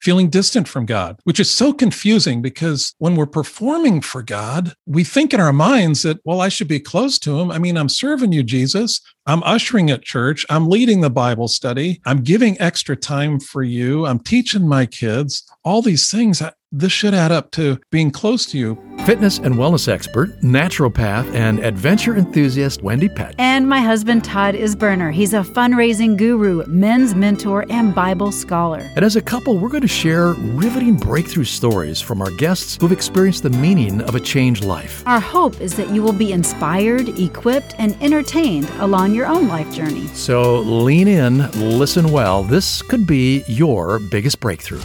feeling 0.00 0.28
distant 0.28 0.66
from 0.66 0.86
God, 0.86 1.18
which 1.24 1.40
is 1.40 1.50
so 1.50 1.72
confusing 1.72 2.42
because 2.42 2.94
when 2.98 3.16
we're 3.16 3.26
performing 3.26 4.00
for 4.00 4.22
God, 4.22 4.74
we 4.86 5.04
think 5.04 5.34
in 5.34 5.40
our 5.40 5.52
minds 5.52 6.02
that, 6.02 6.18
well, 6.24 6.40
I 6.40 6.48
should 6.48 6.68
be 6.68 6.80
close 6.80 7.18
to 7.20 7.38
Him. 7.38 7.50
I 7.50 7.58
mean, 7.58 7.76
I'm 7.76 7.88
serving 7.88 8.32
you, 8.32 8.42
Jesus. 8.42 9.00
I'm 9.26 9.42
ushering 9.42 9.90
at 9.90 10.02
church. 10.02 10.44
I'm 10.50 10.68
leading 10.68 11.00
the 11.00 11.10
Bible 11.10 11.48
study. 11.48 12.00
I'm 12.06 12.22
giving 12.22 12.60
extra 12.60 12.96
time 12.96 13.38
for 13.38 13.62
you. 13.62 14.06
I'm 14.06 14.18
teaching 14.18 14.66
my 14.66 14.86
kids. 14.86 15.44
All 15.64 15.82
these 15.82 16.10
things 16.10 16.42
this 16.72 16.92
should 16.92 17.14
add 17.14 17.32
up 17.32 17.50
to 17.52 17.80
being 17.90 18.10
close 18.10 18.46
to 18.46 18.58
you. 18.58 18.78
Fitness 19.04 19.38
and 19.38 19.54
wellness 19.56 19.88
expert, 19.88 20.28
naturopath, 20.40 21.32
and 21.34 21.58
adventure 21.60 22.16
enthusiast 22.16 22.82
Wendy 22.82 23.08
Pett. 23.08 23.34
And 23.38 23.68
my 23.68 23.80
husband, 23.80 24.22
Todd 24.24 24.54
Isberner. 24.54 25.12
He's 25.12 25.32
a 25.32 25.40
fundraising 25.40 26.16
guru, 26.16 26.64
men's 26.66 27.14
mentor, 27.14 27.64
and 27.70 27.94
Bible 27.94 28.30
scholar. 28.30 28.88
And 28.94 29.04
as 29.04 29.16
a 29.16 29.22
couple, 29.22 29.58
we're 29.58 29.70
going 29.70 29.80
to 29.82 29.88
share 29.88 30.34
riveting 30.34 30.96
breakthrough 30.96 31.44
stories 31.44 32.00
from 32.00 32.22
our 32.22 32.30
guests 32.32 32.76
who've 32.80 32.92
experienced 32.92 33.42
the 33.42 33.50
meaning 33.50 34.02
of 34.02 34.14
a 34.14 34.20
changed 34.20 34.64
life. 34.64 35.02
Our 35.06 35.20
hope 35.20 35.60
is 35.60 35.74
that 35.76 35.90
you 35.90 36.02
will 36.02 36.12
be 36.12 36.32
inspired, 36.32 37.08
equipped, 37.18 37.74
and 37.78 38.00
entertained 38.02 38.70
along 38.78 39.14
your 39.14 39.26
own 39.26 39.48
life 39.48 39.72
journey. 39.72 40.06
So 40.08 40.60
lean 40.60 41.08
in, 41.08 41.50
listen 41.52 42.12
well. 42.12 42.44
This 42.44 42.82
could 42.82 43.06
be 43.06 43.42
your 43.48 43.98
biggest 43.98 44.38
breakthrough. 44.40 44.82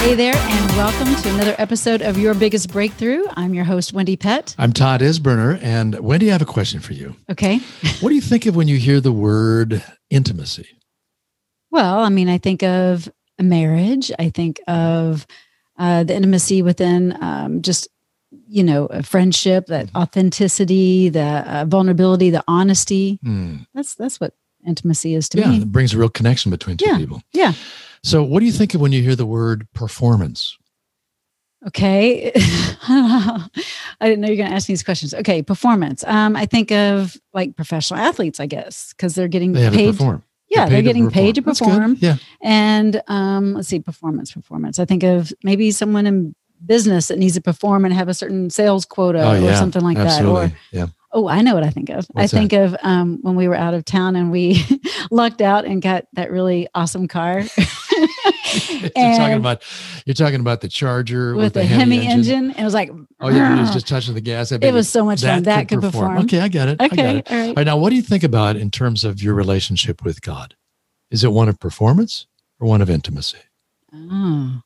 Hey 0.00 0.14
there, 0.14 0.34
and 0.34 0.70
welcome 0.78 1.14
to 1.14 1.34
another 1.34 1.54
episode 1.58 2.00
of 2.00 2.16
Your 2.16 2.32
Biggest 2.32 2.72
Breakthrough. 2.72 3.22
I'm 3.36 3.52
your 3.52 3.64
host, 3.64 3.92
Wendy 3.92 4.16
Pett. 4.16 4.54
I'm 4.56 4.72
Todd 4.72 5.02
Isberner, 5.02 5.62
and 5.62 6.00
Wendy, 6.00 6.30
I 6.30 6.32
have 6.32 6.40
a 6.40 6.46
question 6.46 6.80
for 6.80 6.94
you. 6.94 7.14
Okay. 7.30 7.58
what 8.00 8.08
do 8.08 8.14
you 8.14 8.22
think 8.22 8.46
of 8.46 8.56
when 8.56 8.66
you 8.66 8.78
hear 8.78 9.02
the 9.02 9.12
word 9.12 9.84
intimacy? 10.08 10.66
Well, 11.70 11.98
I 11.98 12.08
mean, 12.08 12.30
I 12.30 12.38
think 12.38 12.62
of 12.62 13.12
a 13.38 13.42
marriage. 13.42 14.10
I 14.18 14.30
think 14.30 14.58
of 14.66 15.26
uh, 15.78 16.04
the 16.04 16.14
intimacy 16.16 16.62
within 16.62 17.16
um, 17.22 17.60
just 17.60 17.86
you 18.48 18.64
know 18.64 18.86
a 18.86 19.02
friendship, 19.02 19.66
that 19.66 19.88
mm-hmm. 19.88 19.98
authenticity, 19.98 21.10
the 21.10 21.44
uh, 21.46 21.64
vulnerability, 21.66 22.30
the 22.30 22.42
honesty. 22.48 23.18
Mm. 23.22 23.66
That's 23.74 23.96
that's 23.96 24.18
what 24.18 24.32
intimacy 24.66 25.14
is 25.14 25.28
to 25.28 25.40
yeah, 25.40 25.48
me. 25.50 25.56
Yeah, 25.56 25.62
it 25.62 25.72
brings 25.72 25.92
a 25.92 25.98
real 25.98 26.08
connection 26.08 26.50
between 26.50 26.78
two 26.78 26.86
yeah. 26.86 26.96
people. 26.96 27.22
Yeah. 27.32 27.52
So, 28.02 28.22
what 28.22 28.40
do 28.40 28.46
you 28.46 28.52
think 28.52 28.74
of 28.74 28.80
when 28.80 28.92
you 28.92 29.02
hear 29.02 29.16
the 29.16 29.26
word 29.26 29.66
performance? 29.74 30.56
Okay. 31.66 32.32
I 32.88 33.48
didn't 34.00 34.20
know 34.20 34.28
you're 34.28 34.36
going 34.36 34.48
to 34.48 34.54
ask 34.54 34.68
me 34.68 34.72
these 34.72 34.82
questions. 34.82 35.12
Okay, 35.12 35.42
performance. 35.42 36.02
Um, 36.04 36.34
I 36.34 36.46
think 36.46 36.72
of 36.72 37.16
like 37.34 37.54
professional 37.54 38.00
athletes, 38.00 38.40
I 38.40 38.46
guess, 38.46 38.94
because 38.94 39.14
they're 39.14 39.28
getting 39.28 39.52
they 39.52 39.68
paid. 39.68 39.86
To 39.86 39.92
perform. 39.92 40.24
Yeah, 40.48 40.64
they're, 40.64 40.76
they're 40.76 40.82
getting 40.82 41.10
paid 41.10 41.36
to 41.36 41.42
perform. 41.42 41.96
Yeah. 42.00 42.16
And 42.42 43.00
um, 43.06 43.54
let's 43.54 43.68
see, 43.68 43.78
performance, 43.78 44.32
performance. 44.32 44.78
I 44.78 44.84
think 44.84 45.04
of 45.04 45.32
maybe 45.44 45.70
someone 45.70 46.06
in 46.06 46.34
business 46.64 47.08
that 47.08 47.18
needs 47.18 47.34
to 47.34 47.40
perform 47.40 47.84
and 47.84 47.94
have 47.94 48.08
a 48.08 48.14
certain 48.14 48.50
sales 48.50 48.84
quota 48.84 49.22
oh, 49.22 49.32
yeah. 49.34 49.50
or 49.50 49.56
something 49.56 49.82
like 49.82 49.96
Absolutely. 49.96 50.48
that. 50.48 50.52
Or 50.52 50.58
yeah. 50.72 50.86
Oh, 51.12 51.28
I 51.28 51.42
know 51.42 51.54
what 51.54 51.64
I 51.64 51.70
think 51.70 51.90
of. 51.90 52.06
What's 52.12 52.32
I 52.32 52.38
think 52.38 52.52
that? 52.52 52.62
of 52.62 52.76
um, 52.82 53.18
when 53.22 53.34
we 53.34 53.48
were 53.48 53.56
out 53.56 53.74
of 53.74 53.84
town 53.84 54.14
and 54.14 54.30
we 54.30 54.64
lucked 55.10 55.40
out 55.40 55.64
and 55.64 55.82
got 55.82 56.06
that 56.12 56.30
really 56.30 56.68
awesome 56.74 57.08
car. 57.08 57.42
you're 58.80 58.90
talking 58.90 59.36
about 59.36 59.62
you're 60.06 60.14
talking 60.14 60.40
about 60.40 60.60
the 60.60 60.68
Charger 60.68 61.34
with, 61.34 61.44
with 61.44 61.54
the, 61.54 61.60
the 61.60 61.66
Hemi, 61.66 61.96
Hemi 61.96 62.06
engine. 62.06 62.34
engine. 62.34 62.50
And 62.52 62.60
it 62.60 62.64
was 62.64 62.74
like, 62.74 62.90
oh 63.20 63.28
yeah, 63.28 63.56
it 63.56 63.60
was 63.60 63.72
just 63.72 63.88
touching 63.88 64.14
the 64.14 64.20
gas. 64.20 64.52
It 64.52 64.72
was 64.72 64.88
so 64.88 65.04
much 65.04 65.22
fun. 65.22 65.42
That 65.44 65.68
could 65.68 65.80
perform. 65.80 66.08
perform. 66.10 66.24
Okay, 66.24 66.40
I 66.40 66.48
get 66.48 66.68
it. 66.68 66.80
Okay, 66.80 66.84
I 66.84 66.88
get 66.88 67.16
it. 67.16 67.30
all 67.30 67.38
right. 67.38 67.48
All 67.48 67.54
right. 67.54 67.66
Now, 67.66 67.76
what 67.76 67.90
do 67.90 67.96
you 67.96 68.02
think 68.02 68.22
about 68.22 68.56
in 68.56 68.70
terms 68.70 69.04
of 69.04 69.22
your 69.22 69.34
relationship 69.34 70.04
with 70.04 70.22
God? 70.22 70.54
Is 71.10 71.24
it 71.24 71.32
one 71.32 71.48
of 71.48 71.58
performance 71.58 72.26
or 72.60 72.68
one 72.68 72.80
of 72.80 72.88
intimacy? 72.88 73.38
Oh, 73.92 74.60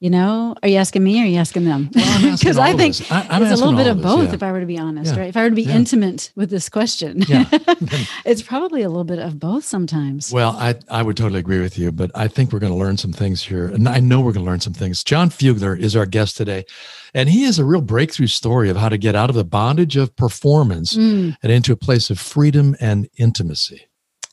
you 0.00 0.08
know, 0.08 0.54
are 0.62 0.68
you 0.68 0.76
asking 0.78 1.04
me 1.04 1.20
or 1.20 1.24
are 1.24 1.26
you 1.26 1.38
asking 1.38 1.66
them? 1.66 1.90
Because 1.92 2.56
well, 2.56 2.60
I 2.62 2.72
think 2.74 2.96
I, 3.12 3.42
it's 3.42 3.52
a 3.52 3.62
little 3.62 3.74
bit 3.76 3.86
of 3.86 3.98
us, 3.98 4.02
both, 4.02 4.28
yeah. 4.28 4.34
if 4.34 4.42
I 4.42 4.50
were 4.50 4.60
to 4.60 4.66
be 4.66 4.78
honest, 4.78 5.12
Yeah. 5.14 5.20
right? 5.20 5.28
If 5.28 5.36
I 5.36 5.42
were 5.42 5.50
to 5.50 5.54
be 5.54 5.62
Yeah. 5.62 5.76
intimate 5.76 6.32
with 6.34 6.48
this 6.48 6.68
question, 6.70 7.22
Yeah. 7.28 7.44
it's 8.24 8.40
probably 8.42 8.82
a 8.82 8.88
little 8.88 9.04
bit 9.04 9.18
of 9.18 9.38
both 9.38 9.64
sometimes. 9.64 10.32
Well, 10.32 10.56
I, 10.58 10.76
I 10.88 11.02
would 11.02 11.16
totally 11.18 11.40
agree 11.40 11.60
with 11.60 11.78
you, 11.78 11.92
but 11.92 12.10
I 12.14 12.28
think 12.28 12.50
we're 12.52 12.58
going 12.60 12.72
to 12.72 12.78
learn 12.78 12.96
some 12.96 13.12
things 13.12 13.42
here. 13.42 13.66
And 13.66 13.86
I 13.88 14.00
know 14.00 14.20
we're 14.20 14.32
going 14.32 14.44
to 14.46 14.50
learn 14.50 14.60
some 14.60 14.72
things. 14.72 15.04
John 15.04 15.28
Fugler 15.28 15.78
is 15.78 15.94
our 15.94 16.06
guest 16.06 16.36
today, 16.36 16.64
and 17.12 17.28
he 17.28 17.42
has 17.44 17.58
a 17.58 17.64
real 17.64 17.82
breakthrough 17.82 18.26
story 18.28 18.70
of 18.70 18.76
how 18.78 18.88
to 18.88 18.96
get 18.98 19.14
out 19.14 19.28
of 19.28 19.36
the 19.36 19.44
bondage 19.44 19.96
of 19.96 20.16
performance 20.16 20.96
Mm, 20.96 21.36
and 21.42 21.52
into 21.52 21.72
a 21.72 21.76
place 21.76 22.08
of 22.10 22.18
freedom 22.18 22.74
and 22.80 23.06
intimacy. 23.18 23.82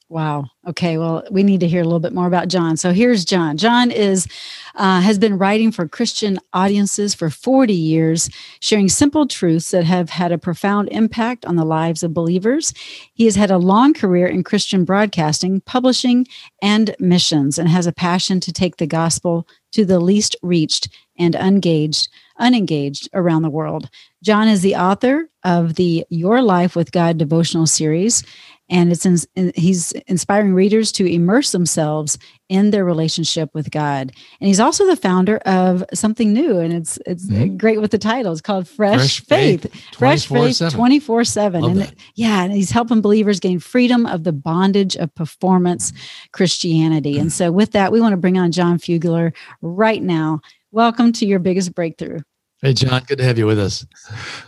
Wow. 0.09 0.45
Okay. 0.67 0.97
Well, 0.97 1.23
we 1.29 1.43
need 1.43 1.59
to 1.59 1.67
hear 1.67 1.81
a 1.81 1.83
little 1.83 1.99
bit 1.99 2.13
more 2.13 2.27
about 2.27 2.47
John. 2.47 2.77
So 2.77 2.93
here's 2.93 3.25
John. 3.25 3.57
John 3.57 3.91
is 3.91 4.27
uh, 4.75 5.01
has 5.01 5.17
been 5.17 5.37
writing 5.37 5.71
for 5.71 5.87
Christian 5.87 6.39
audiences 6.53 7.13
for 7.13 7.29
40 7.29 7.73
years, 7.73 8.29
sharing 8.59 8.89
simple 8.89 9.27
truths 9.27 9.71
that 9.71 9.83
have 9.83 10.09
had 10.09 10.31
a 10.31 10.37
profound 10.37 10.89
impact 10.89 11.45
on 11.45 11.55
the 11.55 11.65
lives 11.65 12.03
of 12.03 12.13
believers. 12.13 12.73
He 13.13 13.25
has 13.25 13.35
had 13.35 13.51
a 13.51 13.57
long 13.57 13.93
career 13.93 14.27
in 14.27 14.43
Christian 14.43 14.85
broadcasting, 14.85 15.61
publishing, 15.61 16.27
and 16.61 16.95
missions, 16.99 17.57
and 17.57 17.67
has 17.67 17.87
a 17.87 17.91
passion 17.91 18.39
to 18.41 18.53
take 18.53 18.77
the 18.77 18.87
gospel 18.87 19.47
to 19.71 19.83
the 19.83 19.99
least 19.99 20.35
reached 20.41 20.89
and 21.17 21.35
unengaged, 21.35 22.09
unengaged 22.39 23.09
around 23.13 23.41
the 23.41 23.49
world. 23.49 23.89
John 24.23 24.47
is 24.47 24.61
the 24.61 24.75
author 24.75 25.29
of 25.43 25.75
the 25.75 26.05
Your 26.09 26.41
Life 26.41 26.75
with 26.75 26.91
God 26.91 27.17
devotional 27.17 27.67
series, 27.67 28.23
and 28.69 28.91
it's 28.91 29.05
in, 29.05 29.51
he's 29.55 29.91
inspiring 30.07 30.53
readers 30.53 30.91
to 30.93 31.05
immerse 31.05 31.51
themselves 31.51 32.17
in 32.49 32.71
their 32.71 32.83
relationship 32.85 33.49
with 33.53 33.71
God. 33.71 34.11
And 34.39 34.47
he's 34.47 34.59
also 34.59 34.85
the 34.85 34.95
founder 34.95 35.37
of 35.45 35.83
something 35.93 36.33
new, 36.33 36.59
and 36.59 36.73
it's 36.73 36.97
it's 37.05 37.27
Mhm. 37.27 37.57
great 37.57 37.81
with 37.81 37.91
the 37.91 37.97
title. 37.97 38.31
It's 38.31 38.41
called 38.41 38.67
Fresh, 38.67 38.97
Fresh 38.97 39.19
Faith. 39.21 39.61
Faith, 39.63 39.81
Fresh 39.97 40.27
Faith 40.27 40.57
24/7. 40.59 40.71
24 40.71 41.23
7. 41.25 41.61
Love 41.61 41.71
And 41.71 41.81
that. 41.81 41.93
yeah, 42.15 42.43
and 42.43 42.53
he's 42.53 42.71
helping 42.71 43.01
believers 43.01 43.39
gain 43.39 43.59
freedom 43.59 44.05
of 44.05 44.23
the 44.23 44.33
bondage 44.33 44.95
of 44.95 45.13
performance 45.15 45.91
Christianity. 46.31 47.17
And 47.17 47.31
so, 47.31 47.51
with 47.51 47.71
that, 47.71 47.91
we 47.91 47.99
want 48.01 48.13
to 48.13 48.17
bring 48.17 48.37
on 48.37 48.51
John 48.51 48.77
Fugler 48.79 49.33
right 49.61 50.01
now. 50.03 50.39
Welcome 50.71 51.11
to 51.13 51.25
your 51.25 51.39
biggest 51.39 51.73
breakthrough. 51.73 52.19
Hey, 52.61 52.73
John, 52.73 53.01
good 53.07 53.17
to 53.19 53.23
have 53.23 53.37
you 53.37 53.45
with 53.45 53.59
us. 53.59 53.85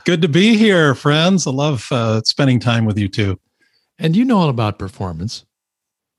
Good 0.05 0.21
to 0.23 0.27
be 0.27 0.55
here, 0.57 0.95
friends. 0.95 1.45
I 1.47 1.51
love 1.51 1.87
uh, 1.91 2.21
spending 2.25 2.59
time 2.59 2.85
with 2.85 2.97
you 2.97 3.07
too. 3.07 3.39
And 3.99 4.15
you 4.15 4.25
know 4.25 4.37
all 4.37 4.49
about 4.49 4.79
performance. 4.79 5.45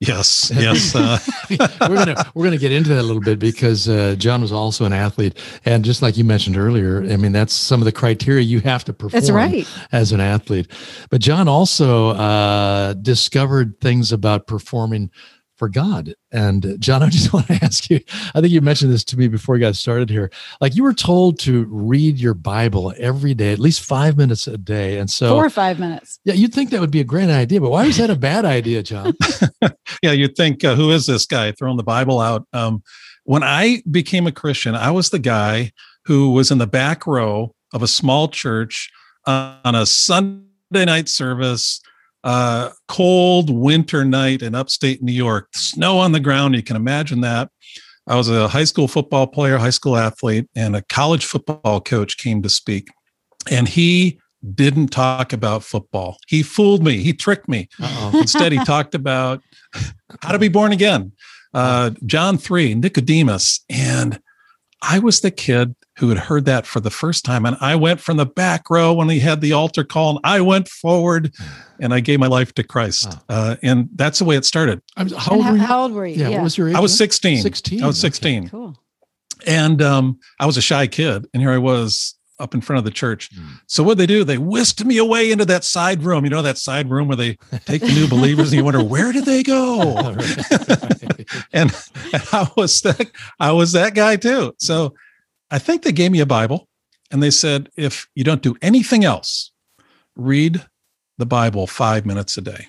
Yes, 0.00 0.50
yes. 0.54 0.94
Uh, 0.94 1.18
we're 1.50 1.96
gonna 1.96 2.30
we're 2.34 2.44
gonna 2.44 2.56
get 2.56 2.72
into 2.72 2.88
that 2.90 3.00
a 3.00 3.02
little 3.02 3.20
bit 3.20 3.38
because 3.38 3.88
uh, 3.88 4.16
John 4.18 4.40
was 4.40 4.50
also 4.50 4.86
an 4.86 4.94
athlete, 4.94 5.38
and 5.66 5.84
just 5.84 6.00
like 6.00 6.16
you 6.16 6.24
mentioned 6.24 6.56
earlier, 6.56 7.02
I 7.04 7.16
mean 7.16 7.32
that's 7.32 7.52
some 7.52 7.82
of 7.82 7.84
the 7.84 7.92
criteria 7.92 8.42
you 8.42 8.60
have 8.60 8.82
to 8.84 8.94
perform 8.94 9.20
That's 9.20 9.30
right. 9.30 9.68
as 9.92 10.12
an 10.12 10.20
athlete. 10.20 10.70
But 11.10 11.20
John 11.20 11.48
also 11.48 12.10
uh, 12.10 12.94
discovered 12.94 13.78
things 13.80 14.10
about 14.10 14.46
performing 14.46 15.10
for 15.60 15.68
God. 15.68 16.14
And 16.32 16.64
uh, 16.64 16.76
John, 16.78 17.02
I 17.06 17.10
just 17.10 17.34
want 17.34 17.46
to 17.48 17.58
ask 17.62 17.90
you. 17.90 18.00
I 18.34 18.40
think 18.40 18.50
you 18.50 18.62
mentioned 18.62 18.90
this 18.90 19.04
to 19.04 19.18
me 19.18 19.28
before 19.28 19.52
we 19.52 19.60
got 19.60 19.76
started 19.76 20.08
here. 20.08 20.32
Like 20.58 20.74
you 20.74 20.82
were 20.82 20.94
told 20.94 21.38
to 21.40 21.66
read 21.66 22.18
your 22.18 22.32
Bible 22.32 22.94
every 22.96 23.34
day, 23.34 23.52
at 23.52 23.58
least 23.58 23.84
five 23.84 24.16
minutes 24.16 24.46
a 24.46 24.56
day, 24.56 24.98
and 24.98 25.10
so 25.10 25.34
Four 25.34 25.44
or 25.44 25.50
five 25.50 25.78
minutes. 25.78 26.18
yeah, 26.24 26.32
you'd 26.32 26.54
think 26.54 26.70
that 26.70 26.80
would 26.80 26.90
be 26.90 27.00
a 27.00 27.04
great 27.04 27.28
idea, 27.28 27.60
but 27.60 27.70
why 27.70 27.86
was 27.86 27.98
that 27.98 28.08
a 28.08 28.16
bad 28.16 28.46
idea, 28.46 28.82
John? 28.82 29.12
yeah, 30.02 30.12
you'd 30.12 30.34
think, 30.34 30.64
uh, 30.64 30.74
who 30.74 30.90
is 30.90 31.04
this 31.04 31.26
guy 31.26 31.52
throwing 31.52 31.76
the 31.76 31.82
Bible 31.82 32.20
out? 32.20 32.48
Um, 32.54 32.82
when 33.24 33.42
I 33.42 33.82
became 33.90 34.26
a 34.26 34.32
Christian, 34.32 34.74
I 34.74 34.90
was 34.90 35.10
the 35.10 35.18
guy 35.18 35.72
who 36.06 36.32
was 36.32 36.50
in 36.50 36.56
the 36.56 36.66
back 36.66 37.06
row 37.06 37.54
of 37.74 37.82
a 37.82 37.86
small 37.86 38.28
church 38.28 38.90
on 39.26 39.74
a 39.74 39.84
Sunday 39.84 40.86
night 40.86 41.10
service, 41.10 41.82
uh, 42.24 42.70
cold 42.88 43.50
winter 43.50 44.04
night 44.04 44.42
in 44.42 44.54
upstate 44.54 45.02
New 45.02 45.12
York, 45.12 45.48
snow 45.54 45.98
on 45.98 46.12
the 46.12 46.20
ground. 46.20 46.54
You 46.54 46.62
can 46.62 46.76
imagine 46.76 47.20
that. 47.22 47.50
I 48.06 48.16
was 48.16 48.28
a 48.28 48.48
high 48.48 48.64
school 48.64 48.88
football 48.88 49.26
player, 49.26 49.58
high 49.58 49.70
school 49.70 49.96
athlete, 49.96 50.48
and 50.56 50.74
a 50.74 50.82
college 50.82 51.24
football 51.24 51.80
coach 51.80 52.18
came 52.18 52.42
to 52.42 52.48
speak. 52.48 52.88
And 53.50 53.68
he 53.68 54.18
didn't 54.54 54.88
talk 54.88 55.32
about 55.32 55.62
football. 55.62 56.16
He 56.26 56.42
fooled 56.42 56.82
me. 56.82 56.98
He 56.98 57.12
tricked 57.12 57.48
me. 57.48 57.68
Uh-oh. 57.80 58.18
Instead, 58.20 58.52
he 58.52 58.64
talked 58.64 58.94
about 58.94 59.40
how 60.22 60.32
to 60.32 60.38
be 60.38 60.48
born 60.48 60.72
again. 60.72 61.12
Uh, 61.52 61.90
John 62.06 62.38
3, 62.38 62.74
Nicodemus. 62.74 63.64
And 63.68 64.20
I 64.82 64.98
was 64.98 65.20
the 65.20 65.30
kid 65.30 65.74
who 66.00 66.08
had 66.08 66.18
heard 66.18 66.46
that 66.46 66.66
for 66.66 66.80
the 66.80 66.90
first 66.90 67.26
time. 67.26 67.44
And 67.44 67.58
I 67.60 67.76
went 67.76 68.00
from 68.00 68.16
the 68.16 68.24
back 68.24 68.70
row 68.70 68.92
when 68.94 69.10
he 69.10 69.20
had 69.20 69.42
the 69.42 69.52
altar 69.52 69.84
call 69.84 70.10
and 70.10 70.20
I 70.24 70.40
went 70.40 70.66
forward 70.66 71.34
and 71.78 71.92
I 71.92 72.00
gave 72.00 72.18
my 72.18 72.26
life 72.26 72.54
to 72.54 72.62
Christ. 72.64 73.06
Wow. 73.06 73.20
Uh, 73.28 73.56
and 73.62 73.90
that's 73.94 74.18
the 74.18 74.24
way 74.24 74.36
it 74.36 74.46
started. 74.46 74.80
I'm, 74.96 75.10
how, 75.10 75.32
And 75.32 75.42
old 75.42 75.50
were 75.50 75.56
you? 75.58 75.62
how 75.62 75.82
old 75.82 75.92
were 75.92 76.06
you? 76.06 76.16
Yeah, 76.16 76.30
what 76.30 76.42
was 76.44 76.56
your 76.56 76.70
age? 76.70 76.74
I 76.74 76.80
was 76.80 76.96
16. 76.96 77.42
16. 77.42 77.82
I 77.82 77.86
was 77.86 77.98
okay. 77.98 78.06
16. 78.06 78.48
Cool. 78.48 78.78
And 79.46 79.82
um, 79.82 80.18
I 80.38 80.46
was 80.46 80.56
a 80.56 80.62
shy 80.62 80.86
kid. 80.86 81.26
And 81.34 81.42
here 81.42 81.50
I 81.50 81.58
was 81.58 82.16
up 82.38 82.54
in 82.54 82.62
front 82.62 82.78
of 82.78 82.84
the 82.84 82.90
church. 82.90 83.30
Mm. 83.34 83.60
So 83.66 83.82
what 83.82 83.98
did 83.98 84.08
they 84.08 84.14
do, 84.14 84.24
they 84.24 84.38
whisked 84.38 84.82
me 84.82 84.96
away 84.96 85.30
into 85.30 85.44
that 85.44 85.64
side 85.64 86.02
room. 86.02 86.24
You 86.24 86.30
know, 86.30 86.40
that 86.40 86.56
side 86.56 86.88
room 86.88 87.08
where 87.08 87.16
they 87.16 87.36
take 87.66 87.82
the 87.82 87.92
new 87.92 88.08
believers 88.08 88.52
and 88.52 88.58
you 88.58 88.64
wonder, 88.64 88.82
where 88.82 89.12
did 89.12 89.26
they 89.26 89.42
go? 89.42 90.16
And, 91.52 91.70
and 92.12 92.22
I 92.32 92.50
was 92.56 92.80
that 92.80 93.10
I 93.38 93.52
was 93.52 93.72
that 93.72 93.94
guy 93.94 94.16
too. 94.16 94.54
So 94.58 94.94
I 95.50 95.58
think 95.58 95.82
they 95.82 95.92
gave 95.92 96.12
me 96.12 96.20
a 96.20 96.26
Bible 96.26 96.68
and 97.10 97.22
they 97.22 97.30
said, 97.30 97.70
if 97.76 98.08
you 98.14 98.24
don't 98.24 98.42
do 98.42 98.56
anything 98.62 99.04
else, 99.04 99.52
read 100.16 100.64
the 101.18 101.26
Bible 101.26 101.66
five 101.66 102.06
minutes 102.06 102.36
a 102.36 102.40
day. 102.40 102.66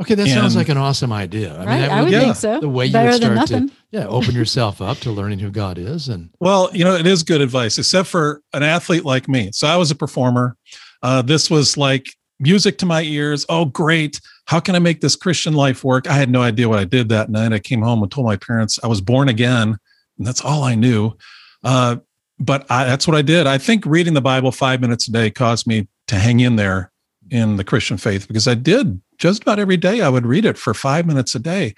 Okay, 0.00 0.16
that 0.16 0.26
sounds 0.26 0.56
like 0.56 0.68
an 0.68 0.76
awesome 0.76 1.12
idea. 1.12 1.54
I 1.54 1.64
right. 1.64 1.78
that 1.78 1.90
I 1.92 2.02
would 2.02 2.10
yeah, 2.10 2.20
think 2.20 2.36
so. 2.36 2.60
the 2.60 2.68
way 2.68 2.86
you 2.86 2.92
Better 2.92 3.12
would 3.12 3.22
than 3.22 3.34
start 3.36 3.48
to 3.48 3.60
nothing. 3.60 3.76
yeah 3.92 4.06
open 4.06 4.34
yourself 4.34 4.82
up 4.82 4.98
to 4.98 5.12
learning 5.12 5.38
who 5.38 5.50
God 5.50 5.78
is 5.78 6.08
and 6.08 6.30
Well, 6.40 6.68
you 6.72 6.82
know, 6.84 6.96
it 6.96 7.06
is 7.06 7.22
good 7.22 7.40
advice, 7.40 7.78
except 7.78 8.08
for 8.08 8.42
an 8.52 8.64
athlete 8.64 9.04
like 9.04 9.28
me. 9.28 9.50
So 9.52 9.68
I 9.68 9.76
was 9.76 9.92
a 9.92 9.94
performer. 9.94 10.56
Uh, 11.02 11.22
this 11.22 11.48
was 11.48 11.76
like 11.76 12.06
music 12.40 12.76
to 12.78 12.86
my 12.86 13.02
ears. 13.02 13.46
Oh, 13.48 13.66
great. 13.66 14.20
How 14.46 14.58
can 14.58 14.74
I 14.74 14.80
make 14.80 15.00
this 15.00 15.14
Christian 15.14 15.54
life 15.54 15.84
work? 15.84 16.08
I 16.08 16.14
had 16.14 16.28
no 16.28 16.42
idea 16.42 16.68
what 16.68 16.80
I 16.80 16.84
did 16.84 17.08
that 17.10 17.30
night. 17.30 17.52
I 17.52 17.60
came 17.60 17.82
home 17.82 18.02
and 18.02 18.10
told 18.10 18.26
my 18.26 18.36
parents 18.36 18.80
I 18.82 18.88
was 18.88 19.00
born 19.00 19.28
again, 19.28 19.78
and 20.18 20.26
that's 20.26 20.40
all 20.40 20.64
I 20.64 20.74
knew. 20.74 21.16
Uh, 21.64 21.96
but 22.38 22.70
I, 22.70 22.84
that's 22.84 23.06
what 23.06 23.16
I 23.16 23.22
did. 23.22 23.46
I 23.46 23.58
think 23.58 23.86
reading 23.86 24.14
the 24.14 24.20
Bible 24.20 24.52
five 24.52 24.80
minutes 24.80 25.08
a 25.08 25.12
day 25.12 25.30
caused 25.30 25.66
me 25.66 25.88
to 26.08 26.16
hang 26.16 26.40
in 26.40 26.56
there 26.56 26.92
in 27.30 27.56
the 27.56 27.64
Christian 27.64 27.96
faith 27.96 28.28
because 28.28 28.46
I 28.46 28.54
did 28.54 29.00
just 29.18 29.42
about 29.42 29.58
every 29.58 29.76
day. 29.76 30.02
I 30.02 30.08
would 30.08 30.26
read 30.26 30.44
it 30.44 30.58
for 30.58 30.74
five 30.74 31.06
minutes 31.06 31.34
a 31.34 31.38
day. 31.38 31.74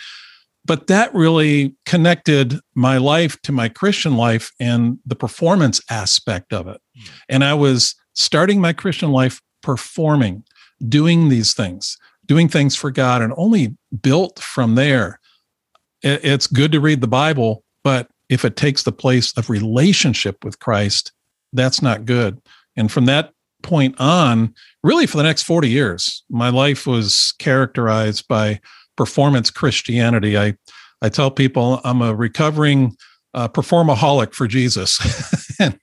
But 0.65 0.89
that 0.89 1.15
really 1.15 1.77
connected 1.85 2.59
my 2.75 2.99
life 2.99 3.41
to 3.43 3.53
my 3.53 3.69
Christian 3.69 4.17
life 4.17 4.51
and 4.59 4.99
the 5.07 5.15
performance 5.15 5.81
aspect 5.89 6.53
of 6.53 6.67
it. 6.67 6.81
And 7.29 7.45
I 7.45 7.55
was 7.55 7.95
starting 8.15 8.61
my 8.61 8.73
Christian 8.73 9.13
life 9.13 9.41
performing, 9.63 10.43
doing 10.89 11.29
these 11.29 11.55
things, 11.55 11.97
doing 12.27 12.49
things 12.49 12.75
for 12.75 12.91
God, 12.91 13.23
and 13.23 13.33
only 13.37 13.77
built 14.03 14.41
from 14.41 14.75
there. 14.75 15.21
It's 16.03 16.49
good 16.49 16.73
to 16.73 16.81
read 16.81 17.01
the 17.01 17.07
Bible, 17.07 17.63
but 17.85 18.09
if 18.29 18.45
it 18.45 18.57
takes 18.57 18.83
the 18.83 18.93
place 18.93 19.37
of 19.37 19.51
relationship 19.51 20.45
with 20.45 20.59
Christ, 20.59 21.13
that's 21.53 21.83
not 21.83 22.05
good. 22.05 22.41
And 22.77 22.91
from 22.91 23.07
that 23.07 23.33
point 23.63 23.95
on, 23.99 24.55
really 24.83 25.07
for 25.07 25.17
the 25.17 25.23
next 25.23 25.43
40 25.45 25.69
years, 25.69 26.25
my 26.31 26.49
life 26.49 26.87
was 26.87 27.35
characterized 27.39 28.29
by 28.29 28.61
performance 28.97 29.51
Christianity. 29.51 30.37
I, 30.39 30.57
I 31.03 31.09
tell 31.09 31.31
people 31.31 31.81
I'm 31.85 32.03
a 32.03 32.15
recovering 32.15 32.97
uh, 33.35 33.49
performaholic 33.49 34.33
for 34.33 34.47
Jesus. 34.47 34.99
and, 35.61 35.79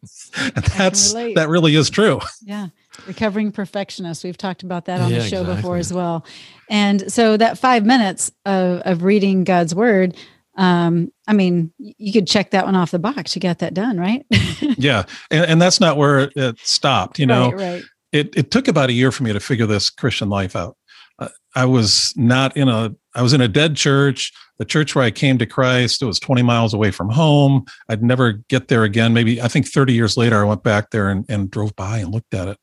and 0.55 0.65
that's 0.65 1.13
that 1.13 1.47
really 1.47 1.75
is 1.75 1.89
true. 1.89 2.19
Yeah. 2.41 2.67
Recovering 3.07 3.51
perfectionist. 3.51 4.23
We've 4.23 4.37
talked 4.37 4.63
about 4.63 4.85
that 4.85 5.01
on 5.01 5.11
Yeah, 5.11 5.19
the 5.19 5.27
show 5.27 5.43
before 5.43 5.77
as 5.77 5.91
well. 5.91 6.25
And 6.69 7.11
so 7.11 7.37
that 7.37 7.57
five 7.57 7.85
minutes 7.85 8.31
of, 8.45 8.81
of 8.81 9.03
reading 9.03 9.43
God's 9.43 9.73
word, 9.75 10.15
um, 10.55 11.11
I 11.27 11.33
mean, 11.33 11.73
you 11.77 12.13
could 12.13 12.27
check 12.27 12.51
that 12.51 12.65
one 12.65 12.75
off 12.75 12.91
the 12.91 13.00
box. 13.00 13.35
You 13.35 13.41
got 13.41 13.59
that 13.59 13.73
done, 13.73 13.97
right? 14.00 14.25
Yeah. 14.77 15.03
And, 15.29 15.45
and 15.45 15.61
that's 15.61 15.79
not 15.79 15.97
where 15.97 16.31
it 16.35 16.57
stopped. 16.59 17.19
You 17.19 17.25
know, 17.25 17.51
right, 17.51 17.73
right. 17.73 17.83
it, 18.11 18.35
it 18.35 18.51
took 18.51 18.67
about 18.67 18.89
a 18.89 18.94
year 18.94 19.11
for 19.11 19.23
me 19.23 19.31
to 19.33 19.39
figure 19.39 19.65
this 19.65 19.89
Christian 19.89 20.29
life 20.29 20.55
out. 20.55 20.77
Uh, 21.19 21.27
I 21.55 21.65
was 21.65 22.13
not 22.15 22.55
in 22.57 22.69
a, 22.69 22.94
I 23.13 23.21
was 23.21 23.33
in 23.33 23.41
a 23.41 23.47
dead 23.47 23.75
church. 23.75 24.31
The 24.57 24.65
church 24.65 24.95
where 24.95 25.03
I 25.03 25.11
came 25.11 25.38
to 25.38 25.45
Christ, 25.45 26.01
it 26.01 26.05
was 26.05 26.19
20 26.19 26.41
miles 26.41 26.73
away 26.73 26.91
from 26.91 27.09
home. 27.09 27.65
I'd 27.89 28.03
never 28.03 28.33
get 28.50 28.67
there 28.67 28.83
again. 28.83 29.13
Maybe 29.13 29.41
I 29.41 29.47
think 29.47 29.67
30 29.67 29.94
years 29.94 30.17
later, 30.17 30.41
I 30.41 30.47
went 30.47 30.63
back 30.63 30.91
there 30.91 31.09
and, 31.09 31.25
and 31.29 31.51
drove 31.51 31.75
by 31.75 32.00
and 32.00 32.11
looked 32.11 32.33
at 32.33 32.47
it. 32.47 32.57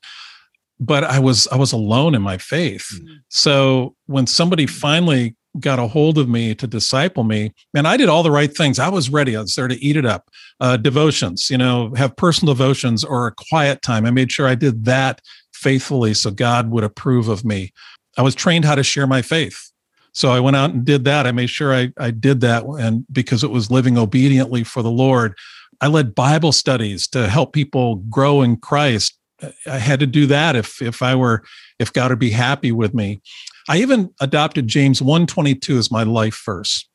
But 0.79 1.03
I 1.03 1.19
was, 1.19 1.47
I 1.47 1.57
was 1.57 1.71
alone 1.71 2.15
in 2.15 2.21
my 2.21 2.37
faith. 2.37 2.87
Mm-hmm. 2.93 3.13
So 3.29 3.95
when 4.07 4.25
somebody 4.27 4.65
finally 4.65 5.35
got 5.59 5.79
a 5.79 5.87
hold 5.87 6.17
of 6.17 6.29
me 6.29 6.55
to 6.55 6.67
disciple 6.67 7.23
me, 7.23 7.53
and 7.73 7.87
I 7.87 7.97
did 7.97 8.09
all 8.09 8.23
the 8.23 8.31
right 8.31 8.55
things. 8.55 8.79
I 8.79 8.89
was 8.89 9.09
ready. 9.09 9.35
I 9.35 9.41
was 9.41 9.55
there 9.55 9.67
to 9.67 9.83
eat 9.83 9.97
it 9.97 10.05
up. 10.05 10.29
Uh, 10.59 10.77
devotions, 10.77 11.49
you 11.49 11.57
know, 11.57 11.93
have 11.95 12.15
personal 12.15 12.53
devotions 12.53 13.03
or 13.03 13.27
a 13.27 13.33
quiet 13.49 13.81
time. 13.81 14.05
I 14.05 14.11
made 14.11 14.31
sure 14.31 14.47
I 14.47 14.55
did 14.55 14.85
that 14.85 15.21
faithfully 15.53 16.13
so 16.13 16.31
God 16.31 16.71
would 16.71 16.83
approve 16.83 17.27
of 17.27 17.43
me. 17.43 17.73
I 18.17 18.21
was 18.21 18.35
trained 18.35 18.65
how 18.65 18.75
to 18.75 18.83
share 18.83 19.07
my 19.07 19.21
faith. 19.21 19.71
So 20.13 20.31
I 20.31 20.39
went 20.39 20.57
out 20.57 20.71
and 20.71 20.83
did 20.83 21.05
that. 21.05 21.25
I 21.25 21.31
made 21.31 21.49
sure 21.49 21.73
I, 21.73 21.93
I 21.97 22.11
did 22.11 22.41
that 22.41 22.65
and 22.65 23.05
because 23.11 23.43
it 23.43 23.51
was 23.51 23.71
living 23.71 23.97
obediently 23.97 24.63
for 24.63 24.81
the 24.81 24.91
Lord. 24.91 25.37
I 25.79 25.87
led 25.87 26.13
Bible 26.13 26.51
studies 26.51 27.07
to 27.09 27.27
help 27.27 27.53
people 27.53 27.95
grow 28.09 28.41
in 28.41 28.57
Christ. 28.57 29.17
I 29.65 29.79
had 29.79 29.99
to 30.01 30.07
do 30.07 30.27
that 30.27 30.55
if 30.55 30.81
if 30.81 31.01
I 31.01 31.15
were 31.15 31.43
if 31.79 31.91
God 31.91 32.11
would 32.11 32.19
be 32.19 32.29
happy 32.29 32.71
with 32.71 32.93
me. 32.93 33.21
I 33.69 33.77
even 33.77 34.13
adopted 34.19 34.67
James 34.67 35.01
122 35.01 35.77
as 35.77 35.91
my 35.91 36.03
life 36.03 36.41
verse. 36.45 36.87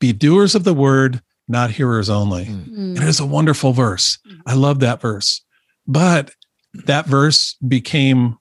Be 0.00 0.12
doers 0.12 0.54
of 0.54 0.64
the 0.64 0.74
word, 0.74 1.22
not 1.48 1.70
hearers 1.70 2.10
only. 2.10 2.46
Mm. 2.46 2.96
It 2.96 3.02
is 3.02 3.20
a 3.20 3.26
wonderful 3.26 3.72
verse. 3.72 4.18
I 4.46 4.54
love 4.54 4.80
that 4.80 5.00
verse. 5.00 5.42
But 5.86 6.30
that 6.86 7.06
verse 7.06 7.54
became 7.66 8.38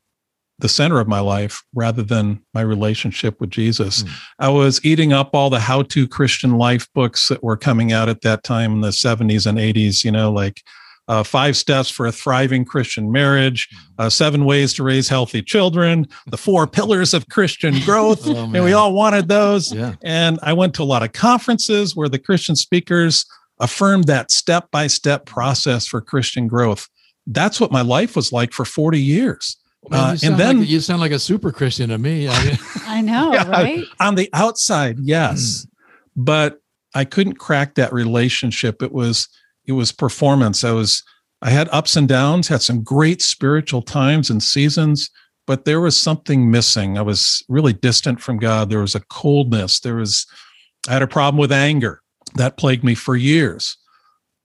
the 0.60 0.70
center 0.70 1.00
of 1.00 1.08
my 1.08 1.20
life 1.20 1.64
rather 1.74 2.04
than 2.04 2.42
my 2.54 2.62
relationship 2.62 3.40
with 3.42 3.50
Jesus. 3.50 4.04
Mm. 4.04 4.10
I 4.40 4.50
was 4.50 4.84
eating 4.86 5.12
up 5.12 5.32
all 5.34 5.50
the 5.50 5.60
how 5.60 5.84
to 5.84 6.08
Christian 6.08 6.58
life 6.58 6.88
books 6.94 7.28
that 7.28 7.44
were 7.44 7.58
coming 7.58 7.92
out 7.92 8.08
at 8.08 8.22
that 8.22 8.44
time 8.44 8.74
in 8.74 8.82
the 8.82 8.90
70s 8.90 9.46
and 9.46 9.58
80s, 9.58 10.04
you 10.04 10.12
know, 10.12 10.32
like 10.32 10.62
uh, 11.08 11.24
Five 11.24 11.58
Steps 11.58 11.90
for 11.90 12.06
a 12.06 12.12
Thriving 12.12 12.64
Christian 12.66 13.12
Marriage, 13.12 13.68
uh, 13.98 14.10
Seven 14.10 14.46
Ways 14.46 14.74
to 14.76 14.84
Raise 14.84 15.10
Healthy 15.10 15.42
Children, 15.44 16.08
The 16.28 16.38
Four 16.38 16.66
Pillars 16.78 17.14
of 17.14 17.28
Christian 17.30 17.80
Growth. 17.82 18.22
Oh, 18.26 18.36
and 18.54 18.64
we 18.64 18.74
all 18.74 18.94
wanted 18.94 19.28
those. 19.28 19.74
Yeah. 19.74 19.96
And 20.04 20.40
I 20.44 20.54
went 20.54 20.74
to 20.76 20.84
a 20.84 20.86
lot 20.86 21.04
of 21.04 21.12
conferences 21.12 21.96
where 21.96 22.08
the 22.10 22.20
Christian 22.20 22.56
speakers 22.56 23.26
affirmed 23.60 24.06
that 24.06 24.32
step 24.32 24.72
by 24.72 24.88
step 24.88 25.26
process 25.26 25.86
for 25.88 26.02
Christian 26.02 26.48
growth. 26.48 26.88
That's 27.28 27.60
what 27.60 27.72
my 27.72 27.82
life 27.82 28.16
was 28.16 28.32
like 28.32 28.52
for 28.54 28.66
40 28.66 29.00
years. 29.00 29.58
Man, 29.90 30.00
Uh, 30.00 30.18
you 30.20 30.30
and 30.32 30.40
then- 30.40 30.60
like, 30.62 30.70
you 30.70 30.80
sound 30.80 31.02
like 31.02 31.12
a 31.12 31.20
super 31.20 31.52
Christian 31.52 31.90
to 31.90 31.98
me. 31.98 32.28
I 32.30 32.46
mean, 32.46 32.58
I 32.88 33.02
know, 33.02 33.34
Yeah. 33.34 33.50
right? 33.50 33.84
On 34.00 34.16
the 34.16 34.30
outside, 34.34 34.98
yes, 35.02 35.68
but 36.16 36.60
I 36.96 37.06
couldn't 37.06 37.34
crack 37.40 37.76
that 37.76 37.92
relationship. 37.92 38.82
It 38.82 38.92
was 38.94 39.28
it 39.66 39.74
was 39.74 39.92
performance. 39.92 40.64
I 40.64 40.72
was 40.72 41.04
I 41.42 41.50
had 41.50 41.68
ups 41.72 41.96
and 41.98 42.08
downs, 42.08 42.48
had 42.48 42.62
some 42.62 42.84
great 42.84 43.22
spiritual 43.22 43.82
times 43.82 44.30
and 44.30 44.42
seasons, 44.42 45.10
but 45.46 45.66
there 45.66 45.82
was 45.82 45.98
something 45.98 46.50
missing. 46.50 46.98
I 46.98 47.02
was 47.02 47.44
really 47.50 47.74
distant 47.74 48.22
from 48.22 48.38
God. 48.38 48.70
There 48.70 48.80
was 48.80 48.96
a 48.96 49.02
coldness. 49.02 49.80
There 49.80 49.96
was 49.96 50.26
I 50.88 50.94
had 50.94 51.02
a 51.02 51.08
problem 51.08 51.40
with 51.40 51.52
anger 51.52 52.02
that 52.36 52.58
plagued 52.58 52.84
me 52.84 52.96
for 52.96 53.16
years. 53.16 53.78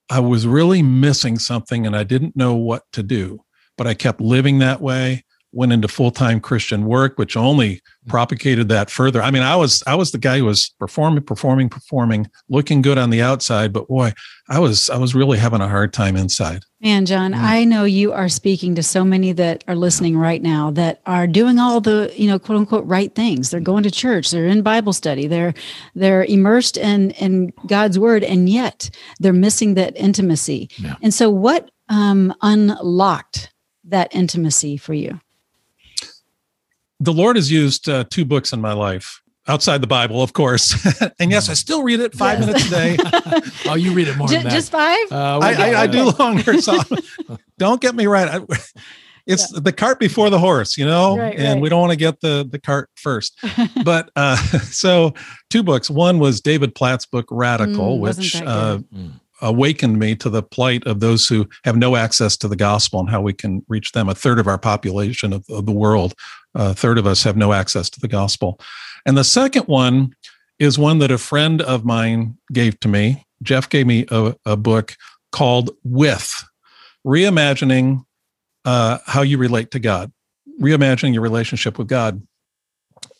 I 0.09 0.19
was 0.19 0.47
really 0.47 0.81
missing 0.81 1.37
something 1.37 1.85
and 1.85 1.95
I 1.95 2.03
didn't 2.03 2.35
know 2.35 2.55
what 2.55 2.83
to 2.93 3.03
do, 3.03 3.43
but 3.77 3.87
I 3.87 3.93
kept 3.93 4.21
living 4.21 4.59
that 4.59 4.81
way. 4.81 5.23
Went 5.51 5.73
into 5.73 5.87
full-time 5.87 6.39
Christian 6.41 6.85
work, 6.85 7.17
which 7.17 7.35
only 7.35 7.81
propagated 8.07 8.69
that 8.69 8.89
further. 8.91 9.21
I 9.21 9.31
mean, 9.31 9.41
I 9.41 9.55
was 9.55 9.81
I 9.87 9.95
was 9.95 10.11
the 10.11 10.19
guy 10.19 10.37
who 10.37 10.45
was 10.45 10.73
performing, 10.79 11.23
performing, 11.23 11.69
performing, 11.69 12.27
looking 12.49 12.83
good 12.83 12.99
on 12.99 13.09
the 13.09 13.21
outside, 13.21 13.73
but 13.73 13.87
boy, 13.87 14.13
I 14.47 14.59
was 14.59 14.89
I 14.91 14.97
was 14.97 15.15
really 15.15 15.39
having 15.39 15.61
a 15.61 15.67
hard 15.67 15.91
time 15.91 16.15
inside. 16.15 16.63
Man, 16.81 17.05
John, 17.05 17.33
Mm. 17.33 17.41
I 17.41 17.63
know 17.65 17.83
you 17.83 18.13
are 18.13 18.29
speaking 18.29 18.75
to 18.75 18.83
so 18.83 19.03
many 19.03 19.31
that 19.33 19.63
are 19.67 19.75
listening 19.75 20.15
right 20.15 20.41
now 20.41 20.71
that 20.71 21.01
are 21.05 21.27
doing 21.27 21.59
all 21.59 21.81
the, 21.81 22.13
you 22.15 22.27
know, 22.27 22.39
quote 22.39 22.57
unquote 22.59 22.85
right 22.85 23.13
things. 23.13 23.49
They're 23.49 23.59
going 23.59 23.83
to 23.83 23.91
church, 23.91 24.29
they're 24.31 24.47
in 24.47 24.61
Bible 24.61 24.93
study, 24.93 25.27
they're 25.27 25.53
they're 25.95 26.25
immersed 26.25 26.77
in 26.77 27.11
in 27.11 27.53
God's 27.65 27.97
word, 27.97 28.23
and 28.23 28.47
yet 28.49 28.89
they're 29.19 29.33
missing 29.33 29.73
that 29.73 29.97
intimacy. 29.97 30.69
Yeah. 30.77 30.95
And 31.01 31.11
so 31.13 31.29
what 31.31 31.71
um 31.89 32.33
unlocked 32.41 33.51
that 33.85 34.13
intimacy 34.15 34.77
for 34.77 34.93
you? 34.93 35.19
The 36.99 37.13
Lord 37.13 37.35
has 37.35 37.51
used 37.51 37.87
uh, 37.87 38.03
two 38.09 38.25
books 38.25 38.51
in 38.53 38.59
my 38.61 38.73
life 38.73 39.21
outside 39.47 39.81
the 39.81 39.87
Bible, 39.87 40.21
of 40.21 40.33
course, 40.33 40.75
and 41.19 41.31
yes, 41.31 41.49
I 41.49 41.53
still 41.53 41.81
read 41.81 41.99
it 42.01 42.13
five 42.13 42.39
Yes. 42.39 42.47
minutes 42.47 42.67
a 42.67 42.69
day. 42.69 42.97
oh, 43.71 43.75
you 43.75 43.93
read 43.93 44.07
it 44.07 44.17
more 44.17 44.27
Ju- 44.27 44.35
than 44.35 44.43
that. 44.43 44.51
just 44.53 44.71
five? 44.71 45.11
Uh, 45.11 45.39
I, 45.41 45.53
I, 45.71 45.81
I 45.83 45.87
do 45.87 46.11
longer, 46.19 46.61
so 46.61 46.77
don't 47.57 47.81
get 47.81 47.95
me 47.95 48.05
right. 48.05 48.27
I, 48.41 48.55
it's 49.25 49.51
yeah. 49.53 49.59
the 49.61 49.71
cart 49.71 49.99
before 49.99 50.29
the 50.29 50.39
horse, 50.39 50.77
you 50.77 50.85
know, 50.85 51.17
right, 51.17 51.35
and 51.37 51.55
right. 51.55 51.61
we 51.61 51.69
don't 51.69 51.79
want 51.81 51.91
to 51.91 51.97
get 51.97 52.19
the 52.21 52.47
the 52.49 52.59
cart 52.59 52.89
first. 52.95 53.37
but 53.83 54.11
uh, 54.15 54.35
so 54.59 55.13
two 55.49 55.63
books. 55.63 55.89
One 55.89 56.19
was 56.19 56.41
David 56.41 56.75
Platt's 56.75 57.05
book 57.05 57.25
Radical, 57.31 57.97
Mm, 57.97 57.99
which 58.01 58.41
uh. 58.41 58.79
Mm. 58.93 59.13
awakened 59.41 59.97
me 59.99 60.15
to 60.17 60.29
the 60.29 60.43
plight 60.43 60.85
of 60.85 60.99
those 60.99 61.27
who 61.27 61.47
have 61.63 61.77
no 61.77 61.95
access 61.95 62.35
to 62.37 62.47
the 62.47 62.55
gospel 62.57 62.99
and 62.99 63.09
how 63.09 63.21
we 63.21 63.31
can 63.33 63.63
reach 63.69 63.93
them. 63.93 64.09
A 64.09 64.15
third 64.15 64.37
of 64.39 64.47
our 64.47 64.57
population 64.57 65.31
of, 65.31 65.45
of 65.49 65.65
the 65.65 65.71
world, 65.71 66.13
a 66.55 66.73
third 66.73 66.97
of 66.97 67.07
us 67.07 67.23
have 67.23 67.37
no 67.37 67.53
access 67.53 67.89
to 67.91 67.99
the 67.99 68.07
gospel. 68.07 68.59
And 69.05 69.17
the 69.17 69.23
second 69.23 69.63
one 69.63 70.15
is 70.57 70.77
one 70.77 70.99
that 70.99 71.11
a 71.11 71.17
friend 71.17 71.61
of 71.61 71.85
mine 71.85 72.37
gave 72.51 72.79
to 72.81 72.87
me. 72.87 73.25
Jeff 73.41 73.69
gave 73.69 73.87
me 73.87 74.05
a, 74.11 74.35
a 74.45 74.57
book 74.57 74.95
called 75.31 75.71
With 75.83 76.33
Reimagining 77.05 78.03
uh, 78.65 78.97
How 79.05 79.21
You 79.21 79.37
Relate 79.37 79.71
to 79.71 79.79
God, 79.79 80.11
Reimagining 80.61 81.13
Your 81.13 81.23
Relationship 81.23 81.77
with 81.77 81.87
God. 81.87 82.21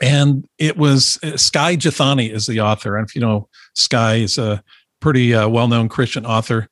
And 0.01 0.45
it 0.57 0.77
was 0.77 1.17
uh, 1.23 1.37
Skye 1.37 1.77
Jethani 1.77 2.31
is 2.33 2.45
the 2.45 2.59
author. 2.59 2.97
And 2.97 3.07
if 3.07 3.15
you 3.15 3.21
know, 3.21 3.47
Skye 3.75 4.15
is 4.15 4.37
a 4.37 4.61
pretty 4.99 5.33
uh, 5.33 5.47
well 5.47 5.67
known 5.67 5.87
Christian 5.87 6.25
author. 6.25 6.67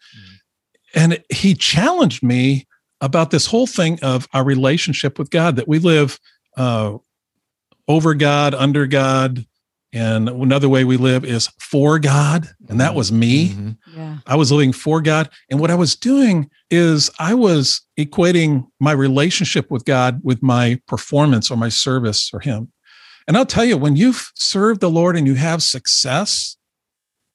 And 0.93 1.23
he 1.29 1.53
challenged 1.53 2.23
me 2.23 2.67
about 2.99 3.31
this 3.31 3.45
whole 3.45 3.67
thing 3.67 3.99
of 4.01 4.27
our 4.33 4.43
relationship 4.43 5.19
with 5.19 5.29
God, 5.29 5.55
that 5.55 5.67
we 5.67 5.79
live 5.79 6.19
uh, 6.57 6.97
over 7.87 8.13
God, 8.13 8.53
under 8.53 8.85
God. 8.85 9.45
And 9.93 10.27
another 10.27 10.67
way 10.67 10.83
we 10.83 10.97
live 10.97 11.23
is 11.23 11.47
for 11.59 11.97
God. 11.97 12.49
And 12.67 12.79
that 12.81 12.93
was 12.93 13.11
me. 13.11 13.49
Mhm. 13.49 13.77
Yeah. 13.95 14.17
I 14.27 14.35
was 14.35 14.51
living 14.51 14.73
for 14.73 15.01
God. 15.01 15.29
And 15.49 15.61
what 15.61 15.71
I 15.71 15.75
was 15.75 15.95
doing 15.95 16.49
is 16.69 17.09
I 17.19 17.33
was 17.33 17.81
equating 17.97 18.67
my 18.81 18.91
relationship 18.91 19.71
with 19.71 19.85
God 19.85 20.19
with 20.23 20.43
my 20.43 20.81
performance 20.87 21.49
or 21.49 21.55
my 21.55 21.69
service 21.69 22.27
for 22.27 22.41
Him. 22.41 22.73
And 23.27 23.37
I'll 23.37 23.45
tell 23.45 23.65
you, 23.65 23.77
when 23.77 23.95
you've 23.95 24.31
served 24.35 24.81
the 24.81 24.89
Lord 24.89 25.15
and 25.15 25.25
you 25.25 25.35
have 25.35 25.63
success, 25.63 26.57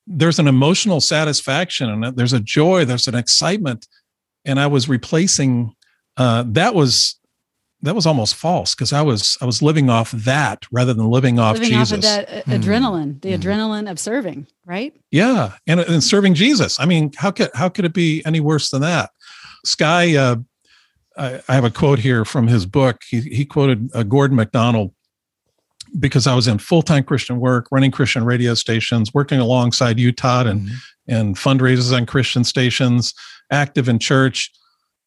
there's 0.06 0.38
an 0.38 0.48
emotional 0.48 1.00
satisfaction 1.00 1.88
and 1.88 2.16
there's 2.16 2.32
a 2.32 2.40
joy, 2.40 2.84
there's 2.84 3.08
an 3.08 3.14
excitement. 3.14 3.88
And 4.44 4.60
I 4.60 4.66
was 4.66 4.88
replacing 4.88 5.74
uh, 6.18 6.44
that 6.48 6.74
was 6.74 7.18
that 7.82 7.94
was 7.94 8.06
almost 8.06 8.34
false 8.36 8.74
because 8.74 8.92
I 8.92 9.02
was 9.02 9.36
I 9.40 9.44
was 9.44 9.60
living 9.62 9.90
off 9.90 10.12
that 10.12 10.66
rather 10.70 10.94
than 10.94 11.08
living 11.10 11.38
off 11.38 11.54
Living 11.54 11.70
Jesus. 11.70 11.92
off 11.92 11.96
of 11.98 12.02
that 12.26 12.44
Hmm. 12.44 12.52
adrenaline, 12.52 13.20
the 13.20 13.34
Hmm. 13.34 13.40
adrenaline 13.42 13.90
of 13.90 13.98
serving, 13.98 14.46
right? 14.64 14.94
Yeah, 15.10 15.52
and, 15.66 15.80
and 15.80 16.02
serving 16.02 16.34
Jesus. 16.34 16.78
I 16.80 16.86
mean, 16.86 17.12
how 17.16 17.30
could 17.30 17.50
how 17.54 17.68
could 17.68 17.84
it 17.84 17.92
be 17.94 18.22
any 18.24 18.40
worse 18.40 18.70
than 18.70 18.82
that? 18.82 19.10
Skye, 19.64 20.14
uh, 20.16 20.36
I, 21.16 21.40
I 21.48 21.54
have 21.54 21.64
a 21.64 21.70
quote 21.70 21.98
here 21.98 22.24
from 22.24 22.48
his 22.48 22.66
book. 22.66 23.02
He 23.08 23.20
he 23.20 23.44
quoted 23.44 23.90
uh, 23.94 24.02
Gordon 24.04 24.36
MacDonald 24.36 24.92
because 25.98 26.26
I 26.26 26.34
was 26.34 26.48
in 26.48 26.58
full 26.58 26.82
time 26.82 27.04
Christian 27.04 27.38
work, 27.40 27.66
running 27.70 27.90
Christian 27.90 28.24
radio 28.24 28.54
stations, 28.54 29.12
working 29.12 29.40
alongside 29.40 29.98
you, 29.98 30.12
Todd, 30.12 30.46
and 30.46 30.68
Mhm. 30.68 30.72
and 31.08 31.36
fundraisers 31.36 31.94
on 31.94 32.06
Christian 32.06 32.44
stations, 32.44 33.12
active 33.50 33.88
in 33.88 33.98
church. 33.98 34.50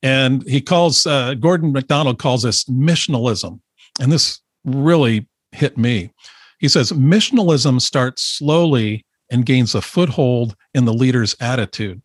And 0.06 0.48
he 0.48 0.62
calls 0.62 1.08
uh, 1.08 1.34
Gordon 1.34 1.72
MacDonald 1.72 2.20
calls 2.20 2.44
this 2.44 2.66
missionalism, 2.66 3.60
and 4.00 4.12
this 4.12 4.40
really 4.64 5.28
hit 5.52 5.80
me. 5.80 6.12
He 6.60 6.68
says 6.68 6.92
missionalism 6.92 7.82
starts 7.82 8.22
slowly 8.22 9.04
and 9.32 9.48
gains 9.48 9.74
a 9.74 9.82
foothold 9.82 10.56
in 10.76 10.86
the 10.86 10.94
leader's 10.94 11.36
attitude. 11.40 12.04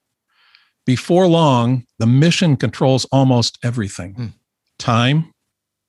Before 0.87 1.27
long, 1.27 1.85
the 1.99 2.07
mission 2.07 2.57
controls 2.57 3.05
almost 3.13 3.59
everything 3.63 4.15
Hmm. 4.15 4.27
time, 4.79 5.33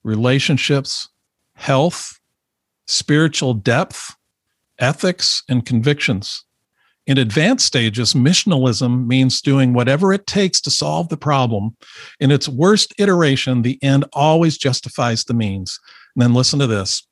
relationships, 0.03 1.07
health, 1.55 2.19
spiritual 2.87 3.53
depth, 3.53 4.15
ethics, 4.79 5.43
and 5.47 5.65
convictions. 5.65 6.43
In 7.07 7.17
advanced 7.17 7.65
stages, 7.65 8.13
missionalism 8.13 9.07
means 9.07 9.41
doing 9.41 9.73
whatever 9.73 10.13
it 10.13 10.27
takes 10.27 10.61
to 10.61 10.69
solve 10.69 11.09
the 11.09 11.17
problem. 11.17 11.75
In 12.19 12.31
its 12.31 12.47
worst 12.47 12.93
iteration, 12.99 13.63
the 13.63 13.79
end 13.81 14.05
always 14.13 14.57
justifies 14.57 15.23
the 15.23 15.33
means. 15.33 15.79
And 16.15 16.21
then 16.21 16.33
listen 16.33 16.59
to 16.59 16.67
this 16.67 17.07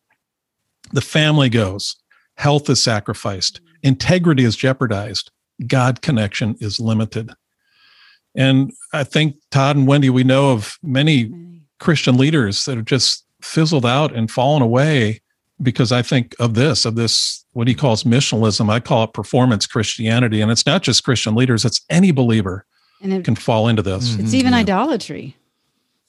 the 0.92 1.02
family 1.02 1.50
goes, 1.50 1.98
health 2.36 2.70
is 2.70 2.82
sacrificed, 2.82 3.62
integrity 3.84 4.44
is 4.44 4.56
jeopardized, 4.56 5.32
God 5.66 6.02
connection 6.02 6.56
is 6.60 6.80
limited. 6.80 7.32
And 8.36 8.72
I 8.94 9.04
think 9.04 9.36
Todd 9.52 9.76
and 9.76 9.88
Wendy, 9.88 10.10
we 10.10 10.24
know 10.24 10.52
of 10.52 10.78
many 10.84 11.32
Christian 11.80 12.18
leaders 12.18 12.66
that 12.66 12.78
have 12.78 12.86
just 12.86 13.26
fizzled 13.42 13.86
out 13.86 14.16
and 14.16 14.30
fallen 14.30 14.62
away 14.62 15.22
because 15.62 15.92
I 15.92 16.02
think 16.02 16.36
of 16.40 16.54
this, 16.54 16.86
of 16.86 16.96
this, 16.96 17.46
what 17.54 17.68
he 17.68 17.76
calls 17.76 18.04
missionalism. 18.04 18.70
I 18.70 18.80
call 18.80 19.04
it 19.04 19.14
performance 19.14 19.66
Christianity. 19.68 20.42
And 20.42 20.52
it's 20.52 20.66
not 20.66 20.84
just 20.84 21.04
Christian 21.04 21.36
leaders, 21.36 21.66
it's 21.66 21.82
any 21.90 22.12
believer 22.12 22.66
And 23.02 23.14
it, 23.14 23.26
can 23.26 23.36
fall 23.36 23.68
into 23.68 23.82
this. 23.82 24.12
Mm. 24.16 24.20
it's 24.22 24.34
even 24.34 24.54
yeah. 24.54 24.60
idolatry. 24.60 25.36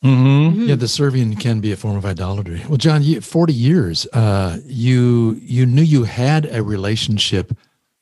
Mhm. 0.04 0.54
Mhm. 0.54 0.68
Yeah, 0.68 0.76
the 0.76 0.88
serving 0.88 1.36
can 1.36 1.60
be 1.60 1.72
a 1.72 1.76
form 1.76 1.96
of 1.96 2.06
idolatry. 2.06 2.62
Well, 2.66 2.78
John, 2.78 3.02
you, 3.02 3.20
40 3.20 3.52
years, 3.52 4.06
uh, 4.14 4.58
you 4.64 5.38
you 5.42 5.66
knew 5.66 5.82
you 5.82 6.04
had 6.04 6.46
a 6.46 6.62
relationship 6.62 7.54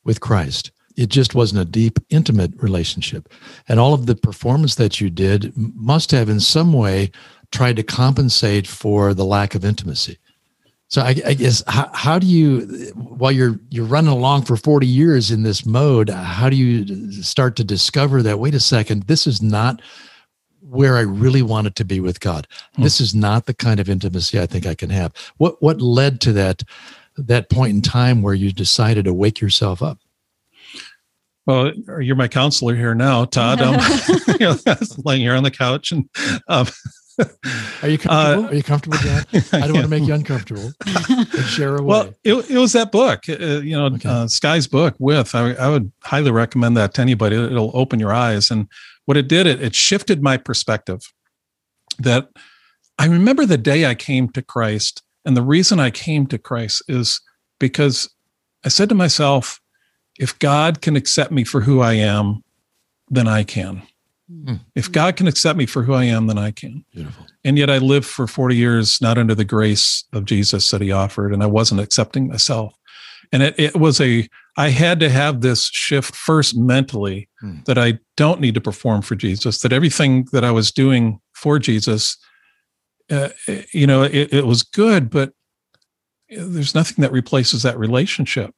with 0.05 0.21
Christ. 0.21 0.71
It 0.97 1.09
just 1.09 1.35
wasn't 1.35 1.61
a 1.61 1.65
deep, 1.65 1.99
intimate 2.09 2.53
relationship. 2.63 3.29
And 3.69 3.81
all 3.81 3.95
of 3.95 4.07
the 4.07 4.15
performance 4.15 4.77
that 4.77 5.01
you 5.01 5.11
did 5.11 5.53
must 5.57 6.13
have 6.13 6.29
in 6.29 6.39
some 6.41 6.73
way 6.73 7.11
tried 7.51 7.77
to 7.77 7.83
compensate 7.83 8.67
for 8.69 9.13
the 9.13 9.25
lack 9.25 9.55
of 9.57 9.65
intimacy. 9.65 10.19
So 10.89 11.03
I, 11.03 11.15
I 11.27 11.35
guess 11.35 11.63
how, 11.67 11.91
how 11.93 12.19
do 12.19 12.27
you, 12.27 12.61
while 12.95 13.31
you're 13.31 13.61
you're 13.69 13.85
running 13.85 14.11
along 14.11 14.43
for 14.43 14.57
40 14.57 14.87
years 14.87 15.31
in 15.31 15.43
this 15.43 15.67
mode, 15.67 16.09
how 16.09 16.49
do 16.49 16.57
you 16.57 17.13
start 17.13 17.57
to 17.57 17.65
discover 17.65 18.23
that, 18.23 18.39
wait 18.39 18.55
a 18.55 18.61
second, 18.61 19.03
this 19.03 19.27
is 19.27 19.43
not 19.43 19.83
where 20.63 20.97
I 20.97 21.01
really 21.01 21.43
wanted 21.43 21.77
to 21.77 21.85
be 21.85 22.01
with 22.01 22.21
God. 22.21 22.47
Hmm. 22.75 22.83
This 22.83 23.01
is 23.01 23.15
not 23.15 23.47
the 23.47 23.55
kind 23.55 23.81
of 23.81 23.89
intimacy 23.89 24.41
I 24.41 24.47
think 24.47 24.67
I 24.67 24.75
can 24.75 24.91
have. 24.91 25.13
What 25.37 25.63
what 25.63 25.81
led 25.81 26.21
to 26.23 26.33
that 26.35 26.63
that 27.17 27.51
point 27.51 27.75
in 27.75 27.83
time 27.83 28.23
where 28.23 28.35
you 28.35 28.53
decided 28.53 29.05
to 29.05 29.15
wake 29.15 29.41
yourself 29.41 29.83
up? 29.83 29.99
Well, 31.47 31.73
you're 32.01 32.17
my 32.17 32.29
counselor 32.29 32.77
here 32.77 32.95
now, 32.95 33.25
Todd. 33.25 33.63
Um, 33.63 33.81
you 34.29 34.39
know, 34.41 34.57
laying 35.05 35.23
here 35.23 35.35
on 35.35 35.43
the 35.43 35.51
couch 35.51 35.93
and 35.93 36.09
um, 36.49 36.67
Are 37.83 37.89
you 37.89 37.99
comfortable? 37.99 38.47
Are 38.49 38.55
you 38.55 38.63
comfortable, 38.63 38.99
John? 38.99 39.25
I 39.53 39.67
don't 39.67 39.73
want 39.75 39.85
to 39.85 39.89
make 39.89 40.07
you 40.07 40.15
uncomfortable. 40.15 40.73
Share 41.49 41.77
away. 41.77 41.85
Well, 41.87 42.15
it, 42.25 42.51
it 42.51 42.59
was 42.59 42.73
that 42.73 42.93
book, 42.93 43.29
uh, 43.29 43.61
you 43.61 43.77
know, 43.77 43.87
Okay. 43.87 44.09
uh, 44.09 44.27
Skye's 44.29 44.67
book. 44.67 44.95
With 44.99 45.35
I, 45.35 45.53
I 45.55 45.69
would 45.69 45.91
highly 46.05 46.31
recommend 46.31 46.77
that 46.77 46.95
to 46.95 47.03
anybody. 47.03 47.37
It'll 47.37 47.73
open 47.75 47.99
your 48.01 48.13
eyes, 48.13 48.51
and 48.51 48.69
what 49.07 49.17
it 49.17 49.29
did, 49.29 49.47
it, 49.47 49.63
it 49.63 49.75
shifted 49.75 50.23
my 50.23 50.37
perspective. 50.37 51.01
That 51.99 52.29
I 52.99 53.07
remember 53.07 53.47
the 53.47 53.59
day 53.59 53.87
I 53.87 53.95
came 53.95 54.29
to 54.31 54.43
Christ, 54.43 55.03
and 55.25 55.37
the 55.37 55.43
reason 55.43 55.81
I 55.81 55.91
came 55.91 56.27
to 56.29 56.39
Christ 56.39 56.83
is 56.89 57.21
because 57.59 58.09
I 58.65 58.69
said 58.69 58.89
to 58.91 58.95
myself, 58.95 59.61
if 60.19 60.39
God 60.39 60.81
can 60.81 60.97
accept 60.97 61.31
me 61.33 61.45
for 61.45 61.61
who 61.61 61.81
I 61.81 61.95
am, 61.95 62.43
then 63.09 63.27
I 63.29 63.45
can. 63.45 63.83
If 64.75 64.93
God 64.93 65.17
can 65.17 65.27
accept 65.27 65.57
me 65.59 65.65
for 65.67 65.83
who 65.83 65.95
I 65.95 66.05
am, 66.05 66.27
then 66.27 66.37
I 66.39 66.51
can 66.51 66.85
Beautiful. 66.95 67.27
and 67.45 67.57
yet 67.57 67.71
I 67.71 67.79
lived 67.79 68.07
for 68.07 68.27
40 68.27 68.55
years 68.57 69.01
not 69.01 69.17
under 69.17 69.35
the 69.35 69.45
grace 69.45 70.05
of 70.13 70.27
Jesus 70.27 70.71
that 70.71 70.83
he 70.83 70.93
offered, 70.93 71.33
and 71.33 71.43
I 71.43 71.47
wasn't 71.47 71.81
accepting 71.81 72.29
myself. 72.29 72.75
And 73.33 73.43
it, 73.43 73.55
it 73.59 73.77
was 73.77 74.01
a, 74.01 74.29
I 74.57 74.69
had 74.71 75.01
to 75.01 75.09
have 75.11 75.41
this 75.41 75.71
shift 75.73 76.15
first 76.15 76.57
mentally 76.57 77.29
Hmm. 77.41 77.59
that 77.67 77.79
I 77.79 78.01
don't 78.17 78.41
need 78.41 78.55
to 78.55 78.61
perform 78.61 79.01
for 79.03 79.15
Jesus, 79.15 79.61
that 79.61 79.73
everything 79.73 80.27
that 80.33 80.45
I 80.45 80.51
was 80.51 80.73
doing 80.73 81.21
for 81.35 81.59
Jesus, 81.59 82.17
uh, 83.11 83.29
you 83.73 83.87
know, 83.87 84.03
it, 84.03 84.33
it 84.33 84.47
was 84.47 84.63
good, 84.63 85.09
but 85.09 85.33
there's 86.29 86.75
nothing 86.75 87.01
that 87.03 87.13
replaces 87.13 87.63
that 87.63 87.79
relationship. 87.79 88.55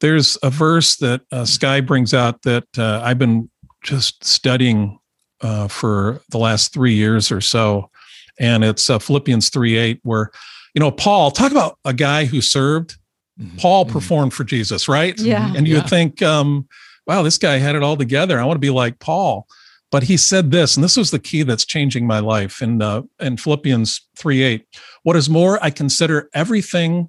There's 0.00 0.36
a 0.42 0.50
verse 0.50 0.96
that 0.96 1.22
uh, 1.32 1.44
Skye 1.44 1.80
brings 1.80 2.12
out 2.12 2.42
that 2.42 2.64
uh, 2.76 3.00
I've 3.04 3.18
been 3.18 3.48
just 3.84 4.24
studying 4.24 4.97
uh, 5.40 5.68
for 5.68 6.20
the 6.30 6.38
last 6.38 6.72
three 6.72 6.94
years 6.94 7.30
or 7.30 7.40
so, 7.40 7.90
and 8.38 8.64
it's 8.64 8.88
uh, 8.90 8.98
Philippians 8.98 9.48
3 9.50 9.76
8, 9.76 10.00
where, 10.02 10.30
you 10.74 10.80
know, 10.80 10.90
Paul, 10.90 11.30
talk 11.30 11.50
about 11.52 11.78
a 11.84 11.92
guy 11.92 12.24
who 12.24 12.40
served. 12.40 12.96
Mhm. 13.40 13.58
Paul 13.58 13.84
Mhm. 13.86 13.90
performed 13.90 14.34
for 14.34 14.44
Jesus, 14.44 14.88
right? 14.88 15.18
Yeah. 15.18 15.52
And 15.54 15.66
you 15.68 15.74
Yeah. 15.76 15.82
would 15.82 15.90
think, 15.90 16.22
um, 16.22 16.66
wow, 17.06 17.22
this 17.22 17.38
guy 17.38 17.58
had 17.58 17.76
it 17.76 17.82
all 17.82 17.96
together. 17.96 18.40
I 18.40 18.44
want 18.44 18.56
to 18.56 18.60
be 18.60 18.70
like 18.70 18.98
Paul. 18.98 19.46
But 19.90 20.02
he 20.02 20.16
said 20.18 20.50
this, 20.50 20.76
and 20.76 20.84
this 20.84 20.96
was 20.98 21.10
the 21.12 21.18
key 21.18 21.42
that's 21.44 21.64
changing 21.64 22.06
my 22.06 22.18
life 22.18 22.60
in 22.60 22.82
uh, 22.82 23.02
in 23.20 23.36
Philippians 23.38 24.02
3 24.16 24.42
8. 24.42 24.66
What 25.02 25.16
is 25.16 25.30
more, 25.30 25.58
I 25.62 25.70
consider 25.70 26.28
everything 26.34 27.08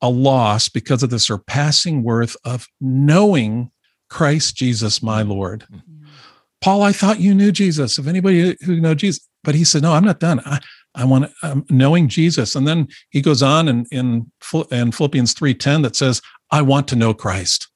a 0.00 0.08
loss 0.08 0.68
because 0.70 1.02
of 1.02 1.10
the 1.10 1.18
surpassing 1.18 2.02
worth 2.02 2.36
of 2.44 2.68
knowing 2.80 3.70
Christ 4.08 4.56
Jesus, 4.56 5.02
my 5.02 5.22
Lord. 5.22 5.66
Paul, 6.60 6.82
I 6.82 6.92
thought 6.92 7.20
you 7.20 7.34
knew 7.34 7.52
Jesus. 7.52 7.98
If 7.98 8.06
anybody 8.06 8.56
who 8.64 8.80
know 8.80 8.94
Jesus, 8.94 9.26
but 9.44 9.54
he 9.54 9.64
said, 9.64 9.82
No, 9.82 9.92
I'm 9.92 10.04
not 10.04 10.20
done. 10.20 10.40
I, 10.44 10.60
I 10.94 11.04
want 11.04 11.30
um, 11.42 11.64
knowing 11.70 12.08
Jesus. 12.08 12.56
And 12.56 12.66
then 12.66 12.88
he 13.10 13.20
goes 13.20 13.42
on 13.42 13.68
in, 13.68 13.86
in, 13.92 14.32
in 14.70 14.92
Philippians 14.92 15.34
3.10 15.34 15.82
that 15.82 15.94
says, 15.94 16.22
I 16.50 16.62
want 16.62 16.88
to 16.88 16.96
know 16.96 17.12
Christ. 17.12 17.68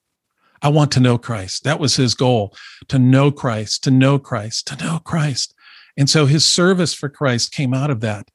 I 0.62 0.68
want 0.68 0.90
to 0.92 1.00
know 1.00 1.18
Christ. 1.18 1.64
That 1.64 1.80
was 1.80 1.96
his 1.96 2.14
goal 2.14 2.54
to 2.88 2.98
know 2.98 3.30
Christ, 3.30 3.84
to 3.84 3.90
know 3.90 4.18
Christ, 4.18 4.66
to 4.68 4.76
know 4.84 5.00
Christ. 5.04 5.54
And 5.96 6.08
so 6.08 6.26
his 6.26 6.44
service 6.44 6.94
for 6.94 7.08
Christ 7.08 7.52
came 7.52 7.74
out 7.74 7.90
of 7.90 8.00
that. 8.00 8.30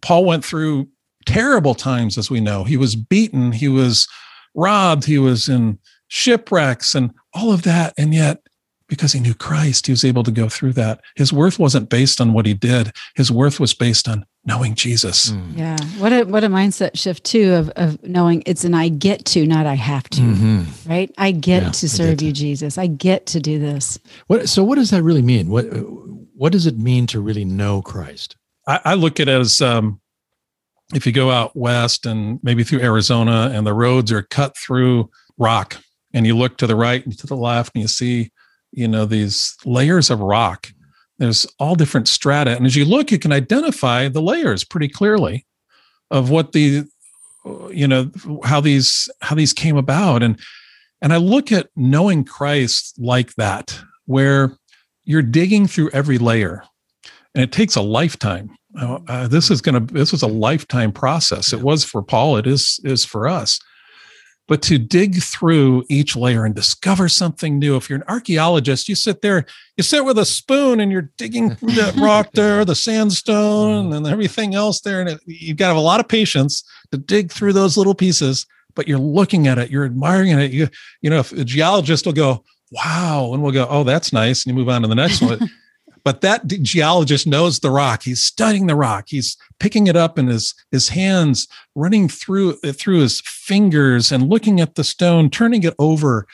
Paul 0.00 0.24
went 0.24 0.44
through 0.44 0.88
terrible 1.24 1.74
times, 1.74 2.16
as 2.16 2.30
we 2.30 2.40
know. 2.40 2.64
He 2.64 2.76
was 2.76 2.96
beaten, 2.96 3.52
he 3.52 3.68
was 3.68 4.08
robbed, 4.54 5.04
he 5.04 5.18
was 5.18 5.48
in 5.48 5.78
shipwrecks 6.08 6.94
and 6.94 7.12
all 7.34 7.52
of 7.52 7.62
that. 7.62 7.92
And 7.98 8.14
yet, 8.14 8.45
because 8.88 9.12
he 9.12 9.20
knew 9.20 9.34
Christ, 9.34 9.86
he 9.86 9.92
was 9.92 10.04
able 10.04 10.22
to 10.22 10.30
go 10.30 10.48
through 10.48 10.72
that. 10.74 11.00
His 11.16 11.32
worth 11.32 11.58
wasn't 11.58 11.88
based 11.88 12.20
on 12.20 12.32
what 12.32 12.46
he 12.46 12.54
did. 12.54 12.92
His 13.14 13.30
worth 13.30 13.58
was 13.58 13.74
based 13.74 14.08
on 14.08 14.24
knowing 14.44 14.74
Jesus. 14.74 15.30
Mm. 15.30 15.56
Yeah. 15.56 15.76
What 15.98 16.12
a 16.12 16.24
what 16.24 16.44
a 16.44 16.48
mindset 16.48 16.96
shift 16.98 17.24
too 17.24 17.54
of 17.54 17.68
of 17.70 18.02
knowing 18.02 18.42
it's 18.46 18.64
an 18.64 18.74
I 18.74 18.88
get 18.88 19.24
to, 19.26 19.46
not 19.46 19.66
I 19.66 19.74
have 19.74 20.08
to. 20.10 20.20
Mm-hmm. 20.20 20.88
Right? 20.88 21.12
I 21.18 21.32
get 21.32 21.62
yeah, 21.62 21.70
to 21.70 21.88
serve 21.88 22.18
get 22.18 22.26
you, 22.26 22.32
to. 22.32 22.38
Jesus. 22.38 22.78
I 22.78 22.86
get 22.86 23.26
to 23.26 23.40
do 23.40 23.58
this. 23.58 23.98
What 24.28 24.48
so 24.48 24.62
what 24.62 24.76
does 24.76 24.90
that 24.90 25.02
really 25.02 25.22
mean? 25.22 25.48
What 25.48 25.64
what 26.34 26.52
does 26.52 26.66
it 26.66 26.78
mean 26.78 27.06
to 27.08 27.20
really 27.20 27.44
know 27.44 27.82
Christ? 27.82 28.36
I, 28.66 28.80
I 28.84 28.94
look 28.94 29.20
at 29.20 29.28
it 29.28 29.40
as 29.40 29.60
um, 29.60 30.00
if 30.94 31.06
you 31.06 31.12
go 31.12 31.30
out 31.30 31.56
west 31.56 32.06
and 32.06 32.38
maybe 32.42 32.62
through 32.62 32.80
Arizona 32.80 33.50
and 33.52 33.66
the 33.66 33.74
roads 33.74 34.12
are 34.12 34.22
cut 34.22 34.56
through 34.56 35.10
rock 35.38 35.78
and 36.12 36.26
you 36.26 36.36
look 36.36 36.56
to 36.58 36.66
the 36.66 36.76
right 36.76 37.04
and 37.04 37.16
to 37.18 37.26
the 37.26 37.36
left 37.36 37.72
and 37.74 37.82
you 37.82 37.88
see, 37.88 38.30
you 38.72 38.88
know, 38.88 39.04
these 39.04 39.56
layers 39.64 40.10
of 40.10 40.20
rock. 40.20 40.68
There's 41.18 41.46
all 41.58 41.74
different 41.74 42.08
strata. 42.08 42.54
And 42.56 42.66
as 42.66 42.76
you 42.76 42.84
look, 42.84 43.10
you 43.10 43.18
can 43.18 43.32
identify 43.32 44.08
the 44.08 44.20
layers 44.20 44.64
pretty 44.64 44.88
clearly 44.88 45.46
of 46.10 46.30
what 46.30 46.52
the, 46.52 46.84
you 47.70 47.88
know, 47.88 48.10
how 48.44 48.60
these, 48.60 49.08
how 49.22 49.34
these 49.34 49.52
came 49.52 49.76
about. 49.76 50.22
And, 50.22 50.38
and 51.00 51.12
I 51.12 51.16
look 51.16 51.52
at 51.52 51.68
knowing 51.74 52.24
Christ 52.24 52.94
like 52.98 53.34
that, 53.36 53.78
where 54.04 54.56
you're 55.04 55.22
digging 55.22 55.66
through 55.66 55.90
every 55.90 56.18
layer 56.18 56.62
and 57.34 57.42
it 57.42 57.52
takes 57.52 57.76
a 57.76 57.82
lifetime 57.82 58.54
uh, 58.78 58.98
uh 59.08 59.28
this 59.28 59.50
is 59.50 59.62
going 59.62 59.86
to 59.86 59.94
this 59.94 60.12
was 60.12 60.22
a 60.22 60.26
lifetime 60.26 60.92
process 60.92 61.52
it 61.52 61.60
was 61.60 61.84
for 61.84 62.02
paul 62.02 62.36
it 62.36 62.46
is 62.46 62.80
is 62.84 63.04
for 63.04 63.26
us 63.26 63.58
but 64.48 64.62
to 64.62 64.78
dig 64.78 65.16
through 65.22 65.84
each 65.88 66.14
layer 66.14 66.44
and 66.44 66.54
discover 66.54 67.08
something 67.08 67.58
new. 67.58 67.76
If 67.76 67.90
you're 67.90 67.98
an 67.98 68.04
archaeologist 68.08 68.88
you 68.88 68.94
sit 68.94 69.22
there 69.22 69.44
you 69.76 69.82
sit 69.82 70.04
with 70.04 70.18
a 70.18 70.24
spoon 70.24 70.80
and 70.80 70.90
you're 70.90 71.10
digging 71.16 71.54
through 71.54 71.72
that 71.72 71.96
rock 72.00 72.32
there 72.32 72.64
the 72.64 72.74
sandstone 72.74 73.90
mm. 73.90 73.96
and 73.96 74.06
everything 74.06 74.54
else 74.54 74.80
there 74.80 75.00
and 75.00 75.10
it, 75.10 75.20
you've 75.26 75.56
got 75.56 75.66
to 75.66 75.74
have 75.74 75.76
a 75.76 75.80
lot 75.80 76.00
of 76.00 76.08
patience 76.08 76.64
to 76.90 76.98
dig 76.98 77.30
through 77.30 77.52
those 77.52 77.76
little 77.76 77.94
pieces 77.94 78.46
but 78.74 78.86
you're 78.86 78.98
looking 78.98 79.46
at 79.46 79.58
it 79.58 79.70
you're 79.70 79.84
admiring 79.84 80.30
it. 80.30 80.52
You 80.52 80.68
you 81.02 81.10
know 81.10 81.18
if 81.18 81.32
a 81.32 81.44
geologist 81.44 82.06
will 82.06 82.12
go 82.12 82.44
wow 82.72 83.30
and 83.32 83.42
we'll 83.42 83.52
go 83.52 83.66
oh 83.68 83.84
that's 83.84 84.12
nice 84.12 84.44
and 84.44 84.52
you 84.52 84.58
move 84.58 84.68
on 84.68 84.82
to 84.82 84.88
the 84.88 84.94
next 84.94 85.22
one 85.22 85.50
but 86.06 86.20
that 86.20 86.46
geologist 86.46 87.26
knows 87.26 87.58
the 87.58 87.70
rock. 87.70 88.04
He's 88.04 88.22
studying 88.22 88.68
the 88.68 88.76
rock. 88.76 89.06
He's 89.08 89.36
picking 89.58 89.88
it 89.88 89.96
up 89.96 90.18
in 90.18 90.28
his 90.28 90.54
his 90.70 90.88
hands 90.88 91.48
running 91.74 92.08
through 92.08 92.54
through 92.54 93.00
his 93.00 93.20
fingers 93.24 94.12
and 94.12 94.28
looking 94.28 94.60
at 94.60 94.76
the 94.76 94.84
stone 94.84 95.30
turning 95.30 95.64
it 95.64 95.74
over. 95.80 96.26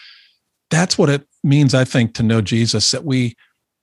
That's 0.71 0.99
what 0.99 1.09
it 1.09 1.27
means 1.45 1.75
i 1.75 1.85
think 1.85 2.15
to 2.15 2.23
know 2.23 2.41
jesus 2.41 2.91
that 2.91 3.05
we 3.05 3.37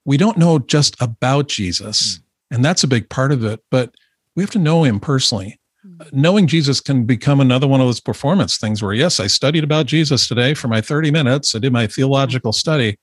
we 0.05 0.17
don't 0.17 0.37
know 0.37 0.59
just 0.59 0.95
about 1.01 1.47
jesus 1.47 2.17
mm. 2.17 2.21
and 2.55 2.63
that's 2.63 2.83
a 2.83 2.87
big 2.87 3.09
part 3.09 3.31
of 3.31 3.43
it 3.43 3.59
but 3.69 3.93
we 4.35 4.43
have 4.43 4.51
to 4.51 4.59
know 4.59 4.83
him 4.83 4.99
personally. 4.99 5.59
Mm. 5.85 6.11
knowing 6.13 6.47
jesus 6.47 6.81
can 6.81 7.05
become 7.05 7.39
another 7.39 7.67
one 7.67 7.79
of 7.79 7.87
those 7.87 8.01
performance 8.01 8.57
things 8.57 8.83
where 8.83 8.93
yes 8.93 9.19
i 9.19 9.27
studied 9.27 9.63
about 9.63 9.85
jesus 9.85 10.27
today 10.27 10.53
for 10.53 10.67
my 10.67 10.81
30 10.81 11.11
minutes. 11.11 11.55
I 11.55 11.59
did 11.59 11.73
my 11.73 11.87
theological 11.87 12.51
study 12.51 12.97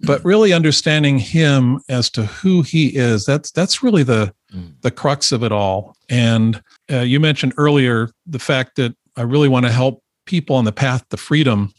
but 0.00 0.24
really 0.24 0.52
understanding 0.52 1.18
him 1.18 1.80
as 1.88 2.10
to 2.10 2.24
who 2.26 2.62
he 2.62 2.88
is 2.88 3.24
that's 3.24 3.50
that's 3.50 3.82
really 3.82 4.02
the 4.02 4.32
mm. 4.54 4.72
the 4.82 4.90
crux 4.90 5.32
of 5.32 5.42
it 5.42 5.52
all. 5.52 5.96
And 6.08 6.62
uh, 6.90 7.00
you 7.00 7.20
mentioned 7.20 7.54
earlier 7.56 8.10
the 8.26 8.38
fact 8.38 8.76
that 8.76 8.94
i 9.16 9.22
really 9.22 9.48
want 9.48 9.66
to 9.66 9.72
help 9.72 10.02
people 10.26 10.56
on 10.56 10.64
the 10.64 10.72
path 10.72 11.08
to 11.08 11.16
freedom 11.16 11.72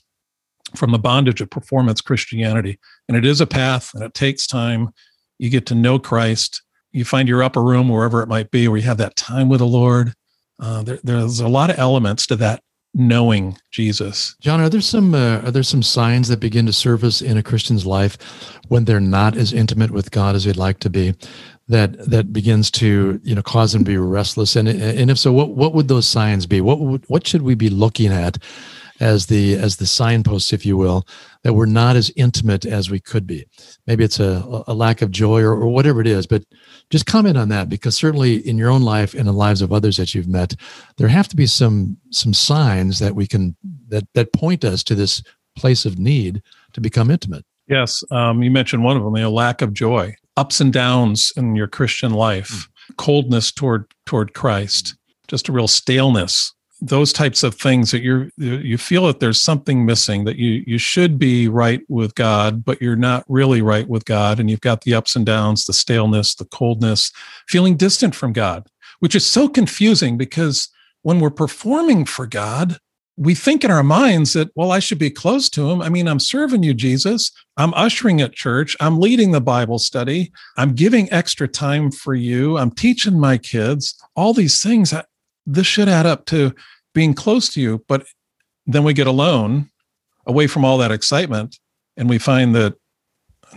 from 0.75 0.91
the 0.91 0.99
bondage 0.99 1.41
of 1.41 1.49
performance 1.49 2.01
christianity. 2.01 2.79
And 3.07 3.17
it 3.17 3.25
is 3.25 3.41
a 3.41 3.47
path 3.47 3.91
and 3.93 4.03
it 4.03 4.13
takes 4.13 4.45
time. 4.45 4.89
You 5.37 5.49
get 5.49 5.65
to 5.67 5.75
know 5.75 5.99
christ. 5.99 6.61
You 6.91 7.05
find 7.05 7.29
your 7.29 7.43
upper 7.43 7.63
room 7.63 7.89
wherever 7.89 8.21
it 8.21 8.29
might 8.29 8.51
be 8.51 8.67
where 8.67 8.77
you 8.77 8.83
have 8.83 8.97
that 8.97 9.15
time 9.15 9.47
with 9.47 9.59
the 9.59 9.67
lord. 9.67 10.13
Uh, 10.59 10.83
there, 10.83 10.99
there's 11.03 11.39
a 11.39 11.47
lot 11.47 11.69
of 11.69 11.79
elements 11.79 12.27
to 12.27 12.35
that 12.35 12.61
knowing 12.93 13.57
Jesus. 13.71 14.35
John, 14.41 14.59
are 14.59 14.69
there 14.69 14.81
some 14.81 15.13
uh, 15.13 15.41
are 15.41 15.51
there 15.51 15.63
some 15.63 15.83
signs 15.83 16.27
that 16.27 16.39
begin 16.39 16.65
to 16.65 16.73
surface 16.73 17.21
in 17.21 17.37
a 17.37 17.43
Christian's 17.43 17.85
life 17.85 18.17
when 18.67 18.85
they're 18.85 18.99
not 18.99 19.37
as 19.37 19.53
intimate 19.53 19.91
with 19.91 20.11
God 20.11 20.35
as 20.35 20.45
they'd 20.45 20.57
like 20.57 20.79
to 20.79 20.89
be? 20.89 21.15
That 21.67 22.09
that 22.09 22.33
begins 22.33 22.71
to 22.71 23.19
you 23.23 23.35
know 23.35 23.43
cause 23.43 23.73
them 23.73 23.83
to 23.83 23.91
be 23.91 23.97
restless, 23.97 24.55
and 24.55 24.67
and 24.67 25.11
if 25.11 25.19
so, 25.19 25.31
what 25.31 25.49
what 25.49 25.73
would 25.73 25.87
those 25.87 26.07
signs 26.07 26.45
be? 26.45 26.61
What 26.61 26.79
would, 26.79 27.05
what 27.07 27.27
should 27.27 27.43
we 27.43 27.53
be 27.53 27.69
looking 27.69 28.11
at 28.11 28.39
as 28.99 29.27
the 29.27 29.55
as 29.55 29.77
the 29.77 29.85
signposts, 29.85 30.51
if 30.51 30.65
you 30.65 30.75
will, 30.77 31.05
that 31.43 31.53
we're 31.53 31.65
not 31.65 31.95
as 31.95 32.11
intimate 32.15 32.65
as 32.65 32.89
we 32.89 32.99
could 32.99 33.25
be. 33.25 33.45
Maybe 33.87 34.03
it's 34.03 34.19
a, 34.19 34.63
a 34.67 34.73
lack 34.73 35.01
of 35.01 35.11
joy 35.11 35.41
or, 35.41 35.53
or 35.53 35.67
whatever 35.67 36.01
it 36.01 36.07
is, 36.07 36.27
but 36.27 36.43
just 36.89 37.05
comment 37.05 37.37
on 37.37 37.49
that 37.49 37.69
because 37.69 37.95
certainly 37.95 38.35
in 38.47 38.57
your 38.57 38.69
own 38.69 38.83
life 38.83 39.13
and 39.13 39.21
in 39.21 39.25
the 39.27 39.33
lives 39.33 39.61
of 39.61 39.71
others 39.71 39.97
that 39.97 40.13
you've 40.13 40.27
met, 40.27 40.55
there 40.97 41.07
have 41.07 41.27
to 41.29 41.35
be 41.35 41.45
some 41.45 41.97
some 42.11 42.33
signs 42.33 42.99
that 42.99 43.15
we 43.15 43.27
can 43.27 43.55
that 43.87 44.07
that 44.13 44.33
point 44.33 44.65
us 44.65 44.83
to 44.83 44.95
this 44.95 45.23
place 45.55 45.85
of 45.85 45.99
need 45.99 46.41
to 46.73 46.81
become 46.81 47.11
intimate. 47.11 47.45
Yes, 47.67 48.03
um, 48.11 48.41
you 48.41 48.49
mentioned 48.49 48.83
one 48.83 48.97
of 48.97 49.03
them, 49.03 49.13
the 49.13 49.29
lack 49.29 49.61
of 49.61 49.73
joy, 49.73 50.15
ups 50.37 50.59
and 50.59 50.73
downs 50.73 51.31
in 51.37 51.55
your 51.55 51.67
Christian 51.67 52.13
life, 52.13 52.49
mm. 52.49 52.97
coldness 52.97 53.51
toward 53.51 53.85
toward 54.05 54.33
Christ, 54.33 54.97
just 55.27 55.47
a 55.47 55.51
real 55.51 55.67
staleness 55.67 56.53
those 56.81 57.11
types 57.11 57.43
of 57.43 57.55
things 57.55 57.91
that 57.91 58.01
you're 58.01 58.29
you 58.37 58.77
feel 58.77 59.07
that 59.07 59.19
there's 59.19 59.41
something 59.41 59.85
missing 59.85 60.23
that 60.23 60.37
you 60.37 60.63
you 60.65 60.77
should 60.77 61.19
be 61.19 61.47
right 61.47 61.81
with 61.89 62.15
God 62.15 62.63
but 62.63 62.81
you're 62.81 62.95
not 62.95 63.25
really 63.27 63.61
right 63.61 63.87
with 63.87 64.05
God 64.05 64.39
and 64.39 64.49
you've 64.49 64.61
got 64.61 64.81
the 64.81 64.93
ups 64.93 65.15
and 65.15 65.25
downs 65.25 65.65
the 65.65 65.73
staleness 65.73 66.35
the 66.35 66.45
coldness 66.45 67.11
feeling 67.47 67.75
distant 67.75 68.15
from 68.15 68.33
God 68.33 68.67
which 68.99 69.15
is 69.15 69.25
so 69.25 69.49
confusing 69.49 70.17
because 70.17 70.69
when 71.01 71.19
we're 71.19 71.29
performing 71.29 72.05
for 72.05 72.25
God 72.25 72.79
we 73.17 73.35
think 73.35 73.65
in 73.65 73.71
our 73.71 73.83
minds 73.83 74.31
that 74.31 74.49
well 74.55 74.71
I 74.71 74.79
should 74.79 74.99
be 74.99 75.09
close 75.09 75.49
to 75.49 75.69
him. 75.69 75.81
I 75.81 75.89
mean 75.89 76.07
I'm 76.07 76.19
serving 76.19 76.63
you 76.63 76.73
Jesus. 76.73 77.31
I'm 77.57 77.73
ushering 77.73 78.21
at 78.21 78.31
church. 78.31 78.77
I'm 78.79 79.01
leading 79.01 79.31
the 79.31 79.41
Bible 79.41 79.79
study. 79.79 80.31
I'm 80.55 80.73
giving 80.73 81.11
extra 81.11 81.49
time 81.49 81.91
for 81.91 82.15
you. 82.15 82.57
I'm 82.57 82.71
teaching 82.71 83.19
my 83.19 83.37
kids. 83.37 84.01
All 84.15 84.33
these 84.33 84.63
things 84.63 84.93
this 85.53 85.67
should 85.67 85.89
add 85.89 86.05
up 86.05 86.25
to 86.25 86.53
being 86.93 87.13
close 87.13 87.49
to 87.49 87.61
you. 87.61 87.83
But 87.87 88.05
then 88.65 88.83
we 88.83 88.93
get 88.93 89.07
alone, 89.07 89.69
away 90.25 90.47
from 90.47 90.63
all 90.63 90.77
that 90.77 90.91
excitement, 90.91 91.57
and 91.97 92.09
we 92.09 92.17
find 92.17 92.55
that 92.55 92.75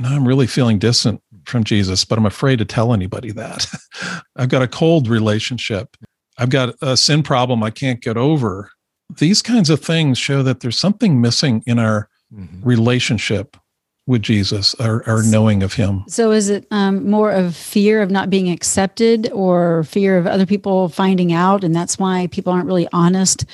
now 0.00 0.14
I'm 0.14 0.26
really 0.26 0.46
feeling 0.46 0.78
distant 0.78 1.20
from 1.44 1.64
Jesus, 1.64 2.04
but 2.04 2.18
I'm 2.18 2.26
afraid 2.26 2.58
to 2.60 2.64
tell 2.64 2.94
anybody 2.94 3.30
that. 3.32 3.66
I've 4.36 4.48
got 4.48 4.62
a 4.62 4.68
cold 4.68 5.06
relationship. 5.06 5.96
I've 6.38 6.48
got 6.48 6.74
a 6.80 6.96
sin 6.96 7.22
problem 7.22 7.62
I 7.62 7.70
can't 7.70 8.00
get 8.00 8.16
over. 8.16 8.70
These 9.18 9.42
kinds 9.42 9.68
of 9.68 9.80
things 9.80 10.16
show 10.16 10.42
that 10.42 10.60
there's 10.60 10.78
something 10.78 11.20
missing 11.20 11.62
in 11.66 11.78
our 11.78 12.08
mm-hmm. 12.32 12.66
relationship 12.66 13.56
with 14.06 14.22
Jesus 14.22 14.74
or, 14.74 15.08
or 15.08 15.22
knowing 15.22 15.62
of 15.62 15.74
him. 15.74 16.04
So 16.08 16.32
is 16.32 16.48
it 16.48 16.66
um, 16.70 17.08
more 17.08 17.30
of 17.30 17.54
fear 17.54 18.02
of 18.02 18.10
not 18.10 18.30
being 18.30 18.50
accepted 18.50 19.30
or 19.32 19.84
fear 19.84 20.18
of 20.18 20.26
other 20.26 20.46
people 20.46 20.88
finding 20.88 21.32
out 21.32 21.62
and 21.62 21.74
that's 21.74 21.98
why 21.98 22.26
people 22.28 22.52
aren't 22.52 22.66
really 22.66 22.88
honest 22.92 23.44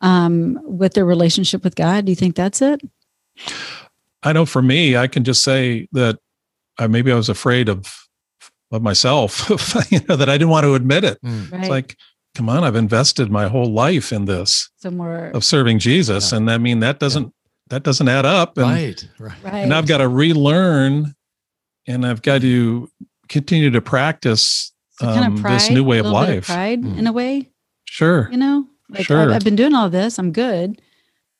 um, 0.00 0.58
with 0.64 0.94
their 0.94 1.04
relationship 1.04 1.62
with 1.64 1.74
God? 1.74 2.06
Do 2.06 2.12
you 2.12 2.16
think 2.16 2.34
that's 2.34 2.62
it? 2.62 2.80
I 4.22 4.32
know 4.32 4.46
for 4.46 4.62
me, 4.62 4.96
I 4.96 5.06
can 5.06 5.24
just 5.24 5.42
say 5.42 5.88
that 5.92 6.18
I, 6.78 6.86
maybe 6.86 7.12
I 7.12 7.16
was 7.16 7.28
afraid 7.28 7.68
of 7.68 8.00
of 8.72 8.82
myself, 8.82 9.50
you 9.90 9.98
know, 10.08 10.14
that 10.16 10.28
I 10.28 10.34
didn't 10.34 10.50
want 10.50 10.64
to 10.64 10.74
admit 10.74 11.02
it. 11.04 11.20
Mm. 11.22 11.50
Right. 11.50 11.60
It's 11.60 11.68
like, 11.68 11.96
come 12.36 12.48
on, 12.48 12.62
I've 12.62 12.76
invested 12.76 13.30
my 13.30 13.48
whole 13.48 13.72
life 13.72 14.12
in 14.12 14.26
this 14.26 14.70
so 14.76 14.92
more, 14.92 15.26
of 15.34 15.44
serving 15.44 15.80
Jesus. 15.80 16.30
Yeah. 16.30 16.38
And 16.38 16.50
I 16.50 16.58
mean, 16.58 16.78
that 16.80 17.00
doesn't 17.00 17.34
that 17.70 17.82
doesn't 17.82 18.08
add 18.08 18.26
up. 18.26 18.58
And, 18.58 18.66
right, 19.18 19.34
right. 19.42 19.54
And 19.54 19.72
I've 19.72 19.86
got 19.86 19.98
to 19.98 20.08
relearn 20.08 21.14
and 21.86 22.06
I've 22.06 22.22
got 22.22 22.42
to 22.42 22.90
continue 23.28 23.70
to 23.70 23.80
practice 23.80 24.72
so 24.92 25.08
um, 25.08 25.14
kind 25.14 25.34
of 25.34 25.40
pride, 25.40 25.54
this 25.54 25.70
new 25.70 25.82
way 25.82 25.98
of 25.98 26.06
life. 26.06 26.48
Of 26.48 26.54
pride 26.54 26.82
mm. 26.82 26.98
in 26.98 27.06
a 27.06 27.12
way. 27.12 27.48
Sure. 27.86 28.28
You 28.30 28.36
know, 28.36 28.66
like 28.90 29.06
sure. 29.06 29.22
I've, 29.22 29.36
I've, 29.36 29.44
been 29.44 29.56
doing 29.56 29.74
all 29.74 29.88
this. 29.88 30.18
I'm 30.18 30.32
good. 30.32 30.80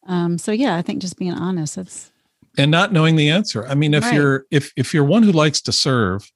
Um, 0.07 0.39
so 0.39 0.51
yeah, 0.51 0.77
I 0.77 0.83
think 0.83 1.03
just 1.03 1.19
being 1.19 1.33
honest, 1.33 1.77
that's 1.77 2.11
and 2.57 2.71
not 2.71 2.93
knowing 2.93 3.17
the 3.17 3.31
answer. 3.31 3.67
I 3.67 3.75
mean, 3.75 3.95
if 3.95 4.05
right. 4.05 4.15
you're 4.15 4.47
if 4.51 4.73
if 4.77 4.95
you're 4.95 5.05
one 5.05 5.23
who 5.23 5.33
likes 5.33 5.61
to 5.63 5.73
serve, 5.73 6.31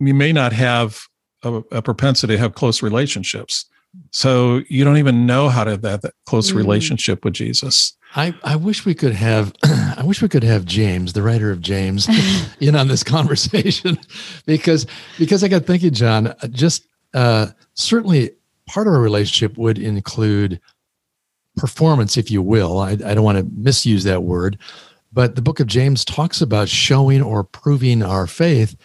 you 0.00 0.12
may 0.12 0.32
not 0.32 0.52
have 0.52 1.00
a, 1.42 1.62
a 1.70 1.82
propensity 1.82 2.34
to 2.34 2.38
have 2.38 2.54
close 2.54 2.82
relationships. 2.82 3.66
So 4.10 4.62
you 4.68 4.84
don't 4.84 4.98
even 4.98 5.26
know 5.26 5.48
how 5.48 5.64
to 5.64 5.72
have 5.72 5.82
that, 5.82 6.02
that 6.02 6.14
close 6.26 6.52
mm. 6.52 6.56
relationship 6.56 7.24
with 7.24 7.34
Jesus. 7.34 7.96
I, 8.16 8.34
I 8.42 8.56
wish 8.56 8.84
we 8.84 8.94
could 8.94 9.14
have 9.14 9.54
I 9.64 10.02
wish 10.04 10.22
we 10.22 10.28
could 10.28 10.42
have 10.42 10.64
James, 10.64 11.12
the 11.12 11.22
writer 11.22 11.50
of 11.50 11.60
James, 11.60 12.08
in 12.60 12.74
on 12.76 12.88
this 12.88 13.04
conversation 13.04 13.98
because 14.46 14.86
because 15.18 15.44
I 15.44 15.48
got 15.48 15.64
thinking, 15.64 15.92
John, 15.92 16.28
uh, 16.28 16.48
just 16.48 16.86
uh, 17.14 17.48
certainly 17.74 18.30
part 18.66 18.86
of 18.86 18.94
a 18.94 18.98
relationship 18.98 19.56
would 19.58 19.78
include 19.78 20.60
performance, 21.56 22.16
if 22.16 22.30
you 22.30 22.42
will. 22.42 22.78
I, 22.78 22.92
I 22.92 23.14
don't 23.14 23.24
want 23.24 23.38
to 23.38 23.48
misuse 23.56 24.04
that 24.04 24.22
word, 24.22 24.58
but 25.12 25.34
the 25.34 25.42
book 25.42 25.60
of 25.60 25.66
James 25.66 26.04
talks 26.04 26.40
about 26.40 26.68
showing 26.68 27.22
or 27.22 27.44
proving 27.44 28.02
our 28.02 28.26
faith 28.26 28.76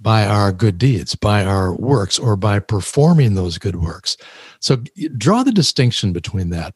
by 0.00 0.26
our 0.26 0.52
good 0.52 0.78
deeds, 0.78 1.14
by 1.14 1.44
our 1.44 1.74
works, 1.74 2.18
or 2.18 2.36
by 2.36 2.58
performing 2.58 3.34
those 3.34 3.58
good 3.58 3.76
works. 3.76 4.16
So 4.60 4.82
draw 5.16 5.42
the 5.42 5.52
distinction 5.52 6.12
between 6.12 6.50
that 6.50 6.74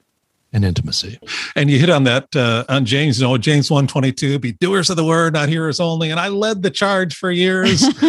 and 0.53 0.65
intimacy. 0.65 1.19
And 1.55 1.71
you 1.71 1.79
hit 1.79 1.91
on 1.91 2.05
that 2.05 2.35
uh, 2.35 2.65
on 2.69 2.85
James, 2.85 3.21
you 3.21 3.27
know, 3.27 3.39
James 3.39 3.71
122, 3.71 4.39
be 4.39 4.53
doers 4.53 4.91
of 4.91 4.97
the 4.97 5.05
word, 5.05 5.35
not 5.35 5.49
hearers 5.49 5.81
only. 5.81 6.11
And 6.11 6.19
I 6.19 6.29
led 6.29 6.63
the 6.63 6.71
charge 6.71 7.15
for 7.15 7.31
years. 7.31 7.85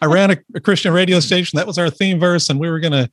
I 0.00 0.06
ran 0.06 0.30
a, 0.30 0.36
a, 0.54 0.60
Christian 0.60 0.92
radio 0.92 1.20
station. 1.20 1.56
That 1.56 1.66
was 1.66 1.78
our 1.78 1.90
theme 1.90 2.20
verse. 2.20 2.48
And 2.48 2.60
we 2.60 2.70
were 2.70 2.80
going 2.80 2.92
to 2.92 3.10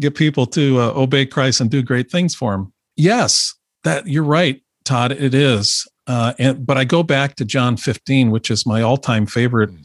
get 0.00 0.14
people 0.14 0.46
to 0.46 0.80
uh, 0.80 0.92
obey 0.94 1.26
Christ 1.26 1.60
and 1.60 1.70
do 1.70 1.82
great 1.82 2.10
things 2.10 2.34
for 2.34 2.54
him. 2.54 2.72
Yes, 2.96 3.54
that 3.84 4.06
you're 4.06 4.22
right, 4.22 4.62
Todd. 4.84 5.12
It 5.12 5.34
is. 5.34 5.88
Uh, 6.06 6.34
and, 6.38 6.66
but 6.66 6.76
I 6.76 6.84
go 6.84 7.02
back 7.02 7.36
to 7.36 7.44
John 7.44 7.76
15, 7.76 8.30
which 8.30 8.50
is 8.50 8.66
my 8.66 8.82
all 8.82 8.96
time 8.96 9.26
favorite 9.26 9.70
hmm 9.70 9.82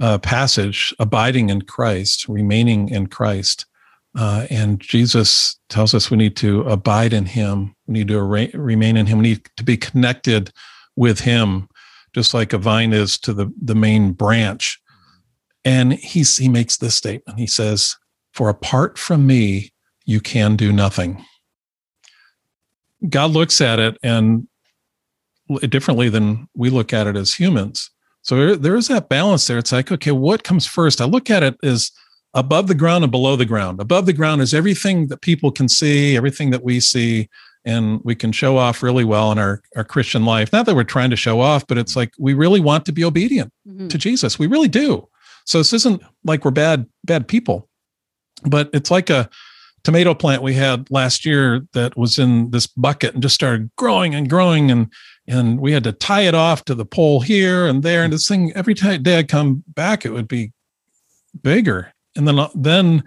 uh, 0.00 0.18
passage, 0.18 0.94
abiding 0.98 1.50
in 1.50 1.62
Christ, 1.62 2.26
remaining 2.28 2.88
in 2.88 3.06
Christ. 3.06 3.66
Uh, 4.16 4.46
and 4.50 4.80
Jesus 4.80 5.58
tells 5.68 5.94
us 5.94 6.10
we 6.10 6.16
need 6.16 6.36
to 6.36 6.62
abide 6.62 7.12
in 7.12 7.26
Him. 7.26 7.74
We 7.86 7.94
need 7.94 8.08
to 8.08 8.22
re- 8.22 8.50
remain 8.54 8.96
in 8.96 9.06
Him. 9.06 9.18
We 9.18 9.28
need 9.30 9.48
to 9.56 9.64
be 9.64 9.76
connected 9.76 10.52
with 10.96 11.20
Him, 11.20 11.68
just 12.14 12.34
like 12.34 12.52
a 12.52 12.58
vine 12.58 12.92
is 12.92 13.18
to 13.20 13.32
the, 13.32 13.52
the 13.62 13.74
main 13.74 14.12
branch. 14.12 14.80
And 15.64 15.92
he's, 15.92 16.36
he 16.36 16.48
makes 16.48 16.78
this 16.78 16.94
statement. 16.94 17.38
He 17.38 17.46
says, 17.46 17.96
For 18.32 18.48
apart 18.48 18.98
from 18.98 19.26
me, 19.26 19.72
you 20.06 20.20
can 20.20 20.56
do 20.56 20.72
nothing. 20.72 21.24
God 23.08 23.30
looks 23.30 23.60
at 23.60 23.78
it 23.78 23.96
and 24.02 24.48
differently 25.68 26.08
than 26.08 26.48
we 26.54 26.70
look 26.70 26.92
at 26.92 27.06
it 27.06 27.16
as 27.16 27.34
humans. 27.34 27.90
So 28.22 28.54
there 28.54 28.76
is 28.76 28.88
that 28.88 29.08
balance 29.08 29.46
there. 29.46 29.58
It's 29.58 29.72
like, 29.72 29.90
okay, 29.90 30.10
what 30.10 30.44
comes 30.44 30.66
first? 30.66 31.00
I 31.00 31.06
look 31.06 31.30
at 31.30 31.42
it 31.42 31.56
as 31.62 31.90
above 32.34 32.68
the 32.68 32.74
ground 32.74 33.04
and 33.04 33.10
below 33.10 33.36
the 33.36 33.44
ground. 33.44 33.80
Above 33.80 34.06
the 34.06 34.12
ground 34.12 34.40
is 34.40 34.54
everything 34.54 35.08
that 35.08 35.20
people 35.20 35.50
can 35.50 35.68
see, 35.68 36.16
everything 36.16 36.50
that 36.50 36.62
we 36.62 36.80
see, 36.80 37.28
and 37.64 38.00
we 38.04 38.14
can 38.14 38.32
show 38.32 38.56
off 38.56 38.82
really 38.82 39.04
well 39.04 39.32
in 39.32 39.38
our, 39.38 39.62
our 39.76 39.84
Christian 39.84 40.24
life. 40.24 40.52
Not 40.52 40.66
that 40.66 40.74
we're 40.74 40.84
trying 40.84 41.10
to 41.10 41.16
show 41.16 41.40
off, 41.40 41.66
but 41.66 41.76
it's 41.76 41.96
like 41.96 42.12
we 42.18 42.34
really 42.34 42.60
want 42.60 42.86
to 42.86 42.92
be 42.92 43.04
obedient 43.04 43.52
mm-hmm. 43.66 43.88
to 43.88 43.98
Jesus. 43.98 44.38
We 44.38 44.46
really 44.46 44.68
do. 44.68 45.08
So 45.44 45.58
this 45.58 45.72
isn't 45.72 46.02
like 46.24 46.44
we're 46.44 46.52
bad, 46.52 46.86
bad 47.04 47.28
people, 47.28 47.68
but 48.44 48.70
it's 48.72 48.90
like 48.90 49.10
a 49.10 49.28
tomato 49.82 50.14
plant 50.14 50.42
we 50.42 50.54
had 50.54 50.90
last 50.90 51.24
year 51.24 51.66
that 51.72 51.96
was 51.96 52.18
in 52.18 52.50
this 52.50 52.66
bucket 52.66 53.14
and 53.14 53.22
just 53.22 53.34
started 53.34 53.70
growing 53.76 54.14
and 54.14 54.28
growing 54.28 54.70
and 54.70 54.90
and 55.26 55.60
we 55.60 55.72
had 55.72 55.84
to 55.84 55.92
tie 55.92 56.22
it 56.22 56.34
off 56.34 56.64
to 56.64 56.74
the 56.74 56.84
pole 56.84 57.20
here 57.20 57.66
and 57.66 57.84
there. 57.84 58.02
And 58.02 58.12
this 58.12 58.26
thing, 58.26 58.52
every 58.56 58.74
day 58.74 59.18
I'd 59.18 59.28
come 59.28 59.62
back, 59.68 60.04
it 60.04 60.10
would 60.10 60.26
be 60.26 60.52
bigger. 61.40 61.92
And 62.20 62.28
then, 62.38 62.48
then 62.54 63.04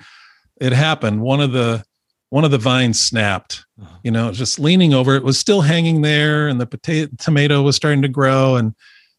it 0.59 0.73
happened. 0.73 1.21
One 1.21 1.39
of 1.39 1.51
the, 1.51 1.83
one 2.29 2.43
of 2.43 2.51
the 2.51 2.57
vines 2.57 2.99
snapped, 2.99 3.65
uh-huh. 3.79 3.97
you 4.03 4.11
know, 4.11 4.31
just 4.31 4.59
leaning 4.59 4.93
over. 4.93 5.15
It 5.15 5.23
was 5.23 5.37
still 5.37 5.61
hanging 5.61 6.01
there 6.01 6.47
and 6.47 6.59
the 6.59 6.65
potato, 6.65 7.11
tomato 7.19 7.61
was 7.61 7.75
starting 7.75 8.01
to 8.01 8.07
grow. 8.07 8.55
And, 8.55 8.73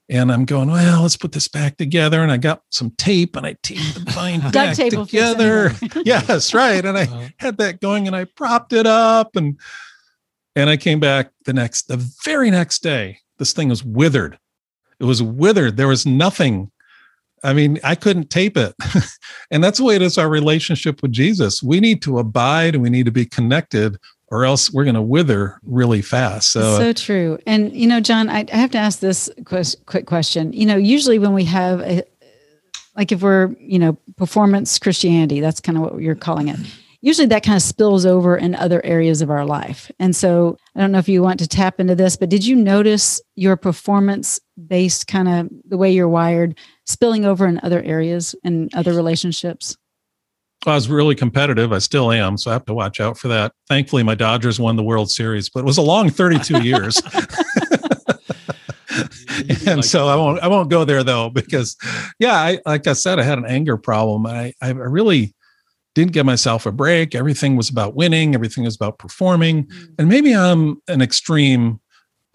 and 0.09 0.33
I'm 0.33 0.45
going, 0.45 0.69
well, 0.69 1.03
let's 1.03 1.17
put 1.17 1.33
this 1.33 1.49
back 1.49 1.77
together. 1.77 2.23
And 2.23 2.33
I 2.33 2.37
got 2.37 2.63
some 2.71 2.91
tape 2.99 3.37
and 3.37 3.47
I 3.47 3.57
taped 3.63 3.95
the 3.95 4.11
vine 4.11 4.41
back 4.51 4.77
together. 4.77 5.73
yes, 6.05 6.53
right. 6.53 6.85
And 6.85 6.99
I 6.99 7.03
uh-huh. 7.05 7.29
had 7.39 7.59
that 7.59 7.81
going 7.81 8.07
and 8.07 8.17
I 8.17 8.25
propped 8.25 8.73
it 8.73 8.87
up 8.87 9.37
and 9.37 9.59
and 10.57 10.71
I 10.71 10.77
came 10.77 11.01
back 11.01 11.31
the 11.45 11.53
next, 11.53 11.89
the 11.89 11.97
very 12.25 12.51
next 12.51 12.83
day. 12.83 13.19
This 13.39 13.53
thing 13.53 13.69
was 13.69 13.85
withered. 13.85 14.39
It 15.01 15.05
was 15.05 15.23
withered. 15.23 15.77
There 15.77 15.89
was 15.89 16.07
nothing. 16.07 16.71
I 17.45 17.53
mean, 17.53 17.79
I 17.85 17.95
couldn't 17.95 18.31
tape 18.31 18.57
it. 18.57 18.75
and 19.51 19.63
that's 19.63 19.79
the 19.79 19.85
way 19.85 19.95
it 19.97 20.03
is 20.03 20.19
our 20.19 20.29
relationship 20.29 21.03
with 21.03 21.13
Jesus. 21.13 21.63
We 21.63 21.79
need 21.79 22.03
to 22.03 22.19
abide 22.19 22.75
and 22.75 22.83
we 22.83 22.91
need 22.91 23.07
to 23.07 23.13
be 23.13 23.27
connected, 23.27 23.99
or 24.29 24.45
else 24.45 24.73
we're 24.73 24.85
going 24.85 24.95
to 24.95 25.03
wither 25.03 25.61
really 25.63 26.03
fast. 26.03 26.51
So, 26.51 26.79
so 26.79 26.93
true. 26.93 27.39
And, 27.47 27.75
you 27.77 27.87
know, 27.87 28.01
John, 28.01 28.29
I, 28.29 28.47
I 28.53 28.57
have 28.57 28.71
to 28.73 28.79
ask 28.79 29.01
this 29.01 29.31
quick 29.45 30.07
question. 30.07 30.53
You 30.53 30.67
know, 30.67 30.77
usually 30.77 31.19
when 31.19 31.35
we 31.35 31.45
have 31.45 31.81
a, 31.81 32.03
like 32.97 33.13
if 33.13 33.23
we're, 33.23 33.55
you 33.59 33.79
know, 33.79 33.99
performance 34.17 34.79
Christianity, 34.79 35.41
that's 35.41 35.61
kind 35.61 35.77
of 35.77 35.85
what 35.85 36.01
you're 36.01 36.15
calling 36.15 36.49
it 36.49 36.59
usually 37.05 37.27
that 37.27 37.45
kind 37.45 37.55
of 37.55 37.63
spills 37.63 38.07
over 38.07 38.35
in 38.35 38.55
other 38.55 38.83
areas 38.83 39.21
of 39.21 39.31
our 39.31 39.45
life. 39.45 39.93
And 39.99 40.17
so 40.17 40.57
I 40.75 40.81
don't 40.81 40.91
know 40.91 40.99
if 40.99 41.09
you 41.09 41.23
want 41.23 41.39
to 41.41 41.47
tap 41.47 41.79
into 41.79 41.95
this, 41.95 42.17
but 42.17 42.31
did 42.31 42.47
you 42.47 42.57
notice 42.57 43.21
your 43.37 43.57
performance 43.57 44.41
based 44.67 45.07
kind 45.07 45.29
of 45.29 45.51
the 45.69 45.77
way 45.77 45.93
you're 45.93 46.09
wired 46.09 46.59
spilling 46.87 47.27
over 47.27 47.47
in 47.47 47.61
other 47.63 47.83
areas 47.83 48.35
and 48.43 48.75
other 48.75 48.95
relationships? 48.95 49.77
I 50.67 50.75
was 50.75 50.89
really 50.89 51.15
competitive. 51.15 51.75
I 51.75 51.79
still 51.79 52.11
am, 52.11 52.39
so 52.39 52.51
I 52.51 52.55
have 52.55 52.65
to 52.65 52.75
watch 52.75 53.01
out 53.01 53.19
for 53.19 53.29
that. 53.29 53.53
Thankfully, 53.69 54.03
my 54.03 54.15
Dodgers 54.15 54.59
won 54.59 54.77
the 54.77 54.83
World 54.83 55.11
Series, 55.11 55.51
but 55.51 55.61
it 55.61 55.67
was 55.67 55.77
a 55.77 55.83
long 55.83 56.09
32 56.09 56.63
years. 56.67 57.03
and 59.67 59.85
so 59.85 60.09
I 60.09 60.17
won't 60.17 60.41
I 60.41 60.49
won't 60.49 60.71
go 60.71 60.87
there 60.87 61.05
though 61.05 61.29
because 61.29 61.77
yeah, 62.19 62.33
I 62.33 62.61
like 62.65 62.87
I 62.87 62.95
said 62.95 63.19
I 63.19 63.25
had 63.25 63.37
an 63.37 63.45
anger 63.45 63.77
problem. 63.77 64.25
I 64.25 64.55
I 64.63 64.71
really 64.71 65.35
didn't 65.95 66.13
give 66.13 66.27
myself 66.27 66.67
a 66.67 66.73
break. 66.73 67.15
Everything 67.15 67.57
was 67.57 67.69
about 67.69 67.95
winning, 67.95 68.35
everything 68.35 68.65
was 68.65 68.77
about 68.77 68.99
performing. 68.99 69.67
Mm. 69.67 69.95
And 69.99 70.09
maybe 70.09 70.35
I'm 70.35 70.81
an 70.89 71.03
extreme 71.03 71.81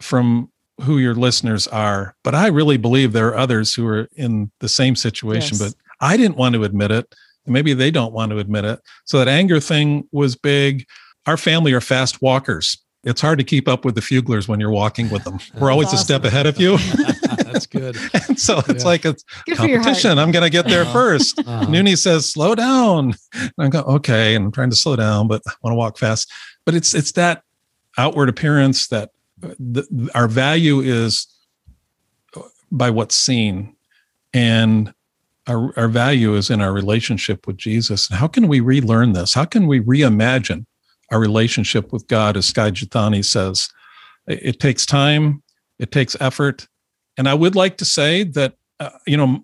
from 0.02 0.50
who 0.82 0.98
your 0.98 1.14
listeners 1.14 1.68
are, 1.68 2.16
but 2.24 2.34
I 2.34 2.48
really 2.48 2.78
believe 2.78 3.12
there 3.12 3.28
are 3.28 3.38
others 3.38 3.74
who 3.74 3.86
are 3.88 4.08
in 4.16 4.50
the 4.60 4.70
same 4.70 4.96
situation, 4.96 5.58
yes. 5.60 5.74
but 5.74 5.76
I 6.00 6.16
didn't 6.16 6.38
want 6.38 6.56
to 6.56 6.64
admit 6.64 6.92
it. 6.92 7.14
Maybe 7.46 7.74
they 7.74 7.92
don't 7.92 8.14
want 8.14 8.32
to 8.32 8.38
admit 8.38 8.64
it. 8.64 8.80
So 9.06 9.18
that 9.18 9.28
anger 9.28 9.60
thing 9.60 10.08
was 10.12 10.36
big. 10.36 10.86
Our 11.26 11.36
family 11.36 11.74
are 11.74 11.82
fast 11.82 12.22
walkers 12.22 12.78
it's 13.04 13.22
hard 13.22 13.40
to 13.40 13.46
keep 13.46 13.68
up 13.68 13.86
with 13.86 13.96
the 13.96 14.02
Fuglers 14.02 14.48
when 14.48 14.60
you're 14.60 14.72
walking 14.72 15.10
with 15.10 15.24
them. 15.24 15.40
We're 15.60 15.72
always 15.72 15.88
awesome. 15.88 16.00
a 16.00 16.04
step 16.04 16.24
ahead 16.26 16.46
of 16.46 16.60
you. 16.60 16.78
That's 17.54 17.66
good. 17.66 17.98
and 18.28 18.40
so 18.40 18.56
yeah. 18.56 18.64
it's 18.70 18.86
like 18.86 19.06
it's 19.06 19.24
good 19.46 19.58
competition. 19.58 20.18
I'm 20.20 20.32
going 20.32 20.44
to 20.44 20.50
get 20.50 20.68
there 20.68 20.86
1st 20.86 21.40
uh-huh. 21.40 21.66
Noonie 21.66 21.98
says, 21.98 22.30
"Slow 22.30 22.56
down." 22.56 23.16
And 23.34 23.54
I 23.58 23.70
go, 23.70 23.82
"Okay," 23.82 24.36
and 24.36 24.46
I'm 24.46 24.52
trying 24.52 24.70
to 24.70 24.76
slow 24.76 24.96
down, 24.96 25.28
but 25.28 25.42
I 25.48 25.52
want 25.62 25.74
to 25.74 25.78
walk 25.78 25.98
fast. 25.98 26.32
But 26.66 26.76
it's 26.76 26.94
it's 26.94 27.14
that 27.14 27.44
outward 27.98 28.30
appearance 28.30 28.88
that 28.88 29.12
uh, 29.44 29.56
the, 29.60 30.10
our 30.16 30.28
value 30.28 30.80
is 30.80 31.28
by 32.72 32.90
what's 32.90 33.16
seen, 33.16 33.76
and 34.34 34.94
our, 35.48 35.74
our 35.78 35.88
value 35.88 36.36
is 36.36 36.50
in 36.50 36.62
our 36.62 36.72
relationship 36.72 37.48
with 37.48 37.58
Jesus. 37.58 38.10
And 38.10 38.20
how 38.20 38.28
can 38.28 38.48
we 38.48 38.60
relearn 38.60 39.14
this? 39.14 39.34
How 39.34 39.46
can 39.46 39.66
we 39.66 39.80
reimagine 39.82 40.66
our 41.12 41.20
relationship 41.20 41.92
with 41.92 42.08
God, 42.08 42.38
as 42.38 42.46
Skye 42.48 42.72
Jethani 42.72 43.24
says. 43.24 43.70
It, 44.28 44.40
it 44.42 44.60
takes 44.60 44.86
time, 44.86 45.44
it 45.78 45.92
takes 45.92 46.16
effort. 46.20 46.68
And 47.18 47.28
I 47.28 47.34
would 47.34 47.56
like 47.56 47.78
to 47.78 47.86
say 47.86 48.24
that, 48.24 48.56
uh, 48.80 48.90
you 49.06 49.18
know, 49.18 49.44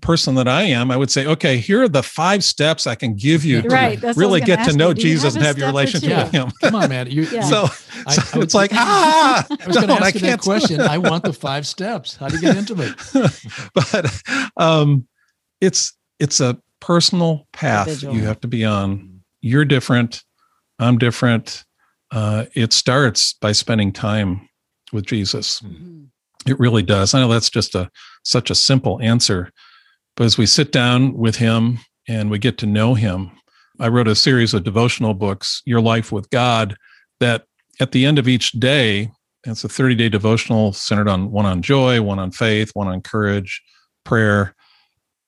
person 0.00 0.34
that 0.34 0.48
I 0.48 0.62
am, 0.62 0.90
I 0.90 0.96
would 0.96 1.10
say, 1.10 1.26
okay, 1.26 1.58
here 1.58 1.82
are 1.82 1.88
the 1.88 2.02
five 2.02 2.44
steps 2.44 2.86
I 2.86 2.94
can 2.94 3.14
give 3.14 3.44
you 3.44 3.60
right, 3.62 4.00
to 4.00 4.12
really 4.16 4.40
get 4.40 4.68
to 4.68 4.76
know 4.76 4.92
Jesus 4.92 5.34
and 5.34 5.44
have 5.44 5.58
your 5.58 5.68
relationship 5.68 6.16
with 6.16 6.32
Him. 6.32 6.50
Come 6.60 6.74
on, 6.74 6.88
man. 6.88 7.10
You, 7.10 7.22
yeah. 7.24 7.42
So, 7.42 7.64
I, 8.06 8.12
so 8.14 8.40
I 8.40 8.42
it's 8.42 8.54
like, 8.54 8.72
ah, 8.74 9.46
I 9.48 9.66
was 9.66 9.76
going 9.76 9.88
to 9.88 9.94
ask 9.94 10.14
you 10.14 10.20
that 10.22 10.40
question. 10.40 10.80
I 10.82 10.98
want 10.98 11.24
the 11.24 11.32
five 11.32 11.66
steps. 11.66 12.16
How 12.16 12.28
do 12.28 12.36
you 12.36 12.42
get 12.42 12.56
intimate? 12.56 12.94
but 13.74 14.22
um, 14.56 15.06
it's 15.60 15.96
it's 16.18 16.40
a 16.40 16.58
personal 16.80 17.46
path 17.52 18.02
you 18.02 18.24
have 18.24 18.40
to 18.40 18.48
be 18.48 18.64
on. 18.64 19.20
You're 19.40 19.64
different. 19.64 20.22
I'm 20.78 20.98
different. 20.98 21.64
Uh, 22.10 22.46
it 22.54 22.72
starts 22.72 23.34
by 23.34 23.52
spending 23.52 23.92
time 23.92 24.48
with 24.92 25.06
Jesus. 25.06 25.60
Mm-hmm. 25.60 26.04
It 26.46 26.58
really 26.60 26.82
does. 26.82 27.14
I 27.14 27.20
know 27.20 27.28
that's 27.28 27.50
just 27.50 27.74
a 27.74 27.90
such 28.24 28.50
a 28.50 28.54
simple 28.54 29.00
answer, 29.02 29.50
but 30.16 30.24
as 30.24 30.38
we 30.38 30.46
sit 30.46 30.72
down 30.72 31.14
with 31.14 31.36
Him 31.36 31.78
and 32.08 32.30
we 32.30 32.38
get 32.38 32.58
to 32.58 32.66
know 32.66 32.94
Him, 32.94 33.30
I 33.80 33.88
wrote 33.88 34.08
a 34.08 34.14
series 34.14 34.54
of 34.54 34.64
devotional 34.64 35.14
books, 35.14 35.62
Your 35.66 35.80
Life 35.80 36.12
with 36.12 36.30
God, 36.30 36.76
that 37.20 37.44
at 37.80 37.92
the 37.92 38.06
end 38.06 38.18
of 38.18 38.28
each 38.28 38.52
day, 38.52 39.10
it's 39.44 39.64
a 39.64 39.68
30 39.68 39.94
day 39.94 40.08
devotional 40.08 40.72
centered 40.72 41.08
on 41.08 41.30
one 41.30 41.46
on 41.46 41.62
joy, 41.62 42.00
one 42.02 42.18
on 42.18 42.30
faith, 42.30 42.70
one 42.74 42.88
on 42.88 43.00
courage, 43.00 43.62
prayer. 44.04 44.54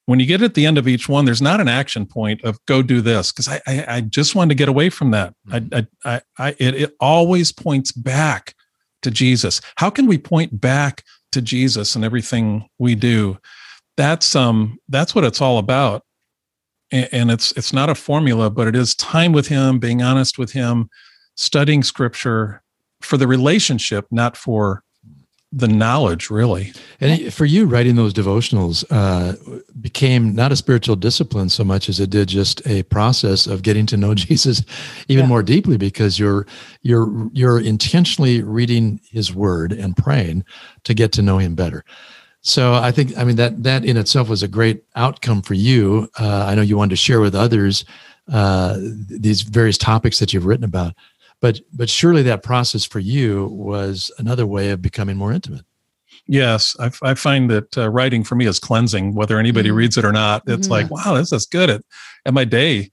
when 0.06 0.18
you 0.20 0.26
get 0.26 0.42
at 0.42 0.54
the 0.54 0.64
end 0.64 0.78
of 0.78 0.88
each 0.88 1.08
one, 1.08 1.24
there's 1.24 1.42
not 1.42 1.60
an 1.60 1.68
action 1.68 2.06
point 2.06 2.42
of 2.42 2.58
go 2.66 2.82
do 2.82 3.00
this 3.00 3.30
because 3.30 3.48
I, 3.48 3.60
I, 3.66 3.84
I 3.96 4.00
just 4.00 4.34
wanted 4.34 4.50
to 4.50 4.58
get 4.58 4.68
away 4.68 4.88
from 4.88 5.10
that. 5.10 5.34
Mm-hmm. 5.48 5.78
I 6.04 6.14
I 6.14 6.20
I 6.38 6.48
it, 6.58 6.74
it 6.74 6.96
always 7.00 7.52
points 7.52 7.92
back 7.92 8.54
to 9.02 9.10
Jesus. 9.10 9.60
How 9.76 9.90
can 9.90 10.06
we 10.06 10.18
point 10.18 10.60
back 10.60 11.04
to 11.32 11.42
Jesus 11.42 11.94
and 11.94 12.04
everything 12.04 12.68
we 12.78 12.94
do? 12.94 13.38
That's 13.96 14.36
um 14.36 14.78
that's 14.88 15.14
what 15.14 15.24
it's 15.24 15.40
all 15.40 15.58
about. 15.58 16.04
And, 16.90 17.08
and 17.12 17.30
it's 17.30 17.52
it's 17.52 17.72
not 17.72 17.90
a 17.90 17.94
formula, 17.94 18.50
but 18.50 18.68
it 18.68 18.76
is 18.76 18.94
time 18.94 19.32
with 19.32 19.48
Him, 19.48 19.78
being 19.78 20.02
honest 20.02 20.38
with 20.38 20.52
Him, 20.52 20.88
studying 21.36 21.82
Scripture 21.82 22.62
for 23.00 23.16
the 23.16 23.26
relationship, 23.26 24.06
not 24.10 24.36
for 24.36 24.82
the 25.50 25.68
knowledge 25.68 26.28
really. 26.28 26.72
And 27.00 27.32
for 27.32 27.46
you 27.46 27.66
writing 27.66 27.96
those 27.96 28.12
devotionals 28.12 28.84
uh, 28.90 29.34
became 29.80 30.34
not 30.34 30.52
a 30.52 30.56
spiritual 30.56 30.96
discipline 30.96 31.48
so 31.48 31.64
much 31.64 31.88
as 31.88 32.00
it 32.00 32.10
did 32.10 32.28
just 32.28 32.66
a 32.66 32.82
process 32.84 33.46
of 33.46 33.62
getting 33.62 33.86
to 33.86 33.96
know 33.96 34.14
jesus 34.26 34.62
even 35.08 35.24
yeah. 35.24 35.28
more 35.28 35.42
deeply 35.42 35.76
because 35.76 36.18
you're 36.18 36.46
you're 36.82 37.30
you're 37.32 37.60
intentionally 37.60 38.42
reading 38.42 39.00
his 39.10 39.34
word 39.34 39.72
and 39.72 39.96
praying 39.96 40.44
to 40.84 40.92
get 40.92 41.12
to 41.12 41.22
know 41.22 41.38
him 41.38 41.54
better. 41.54 41.84
So 42.42 42.74
i 42.74 42.90
think 42.90 43.16
i 43.16 43.24
mean 43.24 43.36
that 43.36 43.62
that 43.62 43.84
in 43.84 43.96
itself 43.96 44.28
was 44.28 44.42
a 44.42 44.48
great 44.48 44.84
outcome 44.96 45.40
for 45.40 45.54
you. 45.54 46.10
Uh, 46.18 46.44
i 46.46 46.54
know 46.54 46.62
you 46.62 46.76
wanted 46.76 46.90
to 46.90 46.96
share 46.96 47.20
with 47.20 47.34
others 47.34 47.84
uh, 48.30 48.76
these 48.78 49.40
various 49.40 49.78
topics 49.78 50.18
that 50.18 50.34
you've 50.34 50.44
written 50.44 50.64
about 50.64 50.94
but 51.40 51.60
but 51.72 51.88
surely 51.88 52.22
that 52.22 52.42
process 52.42 52.84
for 52.84 52.98
you 52.98 53.46
was 53.46 54.10
another 54.18 54.46
way 54.46 54.70
of 54.70 54.82
becoming 54.82 55.16
more 55.16 55.32
intimate 55.32 55.64
yes 56.26 56.76
i, 56.80 56.90
I 57.02 57.14
find 57.14 57.50
that 57.50 57.76
uh, 57.78 57.88
writing 57.88 58.24
for 58.24 58.34
me 58.34 58.46
is 58.46 58.58
cleansing 58.58 59.14
whether 59.14 59.38
anybody 59.38 59.68
mm-hmm. 59.68 59.78
reads 59.78 59.96
it 59.96 60.04
or 60.04 60.12
not 60.12 60.42
it's 60.46 60.68
mm-hmm. 60.68 60.90
like 60.90 60.90
wow 60.90 61.14
this 61.14 61.32
is 61.32 61.46
good 61.46 61.70
at, 61.70 61.82
at 62.26 62.34
my 62.34 62.44
day 62.44 62.90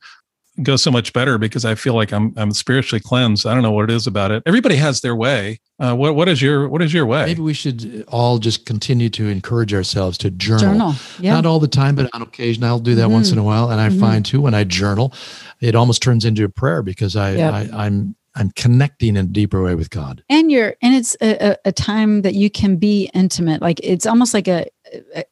goes 0.64 0.82
so 0.82 0.92
much 0.92 1.12
better 1.14 1.38
because 1.38 1.66
I 1.66 1.76
feel 1.76 1.94
like 1.94 2.14
I'm 2.14 2.34
I'm 2.38 2.52
spiritually 2.52 3.02
cleansed. 3.02 3.46
I 3.46 3.54
don't 3.54 3.64
know 3.64 3.72
what 3.72 3.90
it 3.90 3.94
is 3.94 4.08
about 4.08 4.32
it. 4.32 4.44
Everybody 4.46 4.76
has 4.76 5.02
their 5.02 5.16
way. 5.16 5.60
Uh, 5.80 5.94
what 5.94 6.16
what 6.16 6.30
is 6.30 6.42
your 6.42 6.70
what 6.70 6.82
is 6.82 6.94
your 6.94 7.06
way? 7.06 7.26
Maybe 7.26 7.42
we 7.42 7.54
should 7.54 8.06
all 8.08 8.40
just 8.40 8.66
continue 8.66 9.10
to 9.12 9.28
encourage 9.28 9.74
ourselves 9.74 10.18
to 10.20 10.32
journal. 10.32 10.60
Journal, 10.60 10.96
yeah. 11.20 11.34
Not 11.34 11.46
all 11.46 11.60
the 11.60 11.68
time, 11.68 11.96
but 11.96 12.10
on 12.14 12.22
occasion 12.22 12.64
I'll 12.64 12.80
do 12.80 12.96
that 12.96 13.04
mm-hmm. 13.04 13.14
once 13.14 13.32
in 13.32 13.38
a 13.38 13.44
while. 13.44 13.70
And 13.70 13.82
I 13.82 13.90
mm-hmm. 13.90 14.00
find 14.00 14.26
too 14.26 14.42
when 14.42 14.54
I 14.54 14.64
journal, 14.64 15.14
it 15.60 15.76
almost 15.76 16.02
turns 16.02 16.26
into 16.26 16.44
a 16.46 16.50
prayer 16.50 16.82
because 16.82 17.16
I, 17.16 17.36
yep. 17.36 17.54
I 17.54 17.86
I'm 17.86 18.16
I'm 18.36 18.52
connecting 18.52 19.16
in 19.16 19.26
a 19.26 19.28
deeper 19.28 19.64
way 19.64 19.76
with 19.76 19.90
God. 19.90 20.24
And 20.30 20.52
you're, 20.52 20.76
and 20.82 20.94
it's 20.94 21.16
a, 21.22 21.58
a, 21.66 21.72
time 21.72 22.22
that 22.24 22.36
you 22.36 22.50
can 22.50 22.76
be 22.76 23.10
intimate. 23.14 23.62
Like 23.62 23.80
it's 23.82 24.06
almost 24.06 24.34
like 24.34 24.48
a, 24.48 24.68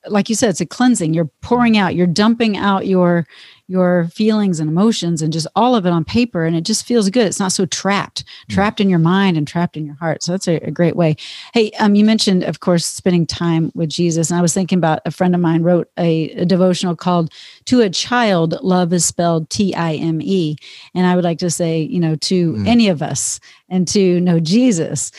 like 0.08 0.30
you 0.30 0.36
said, 0.36 0.50
it's 0.50 0.62
a 0.62 0.66
cleansing. 0.66 1.13
You're 1.13 1.30
pouring 1.42 1.78
out, 1.78 1.96
you're 1.96 2.08
dumping 2.08 2.58
out 2.58 2.88
your 2.88 3.28
your 3.68 4.10
feelings 4.10 4.60
and 4.60 4.70
emotions 4.70 5.22
and 5.22 5.32
just 5.32 5.48
all 5.56 5.74
of 5.74 5.86
it 5.86 5.89
on 5.89 6.04
paper 6.04 6.44
and 6.44 6.56
it 6.56 6.66
just 6.66 6.86
feels 6.86 7.10
good. 7.10 7.28
It's 7.28 7.39
not 7.39 7.54
so 7.54 7.66
trapped 7.66 8.26
mm. 8.26 8.54
trapped 8.54 8.82
in 8.82 8.89
your 8.89 9.00
mind 9.00 9.38
and 9.38 9.48
trapped 9.48 9.78
in 9.78 9.86
your 9.86 9.96
heart. 9.96 10.22
So 10.22 10.34
that's 10.34 10.48
a, 10.48 10.56
a 10.58 10.72
great 10.72 10.96
way. 10.96 11.16
Hey 11.54 11.72
um, 11.80 11.96
you 11.96 12.04
mentioned 12.04 12.44
of 12.44 12.60
course 12.60 12.86
spending 12.86 13.26
time 13.26 13.72
with 13.76 13.89
jesus 13.89 14.30
and 14.30 14.38
i 14.38 14.42
was 14.42 14.54
thinking 14.54 14.78
about 14.78 15.00
a 15.06 15.12
friend 15.12 15.36
of 15.36 15.42
mine 15.42 15.63
wrote 15.63 15.89
a, 15.98 16.30
a 16.32 16.46
devotional 16.46 16.96
called 16.96 17.32
to 17.66 17.82
a 17.82 17.89
child 17.89 18.58
love 18.62 18.94
is 18.94 19.06
spelled 19.06 19.50
t-i-m-e 19.50 20.56
and 20.94 21.06
i 21.06 21.16
would 21.16 21.24
like 21.24 21.39
to 21.39 21.50
say 21.50 21.82
you 21.82 22.00
know 22.00 22.16
to 22.16 22.54
mm. 22.54 22.68
any 22.68 22.88
of 22.88 23.02
us 23.02 23.39
and 23.70 23.88
to 23.88 24.20
know 24.22 24.39
jesus 24.39 25.12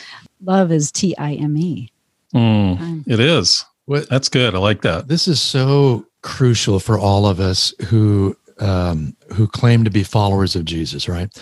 love 0.43 0.71
is 0.71 0.91
t-i-m-e. 0.91 1.89
Mm, 2.33 3.03
it 3.07 3.19
is 3.19 3.65
that's 3.87 4.29
good 4.29 4.55
i 4.55 4.57
like 4.57 4.81
that 4.81 5.07
this 5.07 5.27
is 5.27 5.41
so 5.41 6.05
crucial 6.21 6.79
for 6.79 6.97
all 6.97 7.27
of 7.27 7.39
us 7.39 7.73
who 7.87 8.35
um, 8.59 9.15
who 9.33 9.47
claim 9.47 9.83
to 9.83 9.89
be 9.89 10.03
followers 10.03 10.55
of 10.55 10.65
Jesus, 10.65 11.07
right? 11.07 11.33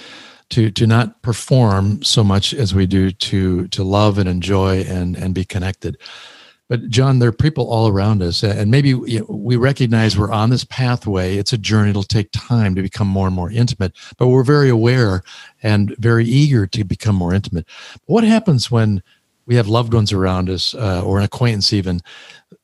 To 0.50 0.70
to 0.72 0.86
not 0.86 1.22
perform 1.22 2.04
so 2.04 2.24
much 2.24 2.54
as 2.54 2.76
we 2.76 2.86
do 2.86 3.12
to 3.12 3.68
to 3.70 3.84
love 3.84 4.18
and 4.18 4.28
enjoy 4.30 4.82
and 4.82 5.16
and 5.16 5.34
be 5.34 5.46
connected. 5.46 5.98
But 6.70 6.90
John, 6.90 7.20
there 7.20 7.30
are 7.30 7.34
people 7.34 7.70
all 7.70 7.88
around 7.88 8.24
us, 8.24 8.42
and 8.42 8.72
maybe 8.72 8.90
you 8.90 9.20
know, 9.20 9.26
we 9.30 9.56
recognize 9.58 10.18
we're 10.18 10.32
on 10.32 10.50
this 10.50 10.64
pathway. 10.64 11.38
It's 11.38 11.54
a 11.54 11.58
journey; 11.58 11.92
it'll 11.92 12.04
take 12.04 12.30
time 12.32 12.76
to 12.76 12.82
become 12.82 13.08
more 13.08 13.28
and 13.28 13.36
more 13.36 13.52
intimate. 13.52 13.94
But 14.18 14.28
we're 14.28 14.44
very 14.44 14.70
aware 14.70 15.24
and 15.62 15.96
very 15.98 16.26
eager 16.26 16.68
to 16.68 16.84
become 16.84 17.16
more 17.16 17.34
intimate. 17.34 17.68
But 17.94 18.14
what 18.14 18.24
happens 18.24 18.70
when 18.72 19.02
we 19.46 19.56
have 19.56 19.68
loved 19.68 19.94
ones 19.94 20.12
around 20.12 20.50
us, 20.50 20.74
uh, 20.76 21.04
or 21.04 21.18
an 21.18 21.24
acquaintance 21.24 21.74
even, 21.74 22.02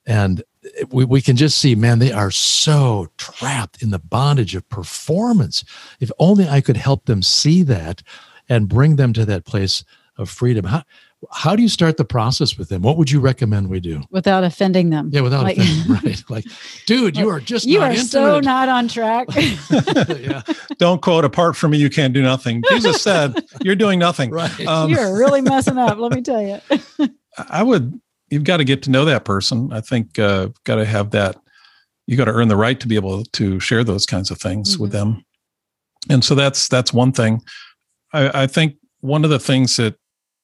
and 0.06 0.44
we, 0.89 1.06
we 1.06 1.22
can 1.22 1.36
just 1.36 1.58
see, 1.58 1.76
man, 1.76 2.00
they 2.00 2.12
are 2.12 2.32
so 2.32 3.08
trapped 3.18 3.82
in 3.82 3.92
the 3.92 4.00
bondage 4.00 4.56
of 4.56 4.68
performance. 4.70 5.63
If 6.00 6.12
only 6.20 6.48
I 6.48 6.62
could 6.62 6.78
help 6.78 7.06
them 7.06 7.22
see 7.22 7.63
that 7.63 8.04
and 8.48 8.68
bring 8.68 8.96
them 8.96 9.13
to 9.13 9.26
that 9.26 9.46
place 9.46 9.84
of 10.18 10.30
freedom. 10.30 10.65
How, 10.65 10.84
how 11.32 11.55
do 11.55 11.62
you 11.62 11.69
start 11.69 11.97
the 11.97 12.05
process 12.05 12.58
with 12.58 12.69
them? 12.69 12.82
What 12.82 12.97
would 12.97 13.12
you 13.12 13.19
recommend 13.19 13.69
we 13.69 13.79
do 13.79 14.01
without 14.10 14.43
offending 14.43 14.89
them? 14.89 15.10
Yeah, 15.12 15.21
without 15.21 15.43
like, 15.43 15.58
offending, 15.58 15.91
right? 16.03 16.23
Like, 16.29 16.45
dude, 16.86 17.17
you 17.17 17.29
are 17.29 17.39
just 17.39 17.65
you 17.65 17.82
are 17.82 17.95
so 17.95 18.39
not 18.39 18.69
on 18.69 18.88
track. 18.88 19.27
yeah. 19.69 20.41
Don't 20.77 21.01
quote 21.01 21.25
apart 21.25 21.55
from 21.55 21.71
me, 21.71 21.77
you 21.77 21.89
can't 21.89 22.13
do 22.13 22.21
nothing. 22.21 22.63
Jesus 22.69 23.01
said, 23.01 23.45
"You're 23.62 23.75
doing 23.75 23.99
nothing." 23.99 24.32
Right. 24.32 24.65
Um, 24.65 24.89
you're 24.89 25.17
really 25.17 25.41
messing 25.41 25.77
up. 25.77 25.97
Let 25.97 26.13
me 26.13 26.21
tell 26.21 26.41
you. 26.41 26.60
I 27.49 27.63
would 27.63 27.99
you've 28.29 28.43
got 28.43 28.58
to 28.58 28.63
get 28.63 28.84
to 28.84 28.91
know 28.91 29.05
that 29.05 29.25
person. 29.25 29.73
I 29.73 29.82
think 29.82 30.17
uh, 30.19 30.49
got 30.63 30.75
to 30.75 30.86
have 30.86 31.12
that. 31.12 31.36
You 32.08 32.17
got 32.17 32.25
to 32.25 32.32
earn 32.32 32.47
the 32.47 32.55
right 32.55 32.79
to 32.79 32.88
be 32.88 32.95
able 32.95 33.23
to 33.23 33.60
share 33.60 33.84
those 33.84 34.05
kinds 34.05 34.32
of 34.32 34.39
things 34.39 34.73
mm-hmm. 34.73 34.84
with 34.84 34.91
them. 34.91 35.23
And 36.10 36.23
so 36.23 36.34
that's 36.34 36.67
that's 36.67 36.93
one 36.93 37.12
thing. 37.12 37.41
I, 38.13 38.43
I, 38.43 38.47
think 38.47 38.75
one 39.01 39.23
of 39.23 39.29
the 39.29 39.39
things 39.39 39.75
that 39.75 39.95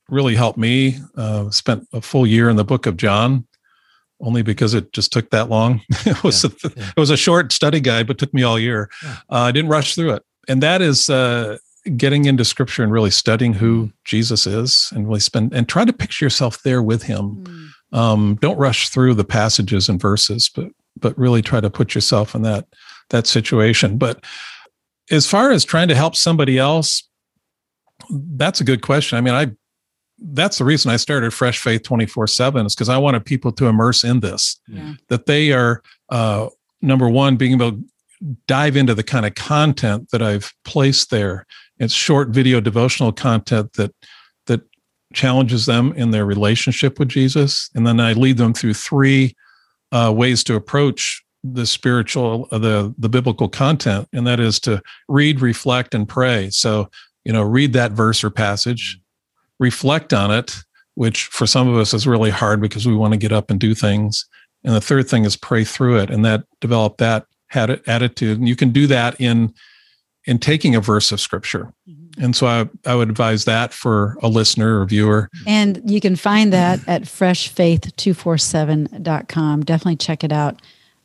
really 0.09 0.35
helped 0.35 0.57
me 0.57 0.97
uh, 1.15 1.49
spent 1.49 1.87
a 1.93 2.01
full 2.01 2.27
year 2.27 2.49
in 2.49 2.55
the 2.55 2.63
book 2.63 2.85
of 2.85 2.97
John, 2.97 3.47
only 4.21 4.41
because 4.41 4.73
it 4.73 4.91
just 4.93 5.11
took 5.11 5.29
that 5.31 5.49
long. 5.49 5.81
it 6.05 6.23
was 6.23 6.43
yeah, 6.43 6.49
a, 6.63 6.69
yeah. 6.75 6.91
it 6.95 6.99
was 6.99 7.09
a 7.09 7.17
short 7.17 7.51
study 7.51 7.79
guide, 7.79 8.07
but 8.07 8.17
took 8.17 8.33
me 8.33 8.43
all 8.43 8.59
year. 8.59 8.89
Yeah. 9.03 9.17
Uh, 9.29 9.41
I 9.41 9.51
didn't 9.51 9.69
rush 9.69 9.95
through 9.95 10.11
it, 10.11 10.23
and 10.47 10.61
that 10.63 10.81
is 10.81 11.09
uh, 11.09 11.57
getting 11.97 12.25
into 12.25 12.45
scripture 12.45 12.83
and 12.83 12.91
really 12.91 13.11
studying 13.11 13.53
who 13.53 13.87
mm. 13.87 13.93
Jesus 14.03 14.47
is 14.47 14.89
and 14.93 15.07
really 15.07 15.19
spend 15.19 15.53
and 15.53 15.67
try 15.67 15.85
to 15.85 15.93
picture 15.93 16.25
yourself 16.25 16.61
there 16.63 16.81
with 16.81 17.03
him. 17.03 17.43
Mm. 17.43 17.69
Um, 17.97 18.35
don't 18.41 18.57
rush 18.57 18.89
through 18.89 19.13
the 19.13 19.23
passages 19.23 19.87
and 19.89 20.01
verses, 20.01 20.49
but 20.53 20.69
but 20.99 21.17
really 21.17 21.41
try 21.41 21.59
to 21.61 21.69
put 21.69 21.95
yourself 21.95 22.35
in 22.35 22.41
that 22.43 22.67
that 23.09 23.27
situation. 23.27 23.97
But 23.97 24.23
as 25.11 25.27
far 25.27 25.51
as 25.51 25.63
trying 25.63 25.87
to 25.89 25.95
help 25.95 26.15
somebody 26.15 26.57
else, 26.57 27.07
that's 28.09 28.61
a 28.61 28.63
good 28.63 28.81
question. 28.81 29.17
I 29.17 29.21
mean, 29.21 29.33
I 29.33 29.51
that's 30.19 30.57
the 30.57 30.65
reason 30.65 30.91
I 30.91 30.97
started 30.97 31.33
Fresh 31.33 31.59
Faith 31.59 31.83
24 31.83 32.27
7 32.27 32.65
is 32.65 32.75
because 32.75 32.89
I 32.89 32.97
wanted 32.97 33.25
people 33.25 33.51
to 33.53 33.67
immerse 33.67 34.03
in 34.03 34.21
this, 34.21 34.59
yeah. 34.67 34.93
that 35.09 35.25
they 35.25 35.51
are, 35.51 35.81
uh, 36.09 36.49
number 36.81 37.09
one, 37.09 37.35
being 37.35 37.53
able 37.53 37.71
to 37.71 37.83
dive 38.47 38.75
into 38.77 38.93
the 38.93 39.03
kind 39.03 39.25
of 39.25 39.35
content 39.35 40.09
that 40.11 40.21
I've 40.21 40.53
placed 40.63 41.09
there. 41.09 41.45
It's 41.79 41.93
short 41.93 42.29
video 42.29 42.61
devotional 42.61 43.11
content 43.11 43.73
that 43.73 43.93
that 44.45 44.61
challenges 45.13 45.65
them 45.65 45.93
in 45.93 46.11
their 46.11 46.25
relationship 46.25 46.97
with 46.99 47.09
Jesus, 47.09 47.69
and 47.75 47.85
then 47.85 47.99
I 47.99 48.13
lead 48.13 48.37
them 48.37 48.53
through 48.53 48.75
three 48.75 49.35
uh, 49.91 50.13
ways 50.15 50.43
to 50.45 50.55
approach 50.55 51.23
the 51.43 51.65
spiritual, 51.65 52.47
uh, 52.51 52.57
the 52.57 52.95
the 52.97 53.09
biblical 53.09 53.49
content, 53.49 54.07
and 54.13 54.25
that 54.25 54.39
is 54.39 54.59
to 54.61 54.81
read, 55.09 55.41
reflect, 55.41 55.93
and 55.93 56.07
pray. 56.07 56.49
So 56.49 56.89
you 57.25 57.33
know, 57.33 57.41
read 57.41 57.73
that 57.73 57.91
verse 57.91 58.23
or 58.23 58.29
passage, 58.29 58.99
reflect 59.59 60.13
on 60.13 60.31
it, 60.31 60.55
which 60.95 61.25
for 61.25 61.45
some 61.45 61.67
of 61.67 61.77
us 61.77 61.93
is 61.93 62.07
really 62.07 62.29
hard 62.29 62.61
because 62.61 62.87
we 62.87 62.95
want 62.95 63.13
to 63.13 63.19
get 63.19 63.31
up 63.31 63.49
and 63.49 63.59
do 63.59 63.75
things. 63.75 64.25
And 64.63 64.73
the 64.73 64.81
third 64.81 65.07
thing 65.07 65.25
is 65.25 65.35
pray 65.35 65.63
through 65.63 65.99
it, 65.99 66.09
and 66.09 66.25
that 66.25 66.43
develop 66.59 66.97
that 66.97 67.25
attitude. 67.53 68.39
And 68.39 68.47
you 68.47 68.55
can 68.55 68.71
do 68.71 68.87
that 68.87 69.19
in 69.19 69.53
in 70.25 70.39
taking 70.39 70.73
a 70.75 70.81
verse 70.81 71.11
of 71.11 71.19
scripture. 71.19 71.71
Mm-hmm. 71.87 72.23
And 72.23 72.35
so 72.35 72.47
I, 72.47 72.67
I 72.85 72.95
would 72.95 73.09
advise 73.09 73.45
that 73.45 73.73
for 73.73 74.17
a 74.23 74.27
listener 74.27 74.81
or 74.81 74.85
viewer. 74.85 75.29
And 75.45 75.87
you 75.89 76.01
can 76.01 76.15
find 76.15 76.51
that 76.53 76.79
at 76.87 77.03
freshfaith247.com. 77.03 79.65
Definitely 79.65 79.97
check 79.97 80.23
it 80.23 80.31
out. 80.31 80.59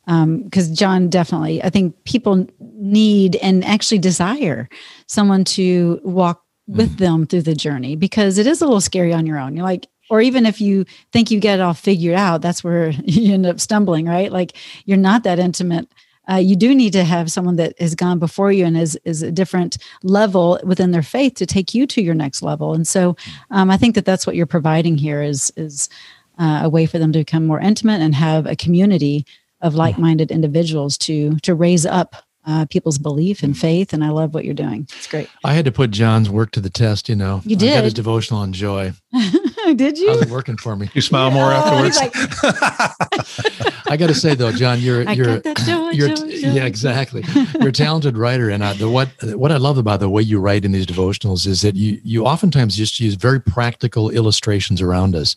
Because 0.05 0.69
um, 0.69 0.75
John 0.75 1.09
definitely, 1.09 1.63
I 1.63 1.69
think 1.69 2.03
people 2.05 2.47
need 2.59 3.35
and 3.37 3.63
actually 3.63 3.99
desire 3.99 4.67
someone 5.05 5.43
to 5.45 6.01
walk 6.03 6.43
with 6.67 6.89
mm-hmm. 6.91 7.03
them 7.03 7.25
through 7.25 7.41
the 7.41 7.55
journey 7.55 7.95
because 7.95 8.37
it 8.37 8.47
is 8.47 8.61
a 8.61 8.65
little 8.65 8.81
scary 8.81 9.13
on 9.13 9.25
your 9.25 9.37
own. 9.37 9.55
You're 9.55 9.65
like, 9.65 9.87
or 10.09 10.21
even 10.21 10.45
if 10.45 10.59
you 10.59 10.85
think 11.11 11.31
you 11.31 11.39
get 11.39 11.59
it 11.59 11.61
all 11.61 11.73
figured 11.73 12.15
out, 12.15 12.41
that's 12.41 12.63
where 12.63 12.89
you 13.03 13.33
end 13.33 13.45
up 13.45 13.59
stumbling, 13.59 14.05
right? 14.05 14.31
Like 14.31 14.53
you're 14.85 14.97
not 14.97 15.23
that 15.23 15.39
intimate 15.39 15.87
uh, 16.29 16.35
you 16.35 16.55
do 16.55 16.75
need 16.75 16.93
to 16.93 17.03
have 17.03 17.31
someone 17.31 17.55
that 17.55 17.79
has 17.79 17.95
gone 17.95 18.19
before 18.19 18.51
you 18.51 18.65
and 18.65 18.77
is 18.77 18.97
is 19.05 19.21
a 19.21 19.31
different 19.31 19.77
level 20.03 20.59
within 20.63 20.91
their 20.91 21.03
faith 21.03 21.35
to 21.35 21.45
take 21.45 21.73
you 21.73 21.87
to 21.87 22.01
your 22.01 22.13
next 22.13 22.41
level. 22.41 22.73
And 22.73 22.87
so, 22.87 23.15
um, 23.49 23.71
I 23.71 23.77
think 23.77 23.95
that 23.95 24.05
that's 24.05 24.27
what 24.27 24.35
you're 24.35 24.45
providing 24.45 24.97
here 24.97 25.21
is 25.21 25.51
is 25.57 25.89
uh, 26.37 26.61
a 26.63 26.69
way 26.69 26.85
for 26.85 26.99
them 26.99 27.11
to 27.13 27.19
become 27.19 27.45
more 27.45 27.59
intimate 27.59 28.01
and 28.01 28.15
have 28.15 28.45
a 28.45 28.55
community 28.55 29.25
of 29.61 29.75
like-minded 29.75 30.31
individuals 30.31 30.97
to 30.99 31.37
to 31.39 31.55
raise 31.55 31.85
up 31.85 32.15
uh, 32.45 32.65
people's 32.69 32.97
belief 32.97 33.43
and 33.43 33.57
faith. 33.57 33.93
And 33.93 34.03
I 34.03 34.09
love 34.09 34.33
what 34.33 34.45
you're 34.45 34.53
doing. 34.53 34.87
It's 34.97 35.07
great. 35.07 35.29
I 35.43 35.53
had 35.53 35.65
to 35.65 35.71
put 35.71 35.91
John's 35.91 36.29
work 36.29 36.51
to 36.51 36.59
the 36.59 36.69
test. 36.69 37.07
You 37.09 37.15
know, 37.15 37.41
You 37.45 37.55
I 37.57 37.75
got 37.75 37.83
his 37.83 37.93
devotional 37.93 38.39
on 38.41 38.53
joy. 38.53 38.93
Did 39.75 39.97
you? 39.99 40.09
How's 40.09 40.23
it 40.23 40.29
working 40.29 40.57
for 40.57 40.75
me? 40.75 40.89
You 40.93 41.01
smile 41.01 41.29
more 41.31 41.51
Oh, 41.51 41.55
afterwards. 41.55 41.99
he's 41.99 42.11
I 43.87 43.97
got 43.97 44.07
to 44.07 44.15
say 44.15 44.35
though, 44.35 44.51
John, 44.51 44.79
you're 44.79 45.07
I 45.07 45.13
you're 45.13 45.25
got 45.39 45.43
that 45.43 45.57
joy, 45.57 45.89
you're 45.91 46.09
joy, 46.15 46.25
yeah 46.25 46.53
joy. 46.53 46.65
exactly. 46.65 47.23
You're 47.59 47.69
a 47.69 47.73
talented 47.73 48.17
writer, 48.17 48.49
and 48.49 48.63
I, 48.63 48.73
the 48.73 48.89
what 48.89 49.09
what 49.35 49.51
I 49.51 49.57
love 49.57 49.77
about 49.77 49.99
the 49.99 50.09
way 50.09 50.21
you 50.21 50.39
write 50.39 50.65
in 50.65 50.71
these 50.71 50.85
devotionals 50.85 51.45
is 51.45 51.61
that 51.61 51.75
you 51.75 51.99
you 52.03 52.25
oftentimes 52.25 52.75
just 52.75 52.99
use 52.99 53.15
very 53.15 53.39
practical 53.41 54.09
illustrations 54.09 54.81
around 54.81 55.15
us, 55.15 55.35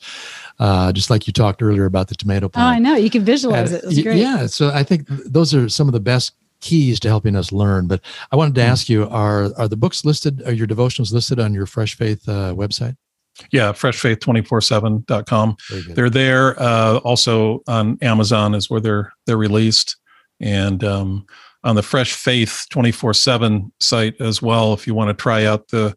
uh, 0.58 0.92
just 0.92 1.10
like 1.10 1.26
you 1.26 1.32
talked 1.32 1.62
earlier 1.62 1.84
about 1.84 2.08
the 2.08 2.14
tomato 2.14 2.48
plant. 2.48 2.66
Oh. 2.66 2.70
I 2.70 2.78
know. 2.78 2.96
You 2.96 3.10
can 3.10 3.24
visualize 3.24 3.72
And, 3.72 3.78
it. 3.78 3.84
It 3.84 3.86
was 3.88 3.96
y- 3.98 4.02
great. 4.02 4.16
Yeah, 4.18 4.46
so 4.46 4.70
I 4.70 4.82
think 4.84 5.06
those 5.08 5.54
are 5.54 5.68
some 5.68 5.88
of 5.88 5.92
the 5.92 6.00
best 6.00 6.32
keys 6.64 6.98
to 7.00 7.08
helping 7.08 7.36
us 7.36 7.52
learn. 7.52 7.86
But 7.86 8.00
I 8.32 8.36
wanted 8.36 8.54
to 8.56 8.62
Hmm. 8.64 8.70
ask 8.72 8.88
you: 8.88 9.04
Are 9.08 9.52
are 9.56 9.68
the 9.68 9.76
books 9.76 10.04
listed? 10.04 10.42
Are 10.46 10.52
your 10.52 10.66
devotionals 10.66 11.12
listed 11.12 11.38
on 11.38 11.54
your 11.54 11.66
Fresh 11.66 11.94
Faith 11.96 12.28
uh, 12.28 12.54
website? 12.54 12.96
yeah, 13.50 13.72
freshfaith247.com. 13.72 15.56
Very 15.70 15.82
good. 15.82 15.96
They're 15.96 16.10
there. 16.10 16.60
Uh, 16.60 16.98
also 16.98 17.62
on 17.66 17.98
Amazon 18.02 18.54
is 18.54 18.70
where 18.70 18.80
they're 18.80 19.12
they're 19.26 19.36
released, 19.36 19.96
and 20.40 20.82
um, 20.84 21.26
on 21.62 21.76
the 21.76 21.82
Fresh 21.82 22.12
Faith 22.14 22.64
twenty 22.70 22.92
four 22.92 23.14
seven 23.14 23.72
site 23.80 24.20
as 24.20 24.40
well. 24.42 24.72
If 24.72 24.86
you 24.86 24.94
want 24.94 25.08
to 25.16 25.20
try 25.22 25.44
out 25.44 25.68
the 25.68 25.94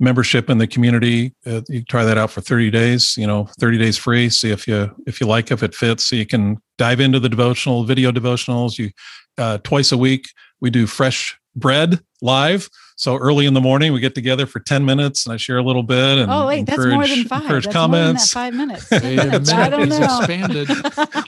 membership 0.00 0.50
in 0.50 0.58
the 0.58 0.66
community, 0.66 1.32
uh, 1.46 1.60
you 1.68 1.84
try 1.84 2.04
that 2.04 2.18
out 2.18 2.30
for 2.30 2.40
thirty 2.40 2.70
days. 2.70 3.14
You 3.16 3.26
know, 3.26 3.48
thirty 3.60 3.78
days 3.78 3.96
free. 3.98 4.28
See 4.30 4.50
if 4.50 4.66
you 4.66 4.90
if 5.06 5.20
you 5.20 5.26
like 5.26 5.50
if 5.50 5.62
it 5.62 5.74
fits. 5.74 6.04
So 6.04 6.16
you 6.16 6.26
can 6.26 6.58
dive 6.78 7.00
into 7.00 7.20
the 7.20 7.28
devotional 7.28 7.84
video 7.84 8.10
devotionals. 8.10 8.78
You 8.78 8.90
uh, 9.38 9.58
twice 9.64 9.92
a 9.92 9.98
week 9.98 10.26
we 10.60 10.70
do 10.70 10.86
fresh 10.86 11.38
bread 11.56 12.00
live. 12.20 12.68
So 12.96 13.16
early 13.16 13.46
in 13.46 13.54
the 13.54 13.60
morning, 13.60 13.92
we 13.92 13.98
get 14.00 14.14
together 14.14 14.46
for 14.46 14.60
10 14.60 14.84
minutes 14.84 15.26
and 15.26 15.32
I 15.32 15.36
share 15.36 15.58
a 15.58 15.62
little 15.62 15.82
bit 15.82 16.18
and 16.18 16.30
Oh 16.30 16.46
wait, 16.46 16.66
that's 16.66 16.78
more 16.78 17.02
encourage- 17.02 17.10
than 17.10 17.24
five. 17.24 17.42
encourage 17.42 17.64
That's 17.64 17.74
more 17.74 17.82
than 17.88 17.90
that 17.90 17.98
comments. 17.98 18.32
five 18.32 18.54
minutes. 18.54 18.90
Wait 18.92 19.00
Ten 19.00 19.18
a 19.18 19.24
minutes. 19.26 19.52
I 19.52 19.68
don't 19.68 19.82
it's 19.92 19.98
know. 19.98 20.18
expanded. 20.18 20.68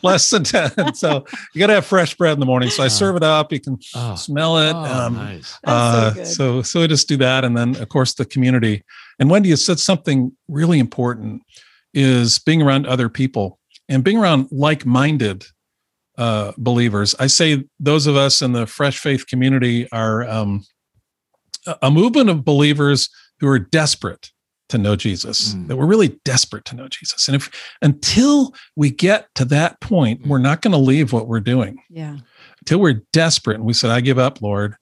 less 0.04 0.30
than 0.30 0.44
10 0.44 0.94
so 0.94 1.24
you 1.54 1.58
got 1.58 1.66
to 1.68 1.74
have 1.74 1.86
fresh 1.86 2.14
bread 2.14 2.34
in 2.34 2.40
the 2.40 2.46
morning 2.46 2.68
so 2.70 2.82
i 2.82 2.88
serve 2.88 3.16
it 3.16 3.22
up 3.22 3.50
you 3.52 3.58
can 3.58 3.78
Oh, 3.94 4.14
smell 4.14 4.58
it 4.58 4.72
oh, 4.74 5.06
um, 5.06 5.14
nice. 5.14 5.58
That's 5.64 5.64
so 5.64 5.70
uh, 5.72 6.10
good. 6.12 6.26
so 6.26 6.62
so 6.62 6.82
I 6.82 6.86
just 6.86 7.08
do 7.08 7.16
that 7.16 7.44
and 7.44 7.56
then 7.56 7.74
of 7.76 7.88
course 7.88 8.14
the 8.14 8.24
community 8.26 8.84
and 9.18 9.30
wendy 9.30 9.50
has 9.50 9.64
said 9.64 9.80
something 9.80 10.32
really 10.48 10.78
important 10.78 11.42
is 11.94 12.38
being 12.38 12.60
around 12.62 12.86
other 12.86 13.08
people 13.08 13.58
and 13.88 14.04
being 14.04 14.18
around 14.18 14.48
like-minded 14.52 15.46
uh, 16.18 16.52
believers 16.58 17.14
i 17.18 17.26
say 17.26 17.64
those 17.80 18.06
of 18.06 18.16
us 18.16 18.40
in 18.42 18.52
the 18.52 18.66
fresh 18.66 18.98
faith 18.98 19.26
community 19.26 19.88
are 19.90 20.28
um, 20.28 20.64
a- 21.66 21.76
a 21.82 21.90
movement 21.90 22.30
of 22.30 22.44
believers 22.44 23.08
who 23.40 23.48
are 23.48 23.58
desperate 23.58 24.30
to 24.68 24.78
know 24.78 24.94
jesus 24.96 25.54
Mm. 25.54 25.68
that 25.68 25.76
we're 25.76 25.86
really 25.86 26.18
desperate 26.24 26.64
to 26.66 26.76
know 26.76 26.88
jesus 26.88 27.26
and 27.28 27.34
if 27.36 27.50
until 27.82 28.54
we 28.76 28.90
get 28.90 29.28
to 29.34 29.44
that 29.46 29.80
point 29.80 30.26
we're 30.26 30.38
not 30.38 30.62
going 30.62 30.72
to 30.72 30.78
leave 30.78 31.12
what 31.12 31.26
we're 31.28 31.40
doing 31.40 31.78
Yeah. 31.90 32.18
until 32.60 32.78
we're 32.80 33.02
desperate 33.12 33.56
and 33.56 33.64
we 33.64 33.72
said, 33.74 33.90
I 33.90 34.00
give 34.00 34.18
up, 34.18 34.40
Lord, 34.40 34.76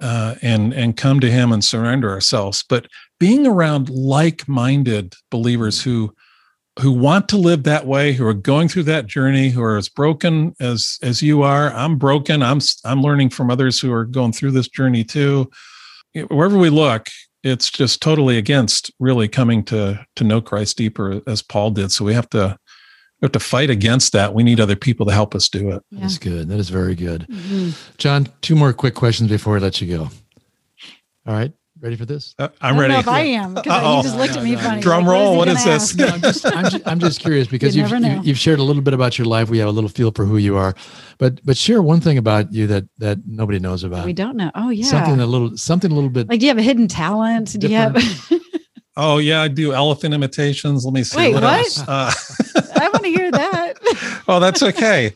uh, 0.00 0.34
and 0.42 0.72
and 0.74 0.96
come 0.96 1.20
to 1.20 1.30
him 1.30 1.52
and 1.52 1.62
surrender 1.64 2.10
ourselves. 2.10 2.64
But 2.68 2.88
being 3.20 3.46
around 3.46 3.88
like-minded 3.90 5.14
believers 5.30 5.80
who 5.82 6.12
who 6.80 6.90
want 6.90 7.28
to 7.28 7.36
live 7.36 7.64
that 7.64 7.86
way, 7.86 8.12
who 8.12 8.26
are 8.26 8.32
going 8.34 8.68
through 8.68 8.84
that 8.84 9.06
journey, 9.06 9.50
who 9.50 9.62
are 9.62 9.76
as 9.76 9.88
broken 9.88 10.54
as 10.60 10.98
as 11.02 11.22
you 11.22 11.42
are. 11.42 11.72
I'm 11.72 11.96
broken. 11.96 12.42
I'm 12.42 12.60
i'm 12.84 13.02
learning 13.02 13.30
from 13.30 13.50
others 13.50 13.78
who 13.80 13.92
are 13.92 14.04
going 14.04 14.32
through 14.32 14.52
this 14.52 14.68
journey 14.68 15.04
too. 15.04 15.50
Wherever 16.28 16.58
we 16.58 16.70
look, 16.70 17.06
it's 17.42 17.70
just 17.70 18.00
totally 18.00 18.38
against 18.38 18.90
really 18.98 19.28
coming 19.28 19.64
to 19.64 20.04
to 20.16 20.24
know 20.24 20.40
Christ 20.40 20.76
deeper 20.78 21.20
as 21.26 21.42
Paul 21.42 21.72
did. 21.72 21.92
So 21.92 22.04
we 22.04 22.14
have 22.14 22.30
to 22.30 22.56
we 23.20 23.26
have 23.26 23.32
to 23.32 23.40
fight 23.40 23.70
against 23.70 24.12
that. 24.14 24.34
We 24.34 24.42
need 24.42 24.58
other 24.58 24.76
people 24.76 25.06
to 25.06 25.12
help 25.12 25.34
us 25.34 25.48
do 25.48 25.70
it. 25.70 25.82
Yeah. 25.90 26.00
That's 26.00 26.18
good. 26.18 26.48
That 26.48 26.58
is 26.58 26.70
very 26.70 26.94
good. 26.94 27.26
Mhm. 27.30 27.76
John, 27.98 28.28
two 28.40 28.56
more 28.56 28.72
quick 28.72 28.94
questions 28.94 29.28
before 29.30 29.56
I 29.56 29.60
let 29.60 29.80
you 29.80 29.96
go. 29.96 30.10
All 31.26 31.34
right. 31.34 31.52
Ready 31.82 31.96
for 31.96 32.06
this? 32.06 32.34
Uh, 32.38 32.46
I 32.60 32.68
I'm 32.68 32.74
don't 32.74 32.82
ready. 32.82 32.92
know 32.94 33.00
if 33.00 33.08
I 33.08 33.20
am 33.22 33.54
because 33.54 33.72
Uh-oh. 33.72 33.96
you 33.96 34.02
just 34.04 34.16
looked 34.16 34.36
at 34.36 34.44
me 34.44 34.54
funny. 34.54 34.80
Drum 34.80 35.04
like, 35.04 35.12
roll, 35.12 35.36
What 35.36 35.48
what 35.48 35.56
is, 35.56 35.64
he 35.64 35.70
is 35.70 35.92
gonna 35.92 36.16
this? 36.18 36.44
No, 36.44 36.50
I'm 36.50 36.54
just, 36.54 36.56
I'm 36.56 36.70
just, 36.70 36.88
I'm 36.88 37.00
just 37.00 37.20
curious 37.20 37.48
because 37.48 37.74
You 37.74 37.82
you've, 37.82 37.90
you, 37.90 37.98
know. 37.98 38.20
you've 38.22 38.38
shared 38.38 38.60
a 38.60 38.62
little 38.62 38.82
bit 38.82 38.94
about 38.94 39.18
your 39.18 39.26
life. 39.26 39.50
We 39.50 39.58
have 39.58 39.68
a 39.68 39.72
little 39.72 39.90
feel 39.90 40.12
for 40.12 40.24
who 40.24 40.36
you 40.36 40.56
are, 40.56 40.74
but 41.18 41.44
but 41.44 41.56
share 41.56 41.82
one 41.82 42.00
thing 42.00 42.18
about 42.18 42.52
you 42.52 42.68
that 42.68 42.84
that 42.98 43.18
nobody 43.26 43.58
knows 43.58 43.82
about. 43.82 44.06
we 44.06 44.12
don't 44.12 44.36
know. 44.36 44.52
Oh 44.54 44.70
yeah. 44.70 44.84
Something 44.86 45.18
a 45.18 45.26
little 45.26 45.56
something 45.56 45.90
a 45.90 45.94
little 45.94 46.08
bit. 46.08 46.28
like, 46.28 46.38
do 46.38 46.46
you 46.46 46.50
have 46.50 46.58
a 46.58 46.62
hidden 46.62 46.86
talent? 46.86 47.58
Do 47.58 47.66
you 47.66 47.76
have? 47.76 47.96
Oh 48.94 49.16
yeah, 49.18 49.40
I 49.40 49.48
do 49.48 49.72
elephant 49.72 50.12
imitations. 50.12 50.84
Let 50.84 50.92
me 50.92 51.02
see. 51.02 51.16
Wait, 51.16 51.32
what, 51.34 51.42
what? 51.42 51.60
else? 51.60 51.80
Uh, 51.80 52.12
I 52.76 52.88
want 52.90 53.02
to 53.04 53.10
hear 53.10 53.30
that. 53.30 53.74
oh, 54.28 54.38
that's 54.38 54.62
okay. 54.62 55.14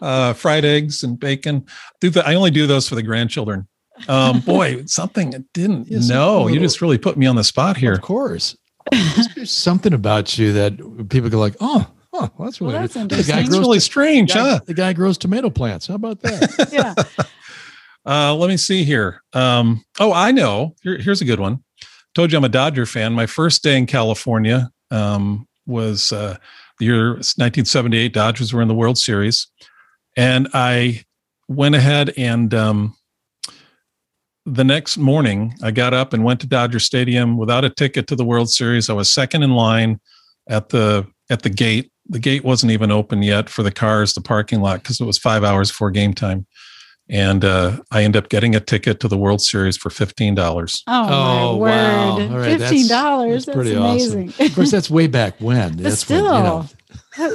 Uh, 0.00 0.32
fried 0.32 0.64
eggs 0.64 1.02
and 1.02 1.18
bacon. 1.18 1.66
Do 2.00 2.10
the, 2.10 2.24
I 2.24 2.36
only 2.36 2.52
do 2.52 2.68
those 2.68 2.88
for 2.88 2.94
the 2.94 3.02
grandchildren. 3.02 3.66
Um, 4.08 4.40
boy, 4.40 4.84
something 4.86 5.34
I 5.34 5.38
didn't 5.54 5.88
Yes, 5.88 6.08
know. 6.08 6.48
a 6.48 6.52
You 6.52 6.60
just 6.60 6.80
really 6.80 6.98
put 6.98 7.16
me 7.16 7.26
on 7.26 7.36
the 7.36 7.44
spot 7.44 7.76
here. 7.76 7.92
Of 7.94 8.02
course, 8.02 8.56
there's 9.34 9.50
something 9.50 9.92
about 9.92 10.36
you 10.38 10.52
that 10.52 11.08
people 11.08 11.28
go 11.30 11.38
like, 11.38 11.56
oh, 11.60 11.86
oh, 12.12 12.30
well, 12.36 12.46
that's 12.46 12.60
really 12.60 12.74
Well, 12.74 12.82
that's 12.86 12.94
the 12.94 13.24
guy 13.32 13.42
grows 13.44 13.58
really 13.58 13.78
to- 13.78 13.80
strange, 13.84 14.32
guy- 14.34 14.40
huh? 14.40 14.60
the 14.66 14.74
guy 14.74 14.92
grows 14.92 15.16
tomato 15.18 15.50
plants. 15.50 15.86
How 15.86 15.94
about 15.94 16.20
that? 16.22 16.68
yeah. 16.72 16.94
Uh, 18.08 18.32
let 18.36 18.46
me 18.48 18.56
see 18.56 18.84
here. 18.84 19.20
Um, 19.32 19.84
oh, 19.98 20.12
I 20.12 20.30
know. 20.30 20.76
Here, 20.82 20.96
here's 20.96 21.20
a 21.22 21.24
good 21.24 21.40
one. 21.40 21.64
Told 22.14 22.30
you 22.30 22.38
I'm 22.38 22.44
a 22.44 22.48
Dodger 22.48 22.86
fan. 22.86 23.12
My 23.14 23.26
first 23.26 23.64
day 23.64 23.76
in 23.76 23.84
California 23.86 24.70
um, 24.92 25.48
was 25.66 26.12
uh, 26.12 26.36
the 26.78 26.84
year 26.84 27.14
1978. 27.14 28.12
Dodgers 28.12 28.52
were 28.52 28.62
in 28.62 28.68
the 28.68 28.76
World 28.76 28.96
Series, 28.96 29.48
and 30.16 30.46
I 30.54 31.04
went 31.48 31.74
ahead 31.74 32.14
and 32.16 32.54
um, 32.54 32.96
the 34.46 34.64
next 34.64 34.96
morning 34.96 35.54
I 35.62 35.70
got 35.72 35.92
up 35.92 36.12
and 36.12 36.24
went 36.24 36.40
to 36.40 36.46
Dodger 36.46 36.78
Stadium 36.78 37.36
without 37.36 37.64
a 37.64 37.70
ticket 37.70 38.06
to 38.08 38.16
the 38.16 38.24
World 38.24 38.48
Series. 38.50 38.88
I 38.88 38.92
was 38.94 39.10
second 39.10 39.42
in 39.42 39.50
line 39.50 40.00
at 40.48 40.68
the 40.70 41.06
at 41.28 41.42
the 41.42 41.50
gate. 41.50 41.90
The 42.08 42.20
gate 42.20 42.44
wasn't 42.44 42.70
even 42.72 42.90
open 42.92 43.22
yet 43.22 43.50
for 43.50 43.62
the 43.64 43.72
cars, 43.72 44.14
the 44.14 44.20
parking 44.20 44.60
lot, 44.60 44.82
because 44.82 45.00
it 45.00 45.04
was 45.04 45.18
five 45.18 45.42
hours 45.42 45.70
before 45.70 45.90
game 45.90 46.14
time 46.14 46.46
and 47.08 47.44
uh, 47.44 47.78
I 47.92 48.02
end 48.02 48.16
up 48.16 48.28
getting 48.28 48.56
a 48.56 48.60
ticket 48.60 48.98
to 49.00 49.08
the 49.08 49.16
World 49.16 49.40
Series 49.40 49.76
for 49.76 49.90
fifteen 49.90 50.34
dollars. 50.34 50.82
Oh, 50.88 51.06
Oh, 51.08 51.58
my 51.60 51.70
wow. 51.70 52.16
word! 52.18 52.30
All 52.32 52.38
right, 52.38 52.58
Fifteen 52.58 52.88
dollars. 52.88 53.46
that's 53.46 53.46
That's, 53.46 53.56
pretty 53.56 53.76
awesome. 53.76 54.20
amazing. 54.22 54.46
Of 54.46 54.54
course, 54.54 54.70
that's 54.72 54.90
way 54.90 55.06
back 55.06 55.34
when. 55.40 55.74
But 55.76 55.82
That's 55.84 56.00
still, 56.00 56.24
when, 56.24 56.34
you 56.34 56.42
know. 56.42 56.68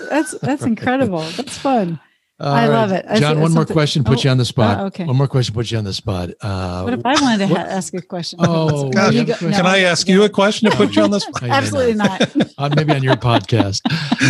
that's 0.10 0.38
that's 0.40 0.64
incredible. 0.64 1.22
That's 1.22 1.58
fun. 1.58 2.00
All 2.42 2.54
I 2.54 2.68
love 2.68 2.92
it. 2.92 3.06
It's- 3.06 3.20
John, 3.20 3.34
it's 3.34 3.42
one 3.42 3.54
more 3.54 3.66
question, 3.66 4.04
put 4.04 4.20
oh, 4.20 4.22
you 4.24 4.30
on 4.32 4.38
the 4.38 4.46
spot. 4.46 4.80
uh, 4.80 4.86
okay. 4.86 5.06
One 5.06 5.16
more 5.16 5.28
question, 5.28 5.54
put 5.54 5.70
you 5.70 5.78
on 5.78 5.84
the 5.84 5.94
spot. 5.94 6.32
Uh, 6.42 6.82
What 6.82 6.94
if 6.94 7.06
I 7.06 7.14
wanted 7.22 7.48
to 7.48 7.48
ha- 7.48 7.68
ask 7.68 7.94
a 7.94 8.02
question? 8.02 8.40
Oh, 8.42 8.90
God, 8.90 9.14
you 9.14 9.20
you 9.22 9.26
have 9.28 9.42
a 9.42 9.46
go- 9.46 9.52
Can 9.52 9.64
no, 9.64 9.70
I 9.70 9.80
ask 9.82 10.08
you 10.10 10.24
a 10.24 10.30
question 10.30 10.72
to 10.72 10.76
put 10.76 10.96
you 10.96 11.04
on 11.04 11.12
this? 11.12 11.28
I 11.42 11.48
may 11.48 11.54
Absolutely 11.54 11.94
not. 11.94 12.36
uh, 12.58 12.70
maybe 12.76 12.94
on 12.94 13.04
your 13.04 13.16
podcast. 13.16 13.82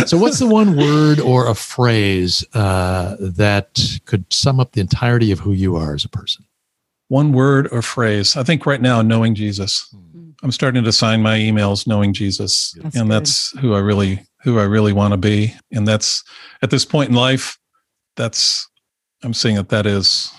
So, 0.08 0.18
what's 0.18 0.38
the 0.38 0.46
one 0.46 0.76
word 0.76 1.20
or 1.20 1.48
a 1.48 1.54
phrase 1.54 2.44
uh, 2.54 3.16
that 3.18 3.80
could 4.04 4.30
sum 4.30 4.60
up 4.60 4.72
the 4.72 4.82
entirety 4.82 5.32
of 5.32 5.38
who 5.40 5.52
you 5.52 5.76
are 5.76 5.94
as 5.94 6.04
a 6.04 6.08
person? 6.10 6.44
One 7.08 7.32
word 7.32 7.68
or 7.72 7.80
phrase. 7.82 8.36
I 8.36 8.42
think 8.42 8.66
right 8.66 8.80
now, 8.80 9.00
knowing 9.02 9.34
Jesus. 9.34 9.94
I'm 10.42 10.50
starting 10.50 10.82
to 10.82 10.92
sign 10.92 11.22
my 11.22 11.38
emails 11.38 11.86
knowing 11.86 12.12
Jesus, 12.12 12.74
That's 12.82 12.96
and 12.96 13.08
good. 13.08 13.14
that's 13.14 13.56
who 13.60 13.74
I 13.74 13.78
really 13.78 14.24
who 14.42 14.58
I 14.58 14.64
really 14.64 14.92
want 14.92 15.12
to 15.12 15.16
be. 15.16 15.54
And 15.70 15.86
that's 15.86 16.24
at 16.62 16.70
this 16.70 16.84
point 16.84 17.10
in 17.10 17.14
life, 17.14 17.58
that's 18.16 18.68
I'm 19.24 19.34
seeing 19.34 19.56
that 19.56 19.68
that 19.70 19.86
is 19.86 20.30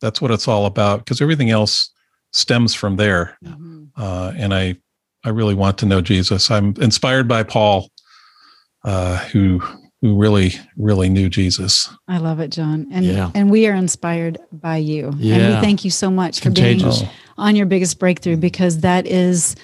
that's 0.00 0.20
what 0.20 0.30
it's 0.30 0.48
all 0.48 0.66
about 0.66 1.00
because 1.00 1.20
everything 1.20 1.50
else 1.50 1.90
stems 2.32 2.74
from 2.74 2.96
there. 2.96 3.36
Mhm. 3.44 3.88
uh, 3.96 4.32
and 4.36 4.54
I 4.54 4.76
I 5.24 5.28
really 5.28 5.54
want 5.54 5.78
to 5.78 5.86
know 5.86 6.00
Jesus. 6.00 6.50
I'm 6.50 6.74
inspired 6.80 7.28
by 7.28 7.42
Paul, 7.44 7.90
uh, 8.84 9.18
who 9.32 9.60
who 10.00 10.16
really 10.16 10.54
really 10.76 11.08
knew 11.08 11.28
Jesus. 11.28 11.88
I 12.08 12.18
love 12.18 12.40
it, 12.40 12.50
John. 12.50 12.86
And 12.90 13.04
Yeah. 13.04 13.30
and 13.34 13.50
we 13.50 13.66
are 13.68 13.74
inspired 13.74 14.38
by 14.50 14.78
you. 14.78 15.08
And 15.08 15.20
Yeah. 15.20 15.54
we 15.56 15.60
thank 15.64 15.84
you 15.84 15.90
so 15.90 16.10
much 16.10 16.38
for 16.38 16.44
Contagious. 16.44 17.00
being 17.00 17.10
on 17.38 17.54
your 17.56 17.66
biggest 17.66 17.98
breakthrough 17.98 18.36
because 18.36 18.78
that 18.80 19.06
is 19.06 19.54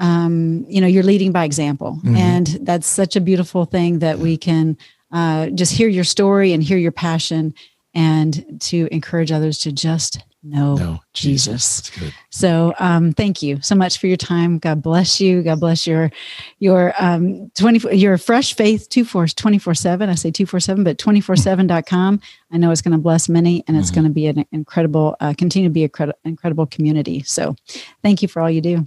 um, 0.00 0.64
you 0.68 0.80
know, 0.80 0.86
you're 0.86 1.02
leading 1.02 1.32
by 1.32 1.42
example. 1.44 1.98
Mhm. 2.04 2.16
And 2.16 2.46
that's 2.62 2.86
such 2.86 3.16
a 3.16 3.20
beautiful 3.20 3.64
thing 3.64 3.98
that 3.98 4.20
we 4.20 4.36
can 4.36 4.76
uh, 5.12 5.46
just 5.50 5.72
hear 5.72 5.88
your 5.88 6.04
story 6.04 6.52
and 6.52 6.62
hear 6.62 6.78
your 6.78 6.92
passion 6.92 7.54
and 7.94 8.60
to 8.60 8.88
encourage 8.92 9.32
others 9.32 9.58
to 9.60 9.72
just 9.72 10.20
know 10.42 10.76
No, 10.76 11.00
Jesus. 11.14 11.80
That's 11.80 11.98
good. 11.98 12.14
So 12.30 12.72
um, 12.78 13.12
thank 13.12 13.42
you 13.42 13.60
so 13.60 13.74
much 13.74 13.98
for 13.98 14.06
your 14.06 14.16
time. 14.16 14.58
God 14.58 14.82
bless 14.82 15.20
you. 15.20 15.42
God 15.42 15.58
bless 15.58 15.84
your 15.86 16.10
your 16.60 16.94
um 17.00 17.50
24 17.56 17.92
your 17.94 18.18
fresh 18.18 18.54
faith 18.54 18.88
24 18.88 19.74
7. 19.74 20.08
I 20.08 20.14
say 20.14 20.30
247, 20.30 20.84
but 20.84 20.96
247.com. 20.98 22.20
I 22.52 22.56
know 22.56 22.70
it's 22.70 22.82
going 22.82 22.92
to 22.92 22.98
bless 22.98 23.28
many 23.28 23.64
and 23.66 23.76
it's 23.76 23.90
Mhm. 23.90 23.94
going 23.94 24.04
to 24.06 24.12
be 24.12 24.26
an 24.26 24.44
incredible 24.52 25.16
uh, 25.20 25.34
continue 25.36 25.68
to 25.68 25.72
be 25.72 25.84
a 25.84 25.88
credi- 25.88 26.12
incredible 26.24 26.66
community. 26.66 27.22
So 27.24 27.56
thank 28.02 28.22
you 28.22 28.28
for 28.28 28.40
all 28.40 28.50
you 28.50 28.60
do. 28.60 28.84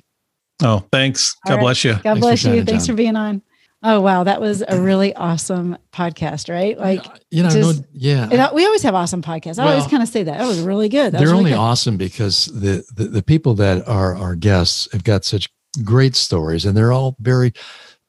Oh, 0.63 0.85
thanks. 0.91 1.35
All 1.45 1.49
God 1.51 1.55
right. 1.55 1.63
bless 1.63 1.83
you. 1.83 1.93
God 1.93 2.03
Thanks 2.03 2.19
bless 2.21 2.43
you. 2.45 2.63
Thanks 2.63 2.85
John. 2.85 2.95
for 2.95 2.97
being 2.97 3.15
on. 3.15 3.41
Oh 3.83 3.99
wow, 4.01 4.23
that 4.23 4.39
was 4.39 4.63
a 4.67 4.79
really 4.79 5.15
awesome 5.15 5.75
podcast, 5.91 6.49
right? 6.53 6.77
Like 6.77 7.03
you 7.31 7.41
know, 7.41 7.49
just- 7.49 7.79
no, 7.79 7.85
yeah. 7.93 8.29
it, 8.31 8.53
we 8.53 8.65
always 8.65 8.83
have 8.83 8.93
awesome 8.93 9.21
podcasts. 9.23 9.57
I 9.57 9.69
always 9.71 9.87
kind 9.87 10.03
of 10.03 10.09
say 10.09 10.21
that. 10.23 10.37
That 10.37 10.47
was 10.47 10.59
really 10.61 10.87
good. 10.87 11.13
That 11.13 11.17
they're 11.17 11.27
really 11.29 11.37
only 11.39 11.51
good. 11.51 11.57
awesome 11.57 11.97
because 11.97 12.45
the, 12.45 12.83
the 12.95 13.05
the 13.05 13.23
people 13.23 13.55
that 13.55 13.87
are 13.87 14.15
our 14.15 14.35
guests 14.35 14.87
have 14.91 15.03
got 15.03 15.25
such 15.25 15.49
great 15.83 16.15
stories 16.15 16.65
and 16.65 16.77
they're 16.77 16.91
all 16.91 17.15
very 17.19 17.53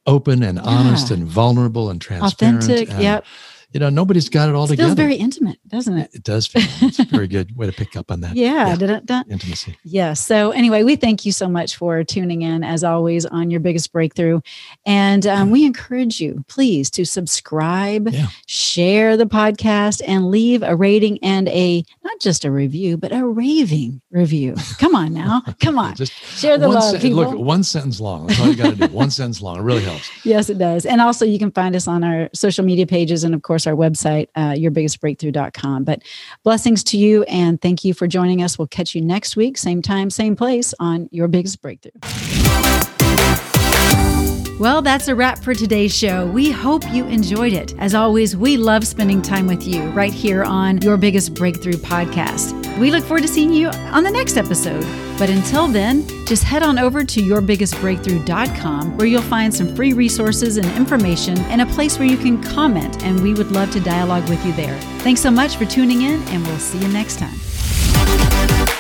open 0.07 0.43
and 0.43 0.59
honest 0.59 1.09
Yeah. 1.11 1.19
and 1.19 1.27
vulnerable 1.27 1.89
and 1.89 2.01
transparent 2.01 2.63
authentic. 2.65 2.91
and, 2.91 3.03
Yep. 3.03 3.25
You 3.73 3.81
know 3.81 3.89
nobody's 3.91 4.29
got 4.29 4.49
it 4.49 4.55
all 4.55 4.65
It 4.65 4.69
together 4.69 4.89
feels 4.91 4.97
very 4.97 5.15
intimate, 5.17 5.59
doesn't 5.69 5.97
it? 5.99 6.11
it 6.15 6.23
does 6.23 6.47
feel 6.47 6.63
it's 6.89 6.99
a 6.99 7.05
very 7.05 7.27
good 7.37 7.57
way 7.57 7.67
to 7.67 7.73
pick 7.73 7.97
up 7.97 8.11
on 8.11 8.21
that 8.21 8.37
Yeah. 8.37 8.69
Yeah. 8.69 8.77
Didn't 8.77 9.07
that? 9.07 9.27
intimacy 9.31 9.77
Yeah. 9.85 10.13
So 10.15 10.51
anyway, 10.51 10.83
we 10.83 10.97
thank 10.97 11.25
you 11.27 11.33
so 11.33 11.49
much 11.49 11.77
for 11.77 12.05
tuning 12.05 12.43
in 12.43 12.63
as 12.65 12.85
always 12.85 13.25
on 13.27 13.51
your 13.51 13.61
biggest 13.61 13.93
breakthrough. 13.93 14.41
And 14.87 15.27
um, 15.27 15.51
we 15.51 15.65
encourage 15.65 16.21
you, 16.21 16.45
please, 16.49 16.91
to 16.91 17.05
subscribe, 17.05 18.09
Yeah. 18.09 18.27
share 18.47 19.17
the 19.17 19.27
podcast, 19.27 20.03
and 20.07 20.31
leave 20.31 20.63
a 20.63 20.77
rating 20.77 21.19
and 21.23 21.49
a 21.49 21.85
not 22.05 22.21
just 22.21 22.45
a 22.45 22.51
review, 22.51 22.97
but 22.97 23.13
a 23.13 23.25
raving 23.27 24.01
review. 24.11 24.55
Come 24.79 24.95
on 24.95 25.13
now. 25.15 25.43
Come 25.61 25.79
on. 25.79 25.95
just 25.95 26.13
Share 26.39 26.59
the 26.59 26.69
love, 26.69 26.83
sen- 26.93 27.01
people. 27.01 27.17
look 27.19 27.39
one 27.39 27.63
sentence 27.65 28.01
long 28.01 28.27
that's 28.27 28.41
all 28.41 28.49
you 28.49 28.57
got 28.57 28.71
to 28.71 28.77
do 28.77 28.95
one 28.95 29.11
sentence 29.19 29.41
long 29.41 29.57
it 29.59 29.63
really 29.63 29.83
helps 29.83 30.11
Yes, 30.25 30.51
it 30.51 30.59
does. 30.59 30.85
And 30.87 31.01
also, 31.01 31.25
you 31.25 31.39
can 31.39 31.51
find 31.51 31.75
us 31.75 31.89
on 31.89 32.05
our 32.05 32.29
social 32.35 32.65
media 32.65 32.87
pages 32.87 33.25
and, 33.25 33.35
of 33.35 33.43
course, 33.63 33.67
our 33.67 33.75
website, 33.75 34.29
uh, 34.35 34.53
yourbiggestbreakthrough.com. 34.53 35.85
But 35.85 36.03
blessings 36.43 36.85
to 36.85 36.99
you 36.99 37.23
and 37.25 37.61
thank 37.61 37.85
you 37.85 37.95
for 37.95 38.07
joining 38.07 38.43
us. 38.43 38.59
We'll 38.59 38.69
catch 38.69 38.95
you 38.95 39.01
next 39.01 39.37
week, 39.37 39.57
same 39.57 39.83
time, 39.83 40.11
same 40.11 40.37
place 40.37 40.75
on 40.81 41.09
Your 41.13 41.29
Biggest 41.29 41.61
Breakthrough. 41.63 41.93
Well, 44.63 44.81
that's 44.81 45.09
a 45.09 45.15
wrap 45.17 45.41
for 45.41 45.55
today's 45.55 45.93
show. 45.93 46.25
We 46.25 46.53
hope 46.53 46.89
you 46.93 47.05
enjoyed 47.07 47.53
it. 47.53 47.75
As 47.81 47.97
always, 47.97 48.37
we 48.37 48.57
love 48.57 48.87
spending 48.87 49.21
time 49.21 49.49
with 49.49 49.67
you 49.67 49.83
right 49.91 50.13
here 50.13 50.45
on 50.45 50.81
Your 50.83 50.97
Biggest 50.97 51.35
Breakthrough 51.35 51.73
podcast. 51.73 52.79
We 52.79 52.93
look 52.93 53.03
forward 53.03 53.23
to 53.23 53.29
seeing 53.29 53.53
you 53.53 53.71
on 53.71 54.05
the 54.05 54.11
next 54.13 54.37
episode. 54.37 54.87
But 55.19 55.31
until 55.31 55.67
then, 55.67 56.07
just 56.27 56.45
head 56.45 56.63
on 56.63 56.79
over 56.79 57.03
to 57.03 57.21
yourbiggestbreakthrough.com 57.21 58.97
where 58.97 59.07
you'll 59.09 59.23
find 59.23 59.53
some 59.53 59.75
free 59.75 59.95
resources 59.95 60.59
and 60.59 60.67
information 60.77 61.37
and 61.47 61.61
a 61.61 61.67
place 61.67 61.99
where 61.99 62.07
you 62.07 62.17
can 62.17 62.41
comment, 62.41 63.03
and 63.03 63.21
we 63.21 63.35
would 63.35 63.51
love 63.51 63.73
to 63.73 63.81
dialogue 63.81 64.29
with 64.29 64.47
you 64.47 64.53
there. 64.53 64.79
Thanks 65.01 65.21
so 65.21 65.33
much 65.33 65.57
for 65.57 65.65
tuning 65.65 66.03
in, 66.03 66.23
and 66.29 66.47
we'll 66.47 66.61
see 66.61 66.79
you 66.79 66.87
next 66.87 67.19
time. 67.19 68.79